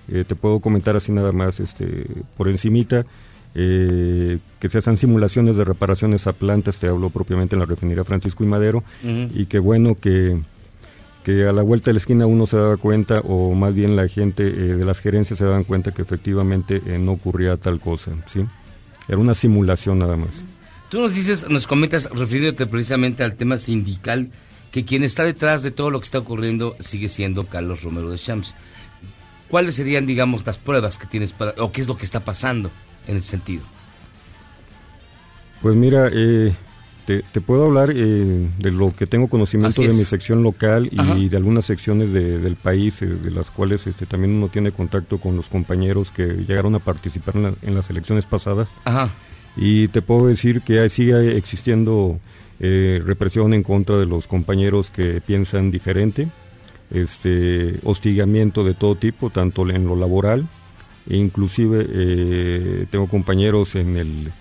[0.09, 2.05] Eh, te puedo comentar así nada más, este,
[2.37, 3.05] por encimita,
[3.53, 8.03] eh, que se hacen simulaciones de reparaciones a plantas, te hablo propiamente en la refinería
[8.03, 10.39] Francisco y Madero, y que bueno que,
[11.23, 14.07] que a la vuelta de la esquina uno se daba cuenta, o más bien la
[14.07, 18.11] gente eh, de las gerencias se daban cuenta que efectivamente eh, no ocurría tal cosa,
[18.27, 18.45] ¿sí?
[19.07, 20.43] Era una simulación nada más.
[20.89, 24.29] Tú nos dices, nos comentas, refiriéndote precisamente al tema sindical,
[24.71, 28.17] que quien está detrás de todo lo que está ocurriendo sigue siendo Carlos Romero de
[28.17, 28.55] Champs.
[29.49, 32.71] ¿Cuáles serían, digamos, las pruebas que tienes para, o qué es lo que está pasando
[33.07, 33.63] en ese sentido?
[35.61, 36.53] Pues mira, eh,
[37.05, 40.99] te, te puedo hablar eh, de lo que tengo conocimiento de mi sección local y
[40.99, 41.15] Ajá.
[41.15, 45.19] de algunas secciones de- del país, eh, de las cuales este, también uno tiene contacto
[45.19, 48.69] con los compañeros que llegaron a participar en, la- en las elecciones pasadas.
[48.85, 49.09] Ajá.
[49.57, 52.19] Y te puedo decir que sigue existiendo
[52.63, 56.29] eh, represión en contra de los compañeros que piensan diferente,
[56.91, 60.47] este, hostigamiento de todo tipo, tanto en lo laboral,
[61.09, 64.31] e inclusive eh, tengo compañeros en el,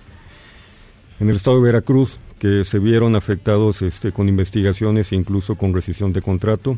[1.18, 5.72] en el estado de Veracruz que se vieron afectados este, con investigaciones e incluso con
[5.72, 6.76] rescisión de contrato.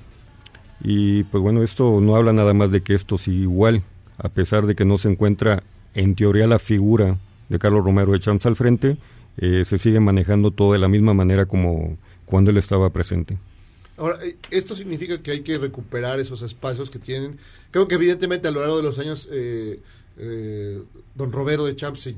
[0.80, 3.82] Y pues bueno, esto no habla nada más de que esto sigue igual,
[4.16, 5.64] a pesar de que no se encuentra
[5.94, 7.18] en teoría la figura
[7.48, 8.96] de Carlos Romero de Champs al frente,
[9.38, 13.38] eh, se sigue manejando todo de la misma manera como cuando él estaba presente.
[13.96, 17.38] Ahora, eh, esto significa que hay que recuperar esos espacios que tienen.
[17.70, 19.80] Creo que evidentemente a lo largo de los años, eh,
[20.16, 20.82] eh,
[21.14, 22.16] don Roberto de Champs se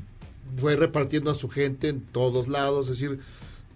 [0.57, 3.19] fue repartiendo a su gente en todos lados, es decir,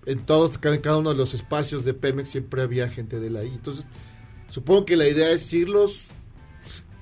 [0.07, 3.53] en todos, cada, uno de los espacios de Pemex siempre había gente de él ahí.
[3.55, 3.85] Entonces,
[4.49, 6.07] supongo que la idea es irlos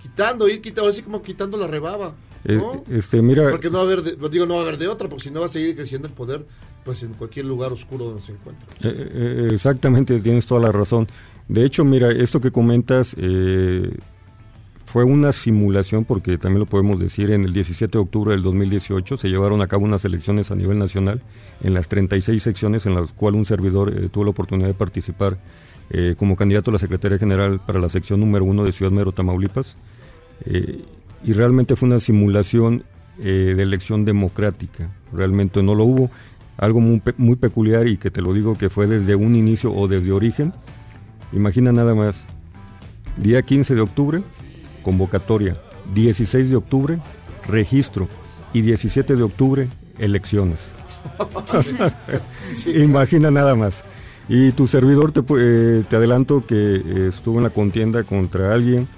[0.00, 2.14] quitando, ir quitando, así como quitando la rebaba.
[2.48, 2.84] Eh, ¿no?
[2.96, 5.08] este, mira, Porque no va a haber, de- digo, no va a haber de otra,
[5.08, 6.46] porque si no va a seguir creciendo el poder,
[6.84, 8.66] pues en cualquier lugar oscuro donde se encuentre.
[8.82, 11.08] Eh, eh, exactamente, tienes toda la razón.
[11.48, 13.90] De hecho, mira, esto que comentas eh,
[14.84, 19.16] fue una simulación, porque también lo podemos decir, en el 17 de octubre del 2018
[19.16, 21.22] se llevaron a cabo unas elecciones a nivel nacional
[21.62, 25.38] en las 36 secciones en las cuales un servidor eh, tuvo la oportunidad de participar
[25.90, 29.10] eh, como candidato a la Secretaría General para la sección número uno de Ciudad Mero,
[29.12, 29.76] Tamaulipas.
[31.24, 32.84] Y realmente fue una simulación
[33.18, 34.90] eh, de elección democrática.
[35.12, 36.10] Realmente no lo hubo.
[36.58, 39.72] Algo muy, pe- muy peculiar y que te lo digo que fue desde un inicio
[39.72, 40.52] o desde origen.
[41.32, 42.22] Imagina nada más.
[43.16, 44.22] Día 15 de octubre,
[44.82, 45.56] convocatoria.
[45.94, 46.98] 16 de octubre,
[47.48, 48.08] registro.
[48.52, 50.60] Y 17 de octubre, elecciones.
[52.74, 53.82] Imagina nada más.
[54.28, 58.88] Y tu servidor, te, eh, te adelanto que eh, estuvo en la contienda contra alguien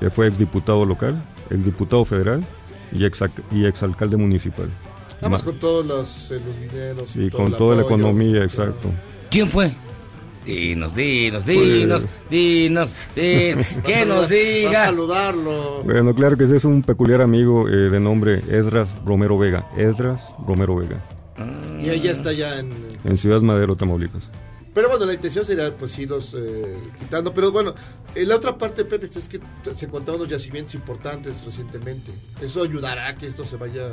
[0.00, 2.44] que fue exdiputado local, exdiputado federal
[2.92, 4.68] y, ex, y exalcalde municipal.
[5.16, 7.16] Nada más con todos los, eh, los dineros.
[7.16, 8.88] y con el toda la economía, exacto.
[9.30, 9.72] ¿Quién fue?
[10.44, 14.84] Dinos, dinos, Pues- dinos, dinos, dinos, a que nos Va a diga.
[14.86, 15.84] saludarlo.
[15.84, 19.68] Bueno, claro que ese es un peculiar amigo eh, de nombre Esdras Romero Vega.
[19.76, 21.00] Esdras Romero Vega,
[21.80, 22.72] Y ella está ya en...
[23.04, 24.28] en Ciudad Madero, Tamaulipas.
[24.74, 27.34] Pero bueno, la intención sería pues irlos eh, quitando.
[27.34, 27.74] Pero bueno,
[28.14, 29.40] eh, la otra parte, Pepe, es que
[29.74, 32.12] se encontraron unos yacimientos importantes recientemente.
[32.40, 33.88] ¿Eso ayudará a que esto se vaya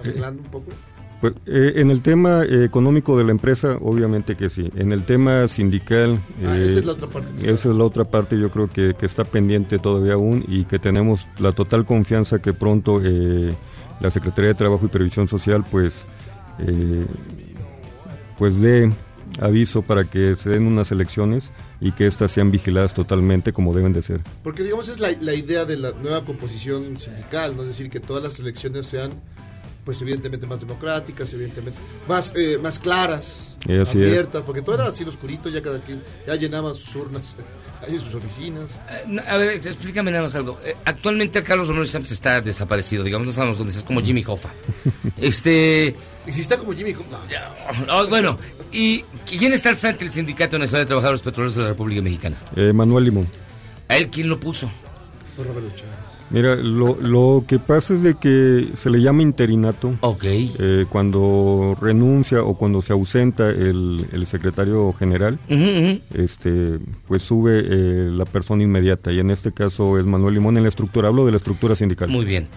[0.00, 0.72] arreglando un poco?
[1.20, 4.70] Pues, eh, en el tema eh, económico de la empresa, obviamente que sí.
[4.76, 7.50] En el tema sindical, Ah, eh, esa es la otra parte.
[7.50, 10.78] esa es la otra parte, yo creo que, que está pendiente todavía aún y que
[10.78, 13.54] tenemos la total confianza que pronto eh,
[14.00, 16.04] la Secretaría de Trabajo y Previsión Social, pues,
[18.38, 18.92] pues dé
[19.40, 21.50] aviso para que se den unas elecciones
[21.80, 24.20] y que éstas sean vigiladas totalmente como deben de ser.
[24.42, 27.62] Porque digamos es la, idea de la nueva composición sindical, ¿no?
[27.62, 29.12] Es decir, que todas las elecciones sean
[29.86, 34.08] pues evidentemente más democráticas, evidentemente más eh, más claras, Y así es.
[34.08, 37.36] abiertas, porque todo era así oscurito, ya cada quien ya llenaban sus urnas
[37.86, 38.80] ahí en sus oficinas.
[38.90, 40.58] Eh, A ver, explícame nada más algo.
[40.64, 44.24] Eh, Actualmente Carlos Romero Champs está desaparecido, digamos, no sabemos dónde está, es como Jimmy
[44.26, 44.50] Hoffa.
[45.16, 45.94] Este...
[46.26, 47.20] Y si está como Jimmy Hoffa,
[47.86, 47.96] no.
[47.96, 48.38] Oh, bueno,
[48.72, 52.36] ¿y quién está al frente del Sindicato Nacional de Trabajadores Petroleros de la República Mexicana?
[52.56, 53.28] Eh, Manuel Limón.
[53.88, 54.68] ¿A él quién lo puso?
[55.36, 55.94] Por Roberto Chávez.
[56.30, 59.94] Mira, lo, lo que pasa es de que se le llama interinato
[60.24, 65.38] eh, cuando renuncia o cuando se ausenta el, el secretario general,
[66.12, 70.64] este, pues sube eh, la persona inmediata y en este caso es Manuel Limón en
[70.64, 72.08] la estructura, hablo de la estructura sindical.
[72.08, 72.48] Muy bien.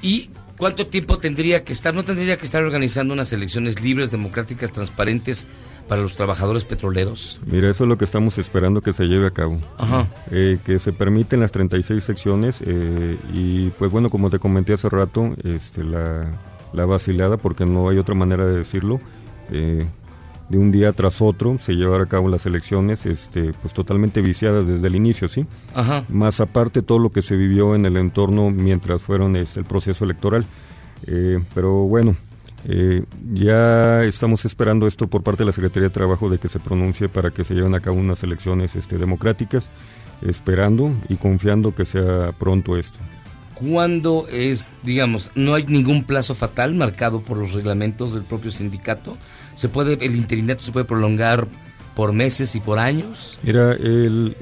[0.00, 1.94] ¿Y cuánto tiempo tendría que estar?
[1.94, 5.46] ¿No tendría que estar organizando unas elecciones libres, democráticas, transparentes
[5.88, 7.40] para los trabajadores petroleros?
[7.46, 9.58] Mira, eso es lo que estamos esperando que se lleve a cabo.
[9.78, 10.08] Ajá.
[10.30, 14.90] Eh, que se permiten las 36 secciones eh, y pues bueno, como te comenté hace
[14.90, 16.38] rato, este, la,
[16.74, 19.00] la vacilada, porque no hay otra manera de decirlo,
[19.50, 19.86] eh,
[20.48, 24.66] de un día tras otro se llevar a cabo las elecciones este, pues totalmente viciadas
[24.66, 25.46] desde el inicio, ¿sí?
[25.74, 26.04] Ajá.
[26.08, 30.04] Más aparte todo lo que se vivió en el entorno mientras fueron este, el proceso
[30.04, 30.46] electoral.
[31.06, 32.16] Eh, pero bueno,
[32.66, 36.58] eh, ya estamos esperando esto por parte de la Secretaría de Trabajo de que se
[36.58, 39.68] pronuncie para que se lleven a cabo unas elecciones este, democráticas,
[40.22, 42.98] esperando y confiando que sea pronto esto.
[43.54, 49.16] ¿Cuándo es, digamos, no hay ningún plazo fatal marcado por los reglamentos del propio sindicato?
[49.58, 51.48] ¿Se puede, el interinato se puede prolongar
[51.96, 53.36] por meses y por años?
[53.42, 54.36] Mira, el,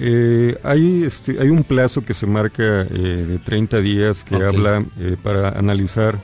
[0.00, 2.86] eh, hay, este, hay un plazo que se marca eh,
[3.28, 6.18] de 30 días que habla eh, para analizar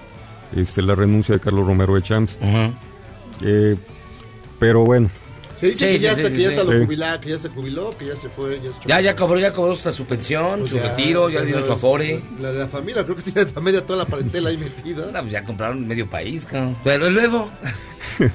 [0.57, 2.39] este, la renuncia de Carlos Romero de Champs.
[3.43, 3.77] Eh,
[4.59, 5.11] pero bueno.
[5.62, 6.78] Se dice que, ya, hasta, que ya está lo Sí.
[6.84, 9.72] jubilado, que ya se jubiló, que ya se fue, ya Ya, ya cobró, ya cobró
[9.72, 12.20] hasta su pensión, Pues su ya, retiro, ya dio ya, su afore.
[12.40, 15.06] La de la familia, creo que tiene a media toda la parentela ahí metida.
[15.12, 16.76] No, pues ya compraron medio país, cabrón.
[16.82, 17.48] Pero luego...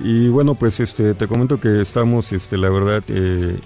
[0.00, 3.58] Y bueno, pues este, te comento que estamos, este, la verdad, eh, eh,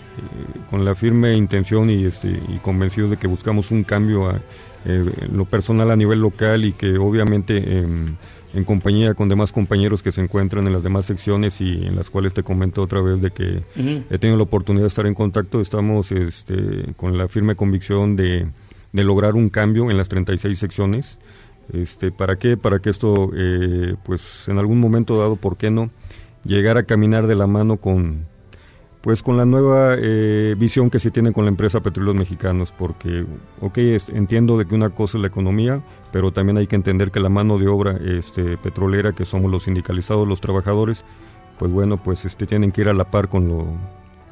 [0.68, 4.36] con la firme intención y, este, y convencidos de que buscamos un cambio a,
[4.84, 8.16] eh, en lo personal a nivel local y que obviamente em,
[8.54, 12.10] en compañía con demás compañeros que se encuentran en las demás secciones y en las
[12.10, 13.62] cuales te comento otra vez de que
[14.10, 18.48] he tenido la oportunidad de estar en contacto, estamos este, con la firme convicción de,
[18.92, 21.18] de lograr un cambio en las 36 secciones.
[21.72, 22.56] Este, ¿Para qué?
[22.56, 25.90] Para que esto, eh, pues en algún momento dado, ¿por qué no?
[26.44, 28.26] Llegar a caminar de la mano con,
[29.08, 33.24] pues con la nueva eh, visión que se tiene con la empresa Petróleos Mexicanos, porque,
[33.62, 33.78] ok,
[34.08, 35.82] entiendo de que una cosa es la economía,
[36.12, 39.62] pero también hay que entender que la mano de obra este, petrolera, que somos los
[39.62, 41.06] sindicalizados, los trabajadores,
[41.58, 43.78] pues bueno, pues este, tienen que ir a la par con lo,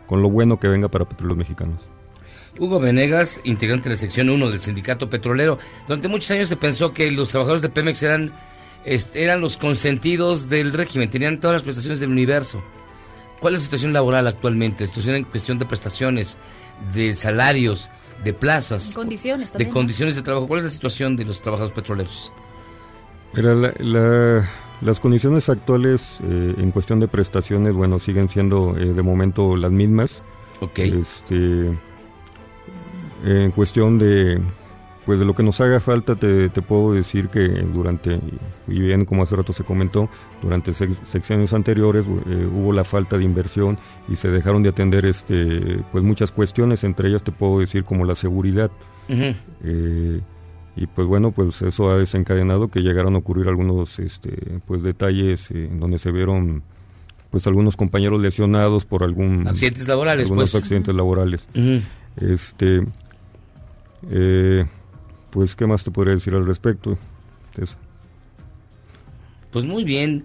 [0.06, 1.80] con lo bueno que venga para Petróleos Mexicanos.
[2.58, 5.58] Hugo Venegas, integrante de la sección 1 del sindicato petrolero.
[5.88, 8.34] Durante muchos años se pensó que los trabajadores de Pemex eran,
[8.84, 12.62] este, eran los consentidos del régimen, tenían todas las prestaciones del universo.
[13.40, 14.84] ¿Cuál es la situación laboral actualmente?
[14.84, 16.36] La situación en cuestión de prestaciones,
[16.94, 17.90] de salarios,
[18.24, 19.70] de plazas, Condiciones de también.
[19.72, 20.46] condiciones de trabajo.
[20.46, 22.32] ¿Cuál es la situación de los trabajadores petroleros?
[23.34, 24.48] Mira, la- la-
[24.80, 29.70] las condiciones actuales eh, en cuestión de prestaciones, bueno, siguen siendo eh, de momento las
[29.72, 30.22] mismas.
[30.60, 30.78] Ok.
[30.78, 31.70] Este,
[33.24, 34.40] en cuestión de,
[35.06, 38.20] pues de lo que nos haga falta, te, te puedo decir que durante,
[38.66, 40.08] y bien como hace rato se comentó,
[40.42, 43.78] durante sec- secciones anteriores eh, hubo la falta de inversión
[44.08, 48.04] y se dejaron de atender este, pues muchas cuestiones, entre ellas te puedo decir como
[48.04, 48.70] la seguridad.
[49.08, 50.20] Eh,
[50.74, 55.50] y pues bueno, pues eso ha desencadenado que llegaron a ocurrir algunos este, pues detalles
[55.52, 56.62] eh, en donde se vieron
[57.30, 60.62] pues algunos compañeros lesionados por algún Accidentes laborales, algunos pues.
[60.62, 61.46] accidentes laborales.
[62.16, 62.82] Este
[65.36, 66.96] pues qué más te podría decir al respecto
[67.60, 67.76] eso?
[69.50, 70.24] Pues muy bien.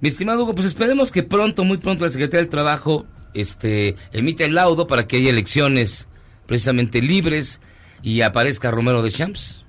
[0.00, 4.44] Mi estimado Hugo, pues esperemos que pronto, muy pronto, la Secretaría del Trabajo este, emita
[4.44, 6.06] el laudo para que haya elecciones
[6.46, 7.58] precisamente libres
[8.04, 9.64] y aparezca Romero de Champs.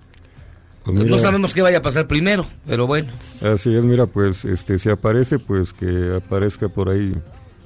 [0.83, 3.11] Pues no sabemos qué vaya a pasar primero, pero bueno.
[3.41, 7.13] Así es, mira, pues este si aparece, pues que aparezca por ahí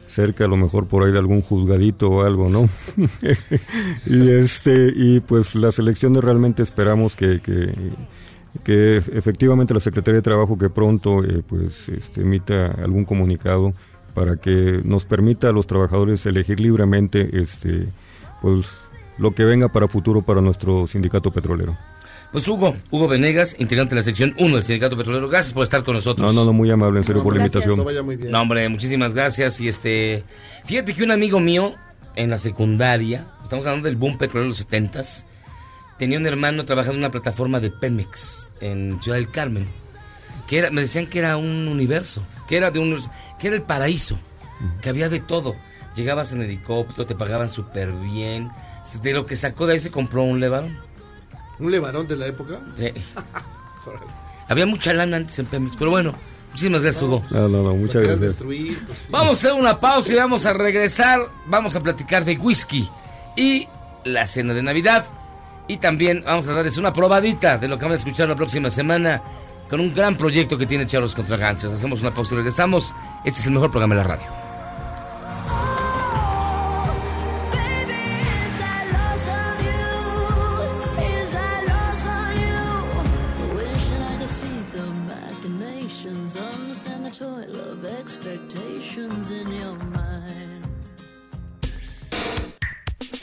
[0.08, 2.70] cerca, a lo mejor por ahí de algún juzgadito o algo, ¿no?
[4.06, 7.42] y este y pues las elecciones realmente esperamos que,
[8.64, 13.74] que, efectivamente la Secretaría de Trabajo que pronto eh, pues este, emita algún comunicado
[14.14, 17.88] para que nos permita a los trabajadores elegir libremente este
[18.42, 18.66] pues
[19.20, 21.78] lo que venga para futuro para nuestro sindicato petrolero.
[22.32, 25.84] Pues Hugo, Hugo Venegas, integrante de la sección 1 del Sindicato Petrolero, gracias por estar
[25.84, 26.26] con nosotros.
[26.26, 27.84] No, no, no, muy amable, en serio, por la invitación.
[28.30, 29.60] No, hombre, muchísimas gracias.
[29.62, 30.24] Y este,
[30.66, 31.76] fíjate que un amigo mío
[32.16, 35.04] en la secundaria, estamos hablando del boom petrolero de los 70
[35.98, 39.68] tenía un hermano trabajando en una plataforma de Pemex en Ciudad del Carmen.
[40.48, 42.98] Que era, me decían que era un universo, que era de un,
[43.38, 44.18] que era el paraíso,
[44.82, 45.56] que había de todo.
[45.95, 48.49] Llegabas en helicóptero, te pagaban súper bien.
[49.02, 50.78] De lo que sacó de ahí se compró un levarón.
[51.60, 52.60] ¿Un levarón de la época?
[52.76, 52.88] Sí.
[54.48, 56.14] Había mucha lana antes en Pemex, pero bueno,
[56.52, 57.24] muchísimas gracias, Hugo.
[57.30, 58.22] No, no, no, muchas gracias.
[58.22, 59.06] destruir, pues, sí.
[59.10, 61.20] Vamos a hacer una pausa y vamos a regresar.
[61.48, 62.88] Vamos a platicar de whisky
[63.36, 63.68] y
[64.06, 65.06] la cena de Navidad.
[65.68, 68.70] Y también vamos a darles una probadita de lo que vamos a escuchar la próxima
[68.70, 69.22] semana
[69.70, 71.74] con un gran proyecto que tiene Charlos contra Ganchos.
[71.74, 72.94] Hacemos una pausa y regresamos.
[73.26, 74.47] Este es el mejor programa de la radio.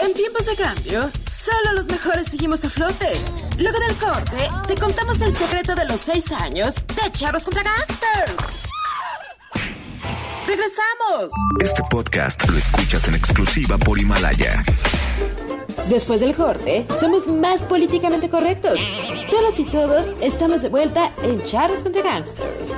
[0.04, 3.14] En tiempos de cambio, solo los mejores seguimos a flote.
[3.56, 8.34] Luego del corte, te contamos el secreto de los seis años de Charros contra Gangsters.
[10.46, 11.32] ¡Regresamos!
[11.58, 14.62] Este podcast lo escuchas en exclusiva por Himalaya.
[15.88, 18.78] Después del corte, somos más políticamente correctos.
[19.30, 22.74] Todas y todos estamos de vuelta en Charros contra Gangsters.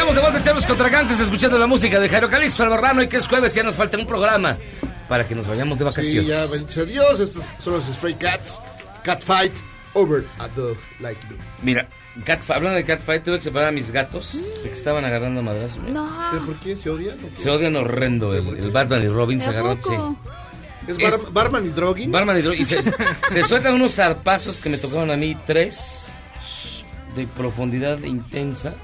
[0.00, 3.02] Estamos de vuelta, Charlos contra Ganchos, escuchando la música de Jairo Calixto Albarrano.
[3.02, 4.56] Y que es jueves, ya nos falta un programa
[5.10, 6.26] para que nos vayamos de Sí, vacaciones.
[6.26, 8.62] ya, bendito Dios, estos son los Stray Cats.
[9.04, 9.52] Cat Fight
[9.92, 11.36] over a dog like me.
[11.62, 11.86] Mira,
[12.24, 15.76] cat, hablando de catfight, tuve que separar a mis gatos de que estaban agarrando madrazos.
[15.86, 16.28] No.
[16.32, 16.76] ¿Pero por qué?
[16.78, 17.18] ¿Se odian?
[17.34, 18.34] Se odian horrendo.
[18.34, 19.76] El, el Batman y Robin se ¿A agarran.
[19.78, 20.16] poco?
[20.88, 22.10] ¿Es Es- Bar- Barman y Drogging?
[22.10, 22.82] Barman y Dro- y se,
[23.30, 26.10] se sueltan unos zarpazos que me tocaron a mí, tres,
[27.14, 28.74] de profundidad intensa.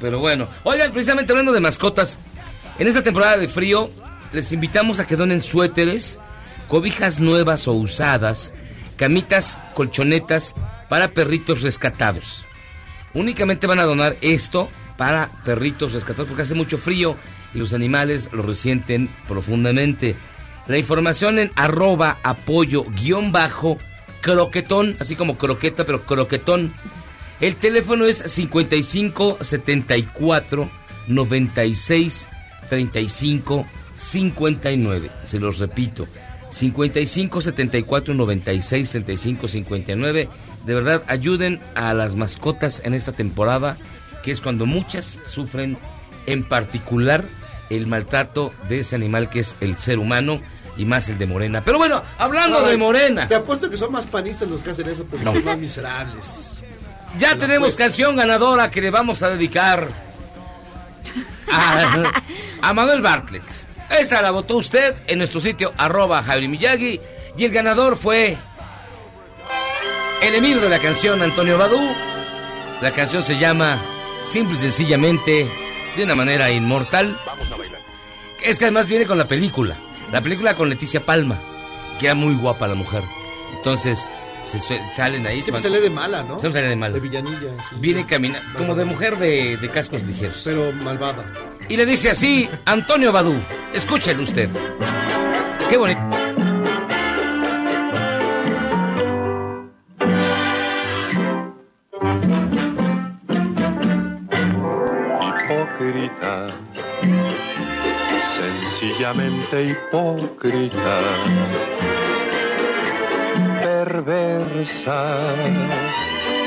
[0.00, 2.18] Pero bueno, oigan, precisamente hablando de mascotas,
[2.78, 3.90] en esta temporada de frío
[4.32, 6.18] les invitamos a que donen suéteres,
[6.68, 8.52] cobijas nuevas o usadas,
[8.96, 10.54] camitas, colchonetas
[10.88, 12.44] para perritos rescatados.
[13.14, 17.16] Únicamente van a donar esto para perritos rescatados porque hace mucho frío
[17.54, 20.16] y los animales lo resienten profundamente.
[20.66, 23.78] La información en arroba apoyo guion bajo
[24.20, 26.74] croquetón, así como croqueta, pero croquetón.
[27.40, 30.70] El teléfono es 55 74
[31.08, 32.28] 96
[32.68, 35.10] 35 59.
[35.24, 36.06] Se los repito.
[36.50, 40.28] 55 74 96 35 59.
[40.64, 43.76] De verdad, ayuden a las mascotas en esta temporada,
[44.22, 45.78] que es cuando muchas sufren,
[46.26, 47.24] en particular,
[47.70, 50.40] el maltrato de ese animal que es el ser humano
[50.76, 51.62] y más el de Morena.
[51.64, 53.26] Pero bueno, hablando de Morena.
[53.28, 55.34] Te apuesto que son más panistas los que hacen eso porque No.
[55.34, 56.55] son más miserables.
[57.18, 59.88] Ya tenemos canción ganadora que le vamos a dedicar
[61.50, 62.12] a,
[62.62, 63.42] a Manuel Bartlett.
[63.88, 67.00] Esta la votó usted en nuestro sitio arroba Javi Miyagi
[67.36, 68.36] y el ganador fue
[70.22, 71.80] el emir de la canción Antonio Badú.
[72.82, 73.78] La canción se llama
[74.30, 75.48] simple y sencillamente
[75.96, 77.16] de una manera inmortal.
[78.42, 79.76] Es que además viene con la película.
[80.12, 81.38] La película con Leticia Palma,
[81.98, 83.02] que era muy guapa la mujer.
[83.56, 84.08] Entonces
[84.58, 85.42] se salen ahí.
[85.42, 86.38] se van- sale de mala, ¿no?
[86.40, 86.94] Siempre sale de mala.
[86.94, 87.76] De villanilla, sí.
[87.80, 90.42] Viene caminando, como de mujer de, de cascos ligeros.
[90.44, 91.24] Pero malvada.
[91.68, 93.34] Y le dice así, Antonio Badú,
[93.74, 94.48] escúchelo usted.
[95.68, 96.00] Qué bonito.
[105.14, 106.46] hipócrita,
[108.36, 111.00] sencillamente hipócrita,
[114.04, 115.18] perversa,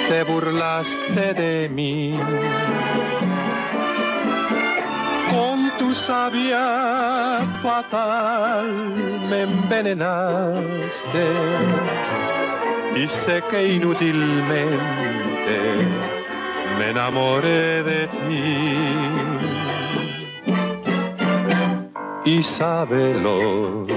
[0.08, 2.14] te burlaste de mí.
[5.32, 8.68] Con tu sabia fatal
[9.30, 11.26] me envenenaste
[12.96, 15.60] y sé que inútilmente
[16.78, 18.58] me enamoré de ti.
[22.26, 23.88] Y sábelo,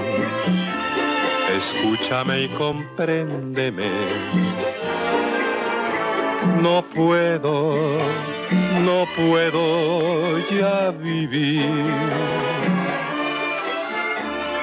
[1.62, 3.90] escúchame y compréndeme.
[6.60, 7.98] No puedo,
[8.84, 11.70] no puedo ya vivir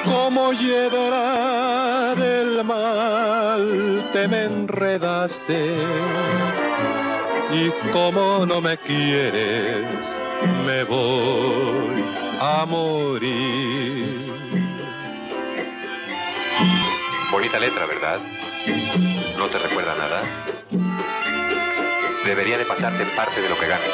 [0.05, 5.75] como hiedra del mal te me enredaste
[7.51, 9.85] y como no me quieres
[10.65, 12.03] me voy
[12.39, 13.98] a morir.
[17.31, 18.19] Bonita letra, ¿verdad?
[19.37, 20.21] ¿No te recuerda nada?
[22.25, 23.89] Debería de pasarte parte de lo que ganes,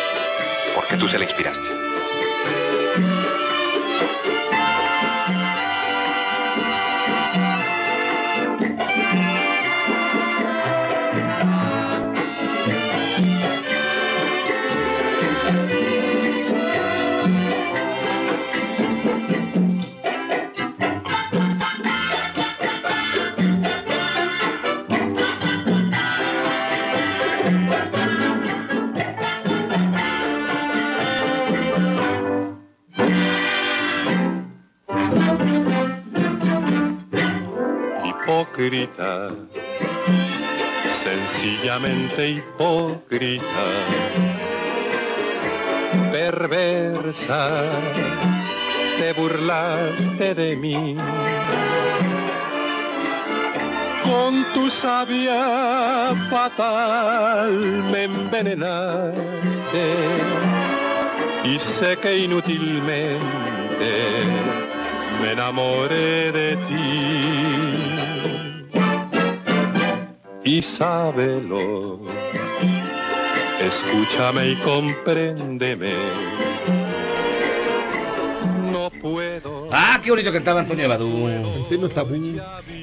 [0.74, 1.75] porque tú se la inspiraste.
[38.46, 39.30] Hipócrita,
[40.88, 43.66] sencillamente hipócrita,
[46.12, 47.70] perversa,
[48.98, 50.96] te burlaste de mí.
[54.04, 57.52] Con tu sabia fatal
[57.92, 59.86] me envenenaste
[61.44, 63.20] y sé que inútilmente
[65.22, 67.95] me enamoré de ti.
[70.46, 72.00] Y sábelo,
[73.60, 75.94] escúchame y compréndeme.
[78.72, 79.68] No puedo.
[79.72, 81.28] Ah, qué bonito cantaba Antonio Badú.
[81.28, 82.40] Antonio Tabú.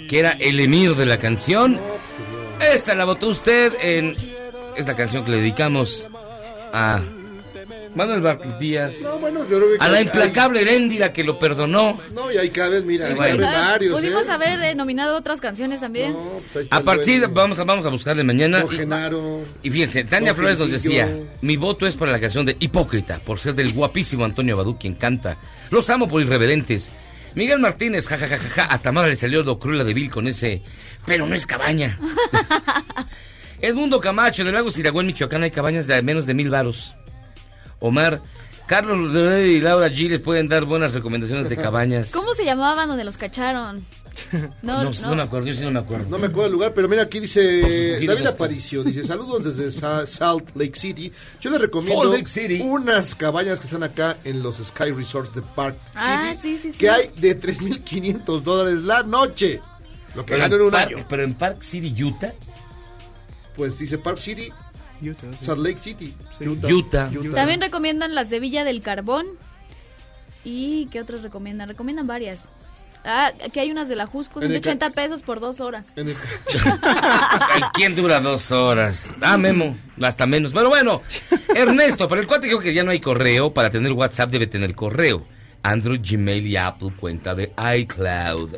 [0.09, 1.81] Que era el emir de la canción.
[2.61, 4.17] Esta la votó usted en.
[4.77, 6.09] Es la canción que le dedicamos
[6.73, 7.01] a
[7.95, 9.01] Manuel Bartlett Díaz.
[9.03, 12.01] No, bueno, yo creo que A la hay- implacable Heréndira que lo perdonó.
[12.15, 13.43] No, y ahí cada vez, mira, hay bueno.
[13.47, 14.33] varios, Pudimos ¿eh?
[14.33, 16.17] haber eh, nominado otras canciones también.
[16.71, 18.65] A partir, vamos a, vamos a buscarle mañana.
[18.71, 19.43] Genaro.
[19.63, 21.09] Y fíjense, Tania Flores nos decía,
[21.43, 24.95] mi voto es para la canción de Hipócrita, por ser del guapísimo Antonio Badú quien
[24.95, 25.37] canta.
[25.71, 26.91] Los amo por irreverentes.
[27.35, 30.63] Miguel Martínez, jajajaja, a Tamara le salió lo cruela de Vil con ese,
[31.07, 31.99] pero no es cabaña.
[33.61, 36.95] Edmundo Camacho, de Lago Siragüen, Michoacán, hay cabañas de menos de mil varos.
[37.83, 38.23] Omar,
[38.67, 42.11] Carlos Leonel y Laura G les pueden dar buenas recomendaciones de cabañas.
[42.13, 43.85] ¿Cómo se llamaban donde los cacharon?
[44.63, 45.09] No, No, no.
[45.09, 46.07] no me acuerdo, yo sí no me acuerdo.
[46.11, 48.27] No me acuerdo el lugar, pero mira, aquí dice David.
[48.27, 51.11] Aparicio, dice, saludos desde Sa- Salt Lake City.
[51.41, 52.15] Yo les recomiendo
[52.63, 56.73] unas cabañas que están acá en los Sky Resorts de Park Ah, City, sí, sí,
[56.73, 56.79] sí.
[56.79, 59.61] que hay de 3.500 dólares la noche.
[60.15, 61.07] Lo que Pero en en, un Park, año.
[61.09, 62.33] pero en Park City, Utah.
[63.57, 64.51] Pues dice Park City,
[65.41, 67.11] Salt Lake City, Utah.
[67.35, 69.27] También recomiendan las de Villa del Carbón.
[70.45, 71.69] ¿Y qué otros recomiendan?
[71.69, 72.51] Recomiendan varias.
[73.05, 75.93] Ah, aquí hay unas de la Jusco, En el 180 pesos por dos horas.
[75.97, 76.15] El-
[77.75, 79.11] ¿Quién dura dos horas?
[79.21, 80.53] Ah, Memo, hasta menos.
[80.53, 81.03] Pero bueno,
[81.55, 83.53] Ernesto, para el cuate creo que ya no hay correo.
[83.53, 85.25] Para tener WhatsApp debe tener correo.
[85.65, 88.51] Android, Gmail y Apple, cuenta de iCloud.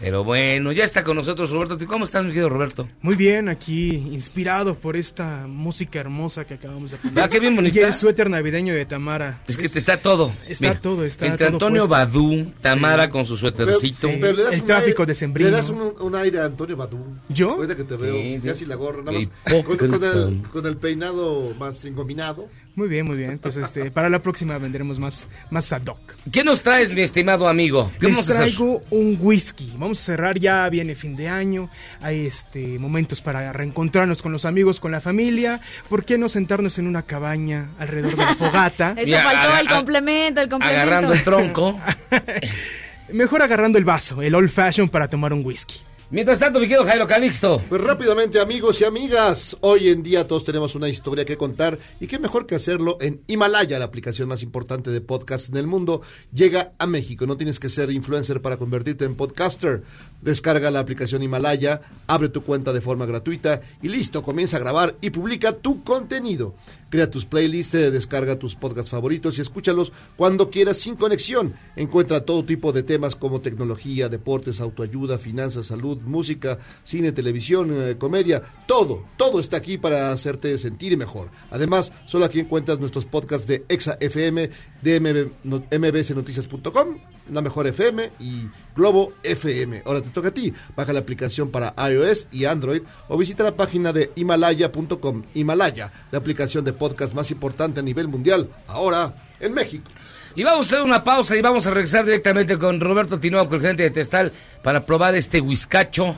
[0.00, 1.76] Pero bueno, ya está con nosotros Roberto.
[1.86, 2.88] ¿Cómo estás, mi querido Roberto?
[3.02, 7.24] Muy bien, aquí inspirado por esta música hermosa que acabamos de poner.
[7.24, 7.80] Ah, qué bien bonita.
[7.80, 9.42] Y el suéter navideño de Tamara.
[9.48, 10.32] Es que te está todo.
[10.48, 11.90] Está todo, está Entre todo Antonio puesto.
[11.90, 13.10] Badú, Tamara Sí.
[13.10, 14.08] con su Pero, suétercito.
[14.20, 15.50] pero le das El tráfico aire- decembrino.
[15.50, 16.98] Le das un, un aire a Antonio Badú.
[17.28, 17.50] ¿Yo?
[17.54, 18.66] Ahorita que te veo, Sí, casi sí.
[18.66, 19.64] la gorra, nada más.
[19.64, 22.48] Con el, con el peinado más engominado.
[22.78, 23.38] Muy bien, muy bien.
[23.38, 25.98] Pues este, para la próxima vendremos más, más ad hoc.
[26.30, 27.90] ¿Qué nos traes, mi estimado amigo?
[27.98, 28.44] ¿Qué Les vamos a hacer?
[28.46, 29.72] traigo un whisky.
[29.76, 31.68] Vamos a cerrar ya, viene fin de año.
[32.00, 35.58] Hay este momentos para reencontrarnos con los amigos, con la familia.
[35.88, 38.92] ¿Por qué no sentarnos en una cabaña alrededor de la fogata?
[38.96, 40.82] Eso Mira, faltó el a- complemento, el complemento.
[40.82, 41.80] Agarrando el tronco.
[43.12, 45.80] Mejor agarrando el vaso, el old fashion para tomar un whisky.
[46.10, 47.60] Mientras tanto, mi querido Jairo Calixto.
[47.68, 52.06] Pues rápidamente, amigos y amigas, hoy en día todos tenemos una historia que contar y
[52.06, 56.00] qué mejor que hacerlo en Himalaya, la aplicación más importante de podcast en el mundo,
[56.32, 57.26] llega a México.
[57.26, 59.82] No tienes que ser influencer para convertirte en podcaster.
[60.20, 64.96] Descarga la aplicación Himalaya, abre tu cuenta de forma gratuita y listo, comienza a grabar
[65.00, 66.54] y publica tu contenido.
[66.90, 71.54] Crea tus playlists, eh, descarga tus podcasts favoritos y escúchalos cuando quieras sin conexión.
[71.76, 77.96] Encuentra todo tipo de temas como tecnología, deportes, autoayuda, finanzas, salud, música, cine, televisión, eh,
[77.98, 78.42] comedia.
[78.66, 81.30] Todo, todo está aquí para hacerte sentir mejor.
[81.50, 84.48] Además, solo aquí encuentras nuestros podcasts de Exa FM,
[84.82, 86.98] de MB no- mbsnoticias.com,
[87.32, 89.82] La Mejor FM y Globo FM.
[89.84, 90.52] Ahora te toca a ti.
[90.76, 95.22] Baja la aplicación para iOS y Android o visita la página de himalaya.com.
[95.34, 99.90] Himalaya, la aplicación de podcast más importante a nivel mundial, ahora en México.
[100.34, 103.60] Y vamos a hacer una pausa y vamos a regresar directamente con Roberto Tinoco, el
[103.60, 104.32] gerente de Testal,
[104.62, 106.14] para probar este whiskacho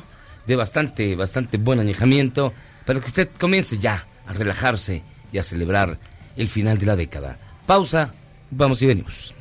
[0.47, 2.53] de bastante, bastante buen añejamiento,
[2.85, 5.99] para que usted comience ya a relajarse y a celebrar
[6.37, 7.39] el final de la década.
[7.67, 8.13] Pausa,
[8.51, 9.35] vamos y venimos.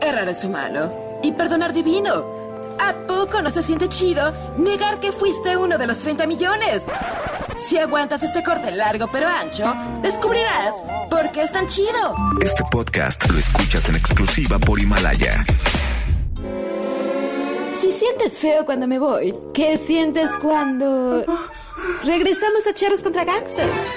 [0.00, 0.92] Errar es humano
[1.22, 2.44] y perdonar divino.
[2.78, 6.84] ¿A poco no se siente chido negar que fuiste uno de los 30 millones?
[7.68, 9.72] Si aguantas este corte largo pero ancho,
[10.02, 10.74] descubrirás
[11.08, 12.14] por qué es tan chido.
[12.42, 15.44] Este podcast lo escuchas en exclusiva por Himalaya.
[17.80, 21.24] Si sientes feo cuando me voy, ¿qué sientes cuando
[22.04, 23.92] regresamos a Charros contra Gangsters?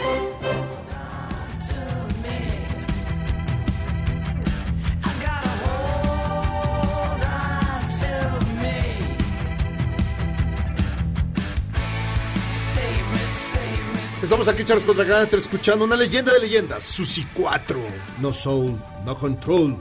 [14.37, 16.83] Estamos aquí, Charles contra Gangster, escuchando una leyenda de leyendas.
[16.83, 17.79] Susi 4.
[18.21, 19.75] No soul, no control.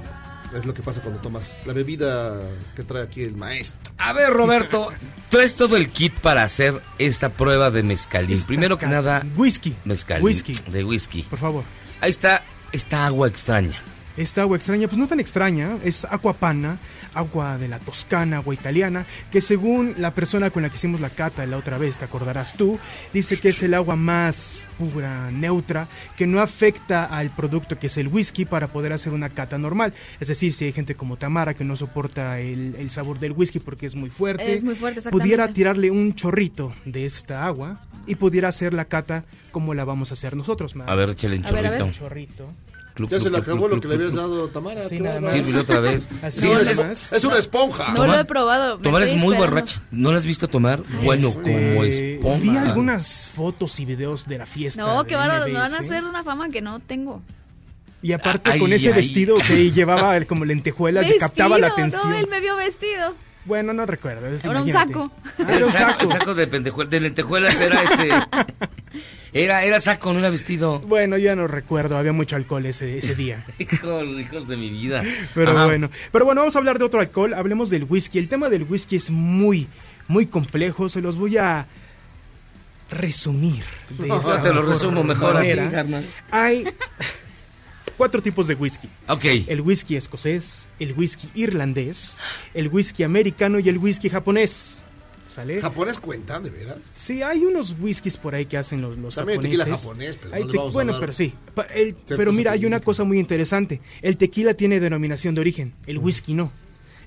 [0.54, 2.40] Es lo que pasa cuando tomas la bebida
[2.74, 3.92] que trae aquí el maestro.
[3.98, 4.90] A ver, Roberto,
[5.28, 8.42] traes todo el kit para hacer esta prueba de mezcalín.
[8.44, 9.76] Primero que nada, whisky.
[9.84, 10.24] Mezcalín.
[10.24, 10.54] Whisky.
[10.68, 11.22] De whisky.
[11.24, 11.62] Por favor.
[12.00, 12.42] Ahí está
[12.72, 13.78] esta agua extraña.
[14.16, 16.78] Esta agua extraña, pues no tan extraña, es agua pana,
[17.12, 21.10] agua de la Toscana, agua italiana, que según la persona con la que hicimos la
[21.10, 22.78] cata la otra vez, te acordarás tú,
[23.12, 27.96] dice que es el agua más pura, neutra, que no afecta al producto que es
[27.98, 29.92] el whisky para poder hacer una cata normal.
[30.18, 33.58] Es decir, si hay gente como Tamara que no soporta el, el sabor del whisky
[33.58, 35.22] porque es muy fuerte, Es muy fuerte, exactamente.
[35.24, 40.10] pudiera tirarle un chorrito de esta agua y pudiera hacer la cata como la vamos
[40.10, 40.74] a hacer nosotros.
[40.86, 41.92] A ver, échale un A ver, a ver.
[41.92, 42.50] chorrito.
[42.96, 44.80] Cluc, Ya se le acabó lo que le habías dado, Tamara.
[44.88, 45.30] ¿qué dar?
[45.30, 46.08] Sírvelo otra vez.
[46.30, 47.12] Sí, es- más.
[47.12, 47.92] Es una esponja.
[47.92, 48.78] No lo he probado.
[48.78, 49.82] Tomar es muy borracha.
[49.90, 50.82] ¿No la has visto tomar?
[51.04, 52.42] Bueno, Este, como esponja.
[52.42, 54.80] Vi algunas fotos y videos de la fiesta.
[54.82, 55.52] No, de que van a, MBS.
[55.52, 57.20] me van a hacer una fama que no tengo.
[58.02, 58.94] Y aparte Ay, con ese ay.
[58.94, 62.10] vestido que llevaba como lentejuelas captaba la atención.
[62.10, 63.14] No, él me vio vestido.
[63.46, 64.26] Bueno, no recuerdo.
[64.26, 65.10] es- Era un saco.
[65.38, 66.02] Ah, era un saco, saco.
[66.04, 68.08] el saco de, pendejuel- de lentejuelas era este.
[69.32, 70.78] Era, era saco, no era vestido.
[70.80, 73.44] Bueno, ya no recuerdo, había mucho alcohol ese, ese día.
[73.58, 75.02] Hijos, hijos de mi vida.
[75.34, 75.66] Pero Ajá.
[75.66, 78.18] bueno, pero bueno, vamos a hablar de otro alcohol, hablemos del whisky.
[78.18, 79.68] El tema del whisky es muy,
[80.08, 81.66] muy complejo, se los voy a
[82.90, 83.62] resumir.
[83.90, 85.48] De No, esa te lo resumo mejor a ti.
[86.30, 86.64] Hay
[87.96, 88.88] cuatro tipos de whisky.
[89.08, 89.24] Ok.
[89.46, 92.16] El whisky escocés, el whisky irlandés,
[92.54, 94.82] el whisky americano y el whisky japonés.
[95.26, 95.60] ¿Sale?
[95.60, 96.78] ¿Japonés cuenta, de veras?
[96.94, 99.58] Sí, hay unos whiskies por ahí que hacen los, los También japoneses.
[99.64, 101.34] tequila japonés, pero no Hay le te- vamos a bueno, dar pero sí.
[101.54, 103.80] Pa- el- ciertos pero mira, hay una cosa muy interesante.
[104.02, 106.52] El tequila tiene denominación de origen, el whisky no.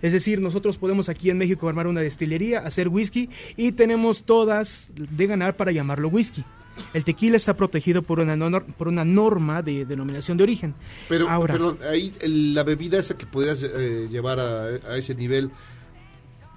[0.02, 4.90] Es decir, nosotros podemos aquí en México armar una destilería, hacer whisky y tenemos todas
[4.95, 6.44] de ganar para llamarlo whisky.
[6.94, 10.74] El tequila está protegido por una, por una norma de denominación de origen.
[11.08, 15.16] Pero, Ahora, perdón, ahí el- la bebida esa que podrías eh, llevar a, a ese
[15.16, 15.52] nivel,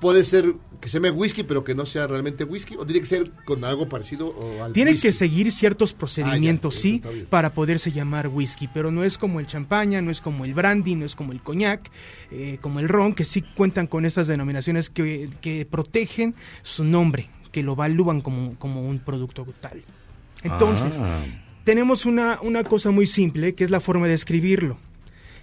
[0.00, 2.74] ¿puede ser que se llame whisky, pero que no sea realmente whisky?
[2.76, 5.06] ¿O tiene que ser con algo parecido o al Tiene whisky?
[5.08, 9.16] que seguir ciertos procedimientos, Ah, ya, eso sí, para poderse llamar whisky, pero no es
[9.16, 11.88] como el champaña, no es como el brandy, no es como el coñac,
[12.32, 17.30] eh, como el ron, que sí cuentan con estas denominaciones que, que protegen su nombre,
[17.52, 19.84] que lo valúan como, como un producto tal.
[20.44, 21.20] Entonces, Ah.
[21.64, 24.76] tenemos una, una cosa muy simple, que es la forma de escribirlo.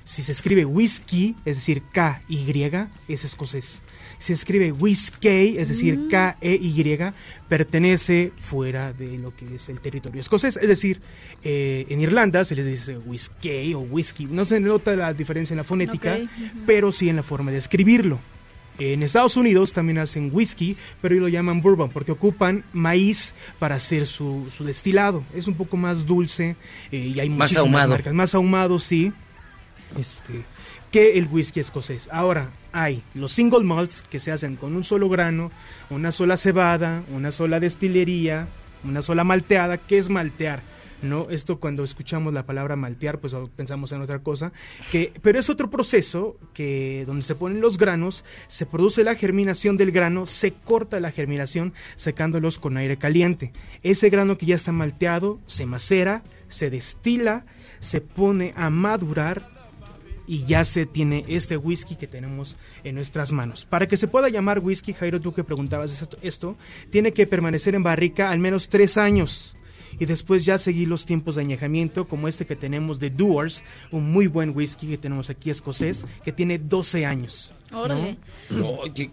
[0.06, 2.64] Si se escribe whisky, es decir, K-Y,
[3.08, 3.80] es escocés.
[4.18, 6.10] Si se escribe whisky, es decir, Mm.
[6.10, 6.98] K-E-Y,
[7.48, 10.58] pertenece fuera de lo que es el territorio escocés.
[10.58, 11.00] Es decir,
[11.44, 14.26] eh, en Irlanda se les dice whisky o whisky.
[14.26, 16.18] No se nota la diferencia en la fonética,
[16.66, 18.20] pero sí en la forma de escribirlo.
[18.80, 23.76] En Estados Unidos también hacen whisky, pero ellos lo llaman bourbon porque ocupan maíz para
[23.76, 25.24] hacer su, su destilado.
[25.36, 26.56] Es un poco más dulce
[26.92, 27.90] eh, y hay Más ahumado.
[27.90, 28.14] marcas.
[28.14, 29.12] Más ahumado, sí.
[30.00, 30.44] Este,
[30.92, 32.10] que el whisky escocés.
[32.12, 35.52] Ahora, hay los single malts que se hacen con un solo grano,
[35.90, 38.48] una sola cebada, una sola destilería,
[38.84, 39.78] una sola malteada.
[39.78, 40.62] ¿Qué es maltear?
[41.02, 41.30] ¿No?
[41.30, 44.52] Esto cuando escuchamos la palabra maltear, pues pensamos en otra cosa,
[44.92, 49.78] que, pero es otro proceso que donde se ponen los granos, se produce la germinación
[49.78, 53.52] del grano, se corta la germinación secándolos con aire caliente.
[53.84, 57.46] Ese grano que ya está malteado se macera, se destila,
[57.80, 59.60] se pone a madurar
[60.28, 63.66] y ya se tiene este whisky que tenemos en nuestras manos.
[63.66, 66.56] Para que se pueda llamar whisky, Jairo, tú que preguntabas esto, esto
[66.92, 69.56] tiene que permanecer en barrica al menos tres años
[69.98, 74.12] y después ya seguir los tiempos de añejamiento como este que tenemos de Doers, un
[74.12, 77.54] muy buen whisky que tenemos aquí escocés, que tiene 12 años.
[77.72, 78.18] Órale.
[78.50, 79.12] No, qué,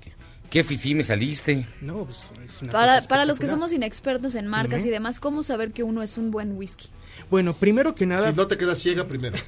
[0.51, 1.67] qué fifí me saliste.
[1.81, 4.89] No, pues es una Para, cosa para los que somos inexpertos en marcas Dime.
[4.91, 6.89] y demás, ¿cómo saber que uno es un buen whisky?
[7.31, 8.31] Bueno, primero que nada...
[8.31, 9.37] Si no te quedas ciega primero.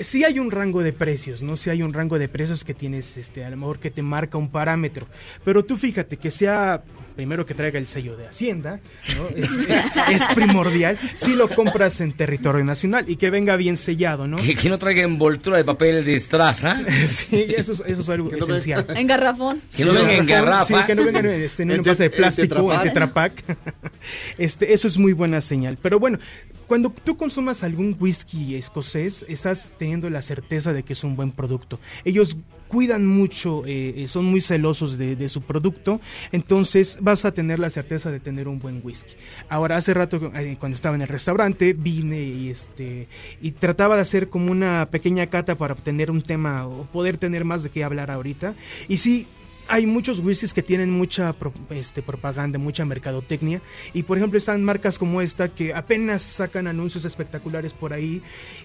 [0.00, 1.58] Sí hay un rango de precios, ¿no?
[1.58, 4.38] Sí hay un rango de precios que tienes, este, a lo mejor que te marca
[4.38, 5.06] un parámetro.
[5.44, 6.82] Pero tú fíjate que sea,
[7.20, 8.80] primero que traiga el sello de Hacienda,
[9.14, 9.28] ¿no?
[9.36, 10.96] Es, es- es primordial.
[11.16, 14.38] Si lo compras en territorio nacional y que venga bien sellado, ¿no?
[14.38, 16.80] Que, que no traiga envoltura de papel de estraza.
[17.10, 18.86] Sí, eso, es- eso es algo esencial.
[18.96, 19.60] En garrafón.
[19.76, 20.78] Que no venga en garrafa.
[20.80, 23.44] Sí, que no venga en, este, en un En envase de plástico, en Tetra tetrapack.
[24.38, 25.76] Este, eso es muy buena señal.
[25.82, 26.18] Pero bueno,
[26.66, 31.32] cuando tú consumas algún whisky escocés, estás teniendo la certeza de que es un buen
[31.32, 31.78] producto.
[32.06, 32.34] Ellos
[32.70, 37.68] cuidan mucho, eh, eh, son muy celosos de, su producto, entonces vas a tener la
[37.68, 39.14] certeza de tener un buen whisky.
[39.48, 43.08] Ahora, hace rato, eh, cuando estaba en el restaurante, vine y, este,
[43.42, 47.44] y trataba de hacer como una pequeña cata para obtener un tema o poder tener
[47.44, 48.54] más de qué hablar ahorita.
[48.88, 49.26] Y sí,
[49.70, 53.62] hay muchos whiskies que tienen mucha pro- este, propaganda, mucha mercadotecnia.
[53.94, 58.22] Y por ejemplo están marcas como esta que apenas sacan anuncios espectaculares por ahí.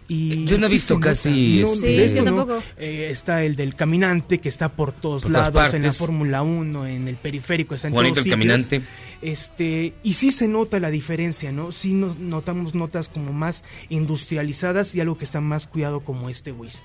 [0.07, 2.61] Y Yo no he sí visto casi, No, este- de Sí, esto yo no.
[2.77, 5.93] Eh, está el del caminante que está por todos Por lados, en la.
[5.93, 8.39] Fórmula 1, en el periférico, está en Juanito todos el sitios.
[8.51, 8.81] caminante.
[9.21, 11.71] Este, y sí se nota la diferencia, ¿no?
[11.71, 16.51] Sí nos notamos notas como más industrializadas y algo que está más cuidado como este
[16.51, 16.83] whisky,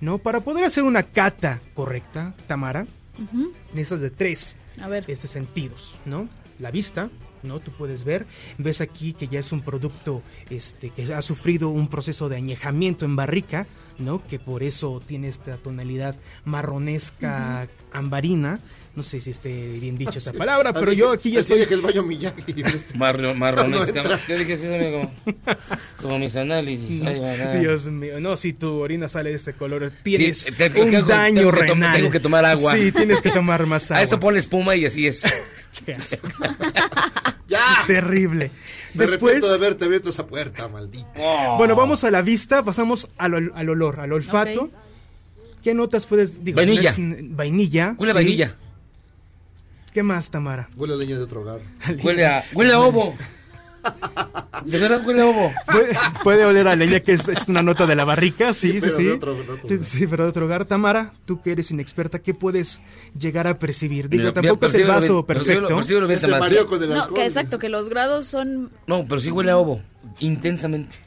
[0.00, 0.18] ¿no?
[0.18, 2.86] Para poder hacer una cata correcta, Tamara,
[3.18, 3.52] Ujú.
[3.72, 5.04] necesitas de tres A ver.
[5.08, 6.28] este, sentidos, ¿no?
[6.58, 7.10] La vista,
[7.42, 7.60] ¿no?
[7.60, 8.26] Tú puedes ver,
[8.58, 13.04] ves aquí que ya es un producto este, que ha sufrido un proceso de añejamiento
[13.04, 13.66] en barrica,
[13.98, 14.24] ¿no?
[14.26, 18.60] Que por eso tiene esta tonalidad marronesca, ambarina.
[18.98, 19.48] No sé si esté
[19.78, 22.52] bien dicha esa palabra, pero yo aquí ya deja el baño Miyagi.
[22.96, 23.92] Marro- marronesca.
[23.92, 24.18] No entra.
[24.26, 25.38] Yo dije, sí, amigo, como,
[26.02, 27.00] como mis análisis.
[27.06, 27.60] Ay.
[27.60, 31.52] Dios mío, no, si tu orina sale de este color, tienes Sí, un daño tengo
[31.52, 31.96] que renal.
[31.96, 32.74] tengo que tomar agua.
[32.76, 34.00] Sí, tienes que tomar más agua.
[34.00, 35.22] A esto ponle espuma y así es.
[35.86, 36.28] Qué asco.
[37.46, 37.84] ¡Ya!
[37.86, 38.50] Terrible.
[38.94, 41.06] Me Después, de haberte abierto esa puerta, maldito.
[41.56, 44.70] bueno, vamos a la vista, pasamos al, ol- al olor, al olfato.
[45.62, 46.44] ¿Qué notas puedes...?
[46.44, 46.82] digo, Vainilla.
[46.82, 47.94] no es un- vainilla.
[47.98, 48.18] Huele a sí.
[48.18, 48.54] vainilla.
[49.92, 50.68] ¿Qué más, Tamara?
[50.76, 51.60] Huele a leña de otro hogar.
[52.02, 53.16] Huele a, huele a ovo.
[54.64, 55.52] De verdad huele a ovo.
[55.66, 58.78] Puede, puede oler a leña, que es, es una nota de la barrica, sí, sí,
[58.80, 59.04] pero sí.
[59.04, 59.84] de otro- de otro lugar.
[59.86, 60.64] Sí, pero de otro hogar.
[60.66, 62.82] Tamara, tú que eres inexperta, ¿qué puedes
[63.18, 64.08] llegar a percibir?
[64.08, 65.68] Digo, Mira, tampoco es el vaso bien, perfecto.
[65.96, 67.14] bien, mareo con el No, alcohol.
[67.14, 68.70] que exacto, que los grados son...
[68.86, 69.80] No, pero sí huele a ovo.
[70.18, 70.94] Intensamente.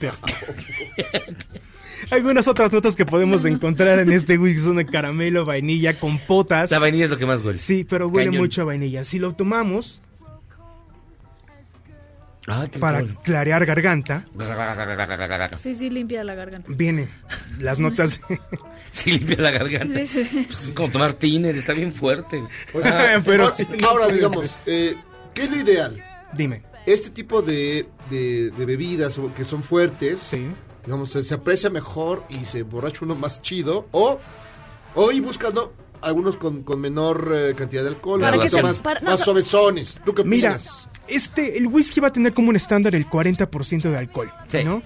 [2.10, 6.70] Algunas otras notas que podemos encontrar en este whisky son de caramelo, vainilla, compotas.
[6.70, 7.58] La vainilla es lo que más huele.
[7.58, 8.42] Sí, pero huele Cañón.
[8.42, 9.04] mucho a vainilla.
[9.04, 10.00] Si lo tomamos
[12.48, 14.24] Ah, qué para clarear garganta,
[15.58, 16.68] Sí, sí, limpia la garganta.
[16.74, 17.08] vienen
[17.60, 18.20] las notas.
[18.92, 20.04] Sí, limpia la garganta.
[20.04, 20.44] Sí, sí.
[20.48, 22.42] Pues es como tomar tiner, está bien fuerte.
[22.72, 22.84] Pues,
[23.24, 24.96] Pero ahora, sí, ahora, puede digamos, eh,
[25.32, 26.02] ¿qué es lo ideal?
[26.32, 26.62] Dime.
[26.86, 30.48] Este tipo de, de- de bebidas que son fuertes, Sí.
[30.90, 33.86] Digamos, se, se aprecia mejor y se borracha uno más chido.
[33.92, 34.18] O,
[34.96, 38.98] o ir buscando algunos con, con menor eh, cantidad de alcohol, Para que más, para-
[39.00, 40.00] no, más suavezones.
[40.04, 40.88] ¿Tú qué Mira, opinas?
[41.06, 44.64] este, el whisky va a tener como un estándar el 40% de alcohol, Sí.
[44.64, 44.82] ¿no?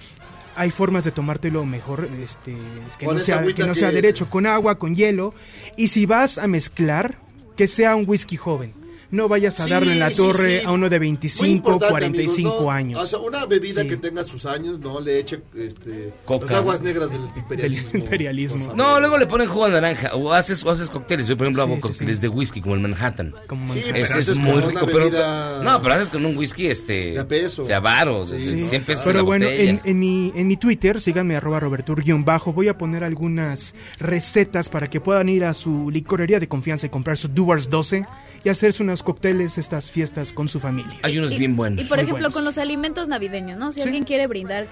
[0.55, 2.55] Hay formas de tomártelo mejor, este,
[2.99, 5.33] que Con no, sea, que no que- sea derecho, con agua, con hielo.
[5.75, 7.17] Y si vas a mezclar,
[7.57, 8.73] que sea un whisky joven.
[9.15, 10.65] No vayas a Sí, darle en la sí, torre sí.
[10.65, 12.71] a uno de Muy 25, importante, 45 amigos, ¿no?
[12.71, 12.99] años.
[13.03, 13.87] O sea, una bebida Sí.
[13.87, 16.45] que tenga sus años, no le eche este, Coca.
[16.45, 17.91] las aguas negras del imperialismo.
[17.91, 18.65] Del imperialismo.
[18.67, 21.27] por No, luego le ponen jugo de naranja o haces, o haces cócteles.
[21.27, 22.21] Yo, por ejemplo, Sí, hago sí, cócteles sí.
[22.21, 23.33] de whisky, como el Manhattan.
[23.47, 23.91] Como Manhattan.
[23.93, 24.99] pero Ese es muy rico, una pero...
[25.09, 27.11] bebida- No, pero haces con un whisky, este...
[27.13, 27.63] De a peso.
[27.63, 28.85] De a varos, de Sí, 100 ¿no?
[28.87, 32.77] pesos Pero la bueno, en, en mi, en mi Twitter, síganme arroba robertur-bajo, voy a
[32.77, 37.27] poner algunas recetas para que puedan ir a su licorería de confianza y comprar su
[37.27, 38.05] Doers 12
[38.45, 40.97] y hacerse unos cócteles estas fiestas con su familia.
[41.01, 41.81] Hay unos Y- bien buenos.
[41.81, 42.33] Y por Muy ejemplo, buenos.
[42.33, 43.71] con los alimentos navideños, ¿no?
[43.73, 44.67] Si alguien quiere brindar,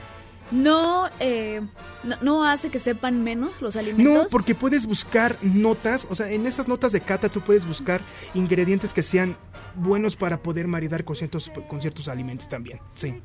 [0.52, 1.62] no, eh,
[2.04, 4.14] no, no hace que sepan menos los alimentos.
[4.14, 8.00] No, porque puedes buscar notas, o sea, en estas notas de cata tú puedes buscar
[8.36, 9.36] ingredientes que sean
[9.76, 13.16] buenos para poder maridar con ciertos, con ciertos alimentos también, sí.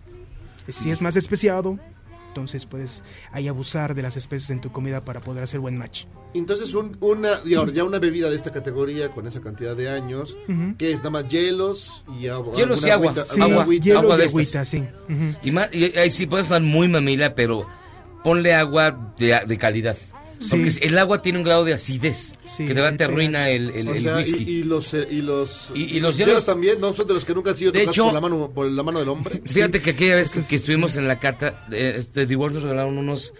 [0.68, 1.78] Si es más especiado,
[2.38, 3.02] entonces puedes
[3.32, 6.04] ahí abusar de las especies en tu comida para poder hacer buen match.
[6.34, 10.76] Entonces, un- una, ya una bebida de esta categoría, con esa cantidad de años, Ujú.
[10.78, 12.54] que es nada más hielos y agua.
[12.54, 13.12] Hielos y agua.
[13.12, 13.84] agüita- Sí, alguna agua, agüita.
[13.84, 14.84] hielo agua y de agüita, sí.
[15.42, 17.66] Y, más, y ahí sí puede sonar muy mamila, pero
[18.22, 19.96] ponle agua de, de calidad.
[20.40, 20.50] Sí.
[20.50, 23.92] Porque el agua tiene un grado de acidez Sí, que te, arruina el, el- O
[23.94, 24.44] el sea, whisky.
[24.44, 27.24] y, y los eh, y los Y- y los hielos- también no son de los
[27.24, 29.42] que nunca han sido De tocados hecho- por la mano por la mano del hombre.
[29.44, 32.54] Fíjate que aquella vez que, es- que estuvimos en la cata, eh, este, The World
[32.54, 33.32] nos regalaron unos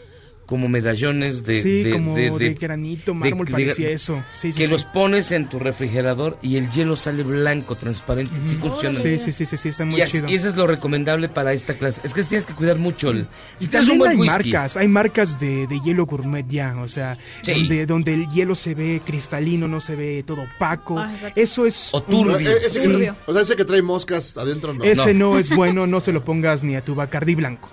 [0.49, 1.63] como medallones de...
[1.63, 4.25] sí, de- como de- de, de- granito, mármol, de- parecía eso.
[4.33, 4.71] Sí, sí, que sí.
[4.73, 8.33] los pones en tu refrigerador y el hielo sale blanco, transparente.
[8.47, 8.99] Sí funciona.
[8.99, 10.27] Sí, sí, sí, sí, sí, está muy y, chido.
[10.27, 12.01] y eso es lo recomendable para esta clase.
[12.03, 13.29] Es que tienes que cuidar mucho el...
[13.61, 16.75] Y Si tienes un buen hay whisky, marcas, hay marcas de, de hielo gourmet ya,
[16.81, 17.53] o sea, Sí.
[17.53, 20.99] donde, donde el hielo se ve cristalino, no se ve todo opaco.
[20.99, 21.13] Ah.
[21.37, 21.91] Eso es...
[21.93, 22.39] O turbio.
[22.49, 22.89] Eh, ese Sí.
[22.89, 24.83] que- o sea, ese que trae moscas adentro, no.
[24.83, 25.39] Ese no.
[25.39, 27.69] es bueno, no se lo pongas ni a tu Bacardí blanco.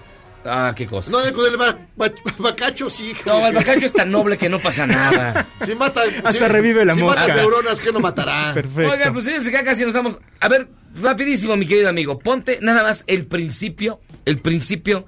[0.45, 1.09] Ah, qué cosa.
[1.11, 3.13] No, con el ba- ba- bacacho sí.
[3.25, 5.47] No, el bacacho es tan noble que no pasa nada.
[5.65, 7.21] Si mata, Hasta si- revive la si mosca.
[7.21, 8.51] mata neuronas, ¿qué no matará?
[8.53, 8.91] Perfecto.
[8.91, 10.19] Oigan, pues fíjense que ya casi nos vamos.
[10.39, 10.67] A ver,
[11.01, 12.19] rapidísimo, mi querido amigo.
[12.19, 15.07] Ponte nada más el principio, el principio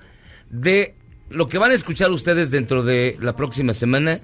[0.49, 0.95] de
[1.29, 4.19] lo que van a escuchar ustedes dentro de la próxima semana,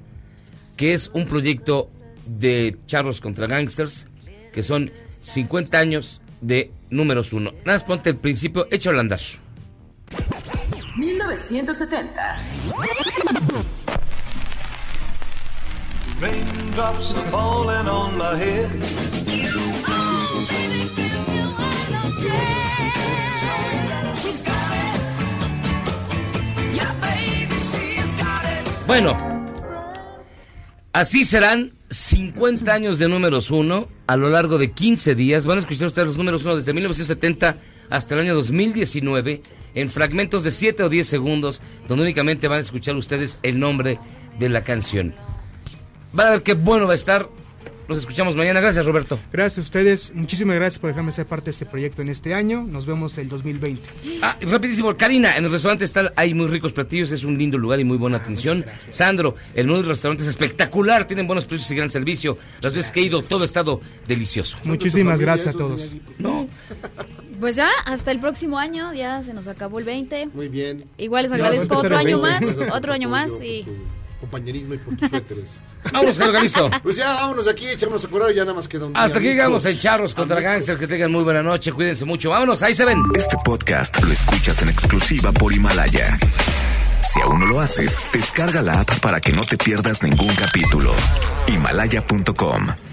[0.78, 1.92] que es un proyecto
[2.26, 4.08] de Charros contra Gangsters,
[4.52, 4.92] que son
[5.22, 7.52] 50 años de números uno.
[7.66, 9.20] Nada más ponte el principio, échalo a andar.
[10.96, 12.22] 1970.
[16.22, 18.70] Raindrops are falling on my head.
[28.86, 29.18] Bueno,
[30.92, 35.46] así serán 50 años de números uno a lo largo de 15 días.
[35.46, 37.58] Van a escuchar ustedes los números uno desde 1970
[37.90, 39.42] hasta el año 2019
[39.76, 44.00] en fragmentos de 7 o 10 segundos, donde únicamente van a escuchar ustedes el nombre
[44.40, 45.14] de la canción.
[46.12, 47.28] Van a ver qué bueno va a estar.
[47.88, 48.62] Nos escuchamos mañana.
[48.62, 49.20] Gracias, Roberto.
[49.32, 52.64] Gracias a ustedes, muchísimas gracias por dejarme ser parte de este proyecto en este año.
[52.64, 53.82] Nos vemos el 2020.
[54.22, 57.80] Ah, rapidísimo, Karina, en el restaurante están, hay muy ricos platillos, es un lindo lugar
[57.80, 58.66] y muy buena atención.
[58.90, 62.38] Sandro, el del restaurante es espectacular, tienen buenos precios y gran servicio.
[62.62, 64.58] Las veces que he ido, todo ha estado delicioso.
[64.64, 65.96] Muchísimas gracias a todos.
[66.20, 66.48] No.
[67.40, 70.28] Pues ya, hasta el próximo año, ya se nos acabó el 20.
[70.28, 70.86] Muy bien.
[70.98, 72.46] Igual les agradezco otro año 20.
[72.46, 73.66] más, otro año más y...
[74.24, 75.50] compañerismo y por tus suéteres.
[75.92, 76.70] Vámonos, señor Galisto.
[76.82, 79.18] Pues ya, vámonos de aquí, echamos a curar y ya nada más queda un Hasta
[79.18, 79.78] aquí día, llegamos en.
[79.78, 82.30] Charros contra Gangsters, que tengan muy buena noche, cuídense mucho.
[82.30, 83.04] Vámonos, ahí se ven.
[83.16, 86.18] Este podcast lo escuchas en exclusiva por Himalaya.
[87.12, 90.94] Si aún no lo haces, descarga la app para que no te pierdas ningún capítulo.
[91.48, 92.93] Himalaya.com